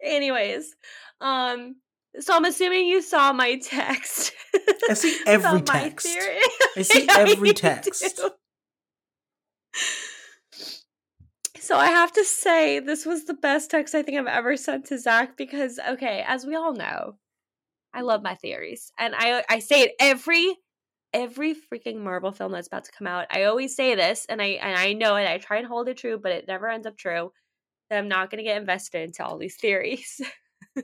Anyways, 0.02 0.76
um, 1.22 1.76
so 2.20 2.36
I'm 2.36 2.46
assuming 2.46 2.88
you 2.88 3.02
saw 3.02 3.34
my 3.34 3.58
text. 3.58 4.34
I 4.90 4.94
see 4.94 5.18
every 5.28 5.62
text. 5.62 6.08
I 6.78 6.82
see 6.82 7.08
every 7.10 7.54
text. 7.54 8.22
So 11.60 11.78
I 11.78 11.88
have 11.88 12.12
to 12.14 12.26
say, 12.26 12.80
this 12.80 13.06
was 13.06 13.26
the 13.26 13.34
best 13.34 13.72
text 13.72 13.96
I 13.96 14.04
think 14.04 14.18
I've 14.18 14.28
ever 14.28 14.58
sent 14.58 14.86
to 14.88 15.00
Zach 15.00 15.38
because, 15.38 15.80
okay, 15.80 16.24
as 16.28 16.46
we 16.46 16.56
all 16.56 16.74
know, 16.74 17.18
I 17.94 18.02
love 18.02 18.22
my 18.22 18.36
theories, 18.36 18.92
and 18.98 19.14
I 19.16 19.44
I 19.50 19.60
say 19.60 19.82
it 19.84 19.92
every 20.00 20.58
every 21.14 21.54
freaking 21.54 21.98
Marvel 21.98 22.32
film 22.32 22.52
that's 22.52 22.68
about 22.68 22.86
to 22.86 22.92
come 22.92 23.08
out. 23.08 23.28
I 23.32 23.44
always 23.44 23.76
say 23.76 23.96
this, 23.96 24.26
and 24.28 24.42
I 24.42 24.60
and 24.62 24.78
I 24.78 24.94
know 24.94 25.16
it. 25.16 25.28
I 25.28 25.38
try 25.38 25.58
and 25.58 25.68
hold 25.68 25.88
it 25.88 25.98
true, 25.98 26.18
but 26.18 26.32
it 26.32 26.48
never 26.48 26.70
ends 26.70 26.88
up 26.88 26.98
true. 26.98 27.32
That 27.90 28.00
I'm 28.00 28.08
not 28.08 28.32
going 28.32 28.40
to 28.40 28.44
get 28.44 28.60
invested 28.60 29.04
into 29.04 29.26
all 29.26 29.38
these 29.38 29.58
theories 29.58 30.20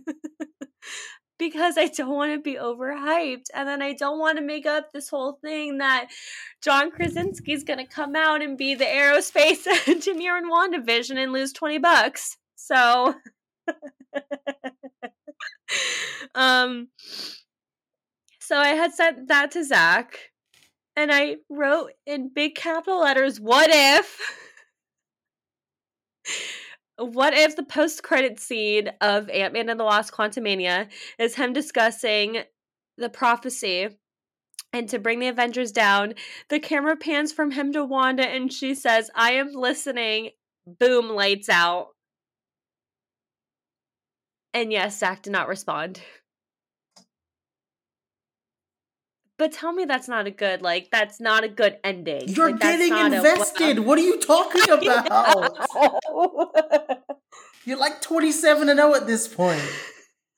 because 1.39 1.77
I 1.77 1.87
don't 1.87 2.09
want 2.09 2.33
to 2.33 2.39
be 2.39 2.57
overhyped, 2.57 3.45
and 3.53 3.67
then 3.67 3.81
I 3.81 3.93
don't 3.93 4.19
want 4.19 4.37
to 4.37 4.43
make 4.43 4.65
up 4.65 4.91
this 4.93 5.09
whole 5.09 5.39
thing 5.41 5.79
that 5.79 6.09
John 6.61 6.91
Krasinski 6.91 7.53
is 7.53 7.63
going 7.63 7.79
to 7.79 7.85
come 7.85 8.15
out 8.15 8.41
and 8.41 8.57
be 8.57 8.75
the 8.75 8.85
aerospace 8.85 9.65
engineer 9.87 10.37
in 10.37 10.49
WandaVision 10.49 11.17
and 11.17 11.33
lose 11.33 11.53
twenty 11.53 11.79
bucks. 11.79 12.37
So, 12.55 13.15
um 16.35 16.89
so 18.49 18.57
I 18.57 18.69
had 18.69 18.95
sent 18.95 19.27
that 19.27 19.51
to 19.51 19.63
Zach. 19.63 20.31
and 20.95 21.11
I 21.11 21.37
wrote 21.49 21.91
in 22.07 22.33
big 22.33 22.55
capital 22.55 22.99
letters, 23.01 23.39
"What 23.39 23.69
if?" 23.71 24.19
what 26.97 27.35
if 27.35 27.55
the 27.55 27.63
post 27.63 28.01
credit 28.01 28.39
scene 28.39 28.89
of 29.01 29.29
Ant 29.29 29.53
Man 29.53 29.69
and 29.69 29.79
the 29.79 29.83
Wasp 29.85 30.13
Quantumania 30.15 30.89
is 31.19 31.35
him 31.35 31.53
discussing 31.53 32.39
the 32.97 33.09
prophecy 33.09 33.89
and 34.73 34.89
to 34.89 34.97
bring 34.97 35.19
the 35.19 35.27
Avengers 35.27 35.71
down? 35.71 36.15
The 36.49 36.59
camera 36.59 36.97
pans 36.97 37.31
from 37.31 37.51
him 37.51 37.71
to 37.73 37.85
Wanda 37.85 38.27
and 38.27 38.51
she 38.51 38.73
says, 38.73 39.11
I 39.13 39.33
am 39.33 39.53
listening. 39.53 40.31
Boom, 40.65 41.09
lights 41.09 41.49
out. 41.49 41.89
And 44.55 44.71
yes, 44.71 44.97
Zach 44.97 45.21
did 45.21 45.33
not 45.33 45.47
respond. 45.47 46.01
But 49.39 49.53
tell 49.53 49.71
me 49.71 49.85
that's 49.85 50.09
not 50.09 50.27
a 50.27 50.31
good, 50.31 50.61
like, 50.61 50.89
that's 50.91 51.21
not 51.21 51.45
a 51.45 51.47
good 51.47 51.77
ending. 51.81 52.27
You're 52.27 52.51
like, 52.51 52.59
getting 52.59 52.93
invested. 52.93 53.77
A, 53.77 53.81
what 53.81 53.97
are 53.97 54.01
you 54.01 54.19
talking 54.19 54.61
about? 54.69 55.57
You're 57.63 57.77
like 57.77 58.01
27 58.01 58.67
and 58.67 58.77
0 58.77 58.95
at 58.95 59.07
this 59.07 59.29
point. 59.29 59.61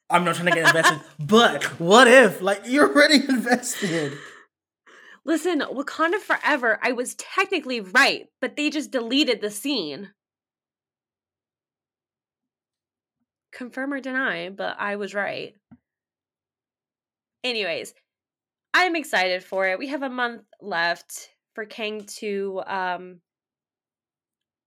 I'm 0.07 0.23
not 0.23 0.35
trying 0.35 0.49
to 0.49 0.55
get 0.55 0.67
invested, 0.67 1.01
but 1.19 1.63
what 1.79 2.07
if? 2.07 2.43
Like, 2.43 2.61
you're 2.65 2.89
already 2.89 3.27
invested. 3.27 4.13
Listen, 5.25 5.61
Wakanda 5.61 6.19
Forever, 6.19 6.77
I 6.83 6.91
was 6.91 7.15
technically 7.15 7.81
right, 7.81 8.27
but 8.39 8.55
they 8.55 8.69
just 8.69 8.91
deleted 8.91 9.41
the 9.41 9.49
scene. 9.49 10.11
Confirm 13.51 13.93
or 13.93 13.99
deny, 13.99 14.49
but 14.49 14.75
I 14.79 14.95
was 14.95 15.15
right. 15.15 15.55
Anyways, 17.43 17.95
I'm 18.73 18.95
excited 18.95 19.43
for 19.43 19.67
it. 19.67 19.79
We 19.79 19.87
have 19.87 20.03
a 20.03 20.09
month 20.09 20.43
left 20.61 21.29
for 21.55 21.65
Kang 21.65 22.05
to 22.19 22.61
um, 22.65 23.19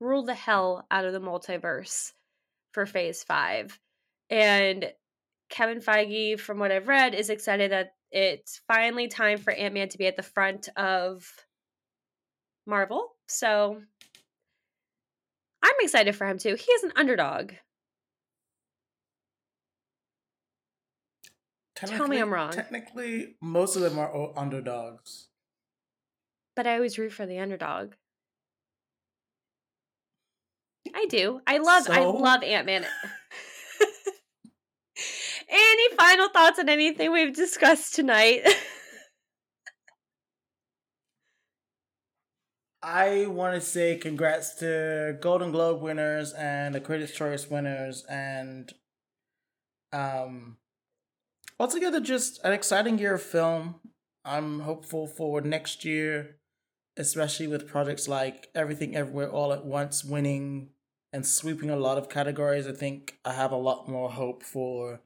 rule 0.00 0.24
the 0.24 0.34
hell 0.34 0.86
out 0.90 1.04
of 1.04 1.12
the 1.12 1.20
multiverse 1.20 2.12
for 2.72 2.86
phase 2.86 3.24
five. 3.24 3.78
And 4.30 4.92
Kevin 5.48 5.80
Feige, 5.80 6.38
from 6.38 6.58
what 6.58 6.72
I've 6.72 6.88
read, 6.88 7.14
is 7.14 7.30
excited 7.30 7.72
that 7.72 7.94
it's 8.10 8.60
finally 8.68 9.08
time 9.08 9.38
for 9.38 9.52
Ant 9.52 9.74
Man 9.74 9.88
to 9.88 9.98
be 9.98 10.06
at 10.06 10.16
the 10.16 10.22
front 10.22 10.68
of 10.76 11.26
Marvel. 12.66 13.08
So 13.28 13.80
I'm 15.62 15.74
excited 15.80 16.14
for 16.14 16.26
him 16.26 16.38
too. 16.38 16.54
He 16.54 16.70
is 16.72 16.84
an 16.84 16.92
underdog. 16.96 17.52
Tell 21.86 22.08
me 22.08 22.18
I'm 22.18 22.32
wrong. 22.32 22.52
Technically, 22.52 23.36
most 23.40 23.76
of 23.76 23.82
them 23.82 23.98
are 23.98 24.32
underdogs. 24.36 25.28
But 26.56 26.66
I 26.66 26.74
always 26.74 26.98
root 26.98 27.12
for 27.12 27.26
the 27.26 27.38
underdog. 27.38 27.94
I 30.94 31.06
do. 31.06 31.40
I 31.46 31.58
love. 31.58 31.84
So? 31.84 31.92
I 31.92 32.04
love 32.04 32.42
Ant 32.42 32.66
Man. 32.66 32.86
Any 35.48 35.96
final 35.96 36.28
thoughts 36.28 36.58
on 36.58 36.68
anything 36.68 37.12
we've 37.12 37.34
discussed 37.34 37.94
tonight? 37.94 38.42
I 42.82 43.26
want 43.26 43.54
to 43.54 43.60
say 43.60 43.96
congrats 43.96 44.56
to 44.56 45.16
Golden 45.20 45.52
Globe 45.52 45.80
winners 45.80 46.32
and 46.32 46.74
the 46.74 46.80
Critics' 46.80 47.12
Choice 47.12 47.48
winners, 47.48 48.04
and 48.10 48.70
um, 49.92 50.58
altogether 51.64 51.98
just 51.98 52.38
an 52.44 52.52
exciting 52.52 52.98
year 52.98 53.14
of 53.14 53.22
film. 53.22 53.76
I'm 54.22 54.60
hopeful 54.60 55.06
for 55.06 55.40
next 55.40 55.82
year, 55.82 56.36
especially 56.98 57.46
with 57.46 57.66
projects 57.66 58.06
like 58.06 58.48
Everything 58.54 58.94
Everywhere 58.94 59.30
All 59.30 59.50
at 59.50 59.64
Once 59.64 60.04
winning 60.04 60.68
and 61.10 61.24
sweeping 61.24 61.70
a 61.70 61.76
lot 61.76 61.96
of 61.96 62.10
categories. 62.10 62.66
I 62.66 62.72
think 62.72 63.16
I 63.24 63.32
have 63.32 63.50
a 63.50 63.56
lot 63.56 63.88
more 63.88 64.10
hope 64.10 64.42
for 64.42 65.00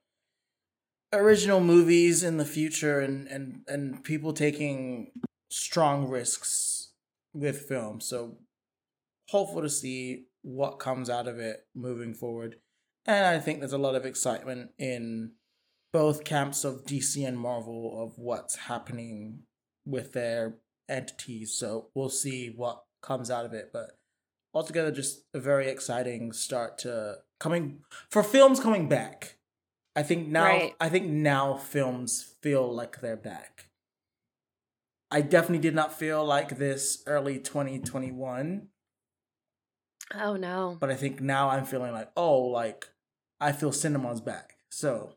original 1.12 1.60
movies 1.60 2.24
in 2.24 2.38
the 2.38 2.44
future 2.44 2.98
and 2.98 3.28
and 3.28 3.60
and 3.68 4.02
people 4.02 4.32
taking 4.32 5.12
strong 5.52 6.08
risks 6.08 6.90
with 7.32 7.68
film. 7.68 8.00
So 8.00 8.38
hopeful 9.28 9.62
to 9.62 9.70
see 9.70 10.24
what 10.42 10.80
comes 10.80 11.08
out 11.08 11.28
of 11.28 11.38
it 11.38 11.68
moving 11.72 12.14
forward. 12.14 12.56
And 13.06 13.24
I 13.24 13.38
think 13.38 13.60
there's 13.60 13.72
a 13.72 13.78
lot 13.78 13.94
of 13.94 14.04
excitement 14.04 14.70
in 14.76 15.34
both 15.92 16.24
camps 16.24 16.64
of 16.64 16.84
DC 16.84 17.26
and 17.26 17.38
Marvel 17.38 18.02
of 18.02 18.18
what's 18.18 18.56
happening 18.56 19.40
with 19.86 20.12
their 20.12 20.56
entities. 20.88 21.54
So 21.54 21.88
we'll 21.94 22.10
see 22.10 22.52
what 22.54 22.82
comes 23.02 23.30
out 23.30 23.46
of 23.46 23.52
it. 23.52 23.70
But 23.72 23.92
altogether, 24.52 24.90
just 24.90 25.24
a 25.34 25.40
very 25.40 25.68
exciting 25.68 26.32
start 26.32 26.78
to 26.78 27.18
coming 27.40 27.80
for 28.10 28.22
films 28.22 28.60
coming 28.60 28.88
back. 28.88 29.36
I 29.96 30.02
think 30.02 30.28
now, 30.28 30.44
right. 30.44 30.74
I 30.80 30.88
think 30.88 31.06
now 31.06 31.56
films 31.56 32.34
feel 32.42 32.72
like 32.72 33.00
they're 33.00 33.16
back. 33.16 33.64
I 35.10 35.22
definitely 35.22 35.58
did 35.58 35.74
not 35.74 35.98
feel 35.98 36.24
like 36.24 36.58
this 36.58 37.02
early 37.06 37.38
2021. 37.38 38.68
Oh 40.14 40.36
no. 40.36 40.76
But 40.78 40.90
I 40.90 40.94
think 40.94 41.20
now 41.20 41.48
I'm 41.50 41.64
feeling 41.64 41.92
like, 41.92 42.10
oh, 42.16 42.38
like 42.42 42.88
I 43.40 43.52
feel 43.52 43.72
cinema's 43.72 44.20
back. 44.20 44.56
So 44.70 45.14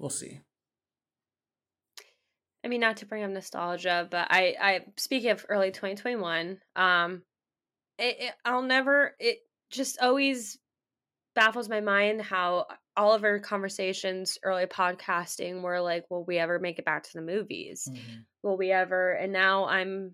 we'll 0.00 0.10
see. 0.10 0.40
I 2.64 2.68
mean, 2.68 2.80
not 2.80 2.98
to 2.98 3.06
bring 3.06 3.22
up 3.22 3.30
nostalgia, 3.30 4.08
but 4.10 4.26
I, 4.30 4.54
I 4.60 4.80
speaking 4.96 5.30
of 5.30 5.46
early 5.48 5.70
2021, 5.70 6.58
um, 6.76 7.22
it, 7.98 8.16
it, 8.20 8.32
I'll 8.44 8.62
never. 8.62 9.14
It 9.18 9.38
just 9.70 10.00
always 10.00 10.58
baffles 11.34 11.68
my 11.68 11.80
mind 11.80 12.20
how 12.20 12.66
all 12.96 13.14
of 13.14 13.24
our 13.24 13.38
conversations 13.38 14.36
early 14.42 14.66
podcasting 14.66 15.62
were 15.62 15.80
like, 15.80 16.04
will 16.10 16.24
we 16.24 16.38
ever 16.38 16.58
make 16.58 16.78
it 16.78 16.84
back 16.84 17.04
to 17.04 17.12
the 17.14 17.22
movies? 17.22 17.88
Mm-hmm. 17.90 18.20
Will 18.42 18.56
we 18.56 18.72
ever? 18.72 19.12
And 19.12 19.32
now 19.32 19.66
I'm 19.66 20.12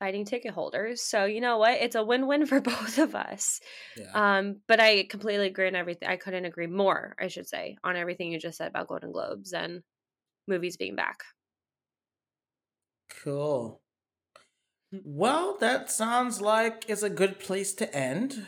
fighting 0.00 0.24
ticket 0.24 0.52
holders. 0.52 1.02
So 1.02 1.26
you 1.26 1.40
know 1.40 1.58
what? 1.58 1.74
It's 1.74 1.94
a 1.94 2.02
win-win 2.02 2.46
for 2.46 2.60
both 2.60 2.98
of 2.98 3.14
us. 3.14 3.60
Yeah. 3.96 4.10
Um, 4.14 4.56
but 4.66 4.80
I 4.80 5.04
completely 5.04 5.46
agree 5.46 5.68
on 5.68 5.76
everything. 5.76 6.08
I 6.08 6.16
couldn't 6.16 6.46
agree 6.46 6.66
more, 6.66 7.14
I 7.20 7.28
should 7.28 7.46
say, 7.46 7.76
on 7.84 7.96
everything 7.96 8.32
you 8.32 8.40
just 8.40 8.58
said 8.58 8.68
about 8.68 8.88
Golden 8.88 9.12
Globes 9.12 9.52
and 9.52 9.82
movies 10.48 10.76
being 10.76 10.96
back. 10.96 11.22
Cool. 13.22 13.80
Well, 14.92 15.56
that 15.60 15.90
sounds 15.90 16.40
like 16.40 16.84
it's 16.88 17.04
a 17.04 17.10
good 17.10 17.38
place 17.38 17.74
to 17.74 17.94
end. 17.94 18.46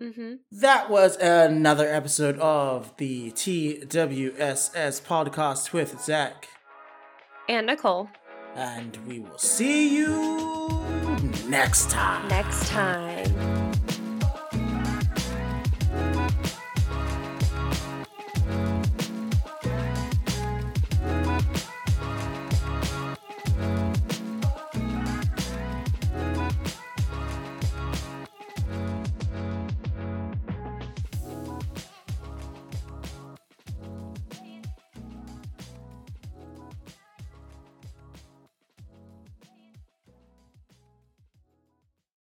Mm-hmm. 0.00 0.34
That 0.50 0.88
was 0.88 1.16
another 1.16 1.86
episode 1.86 2.38
of 2.38 2.96
the 2.96 3.30
TWSS 3.32 5.02
podcast 5.02 5.72
with 5.72 6.00
Zach 6.00 6.48
and 7.48 7.66
Nicole. 7.66 8.08
And 8.56 8.96
we 9.06 9.20
will 9.20 9.38
see 9.38 9.96
you 9.96 10.08
next 11.48 11.90
time. 11.90 12.28
Next 12.28 12.68
time. 12.68 13.43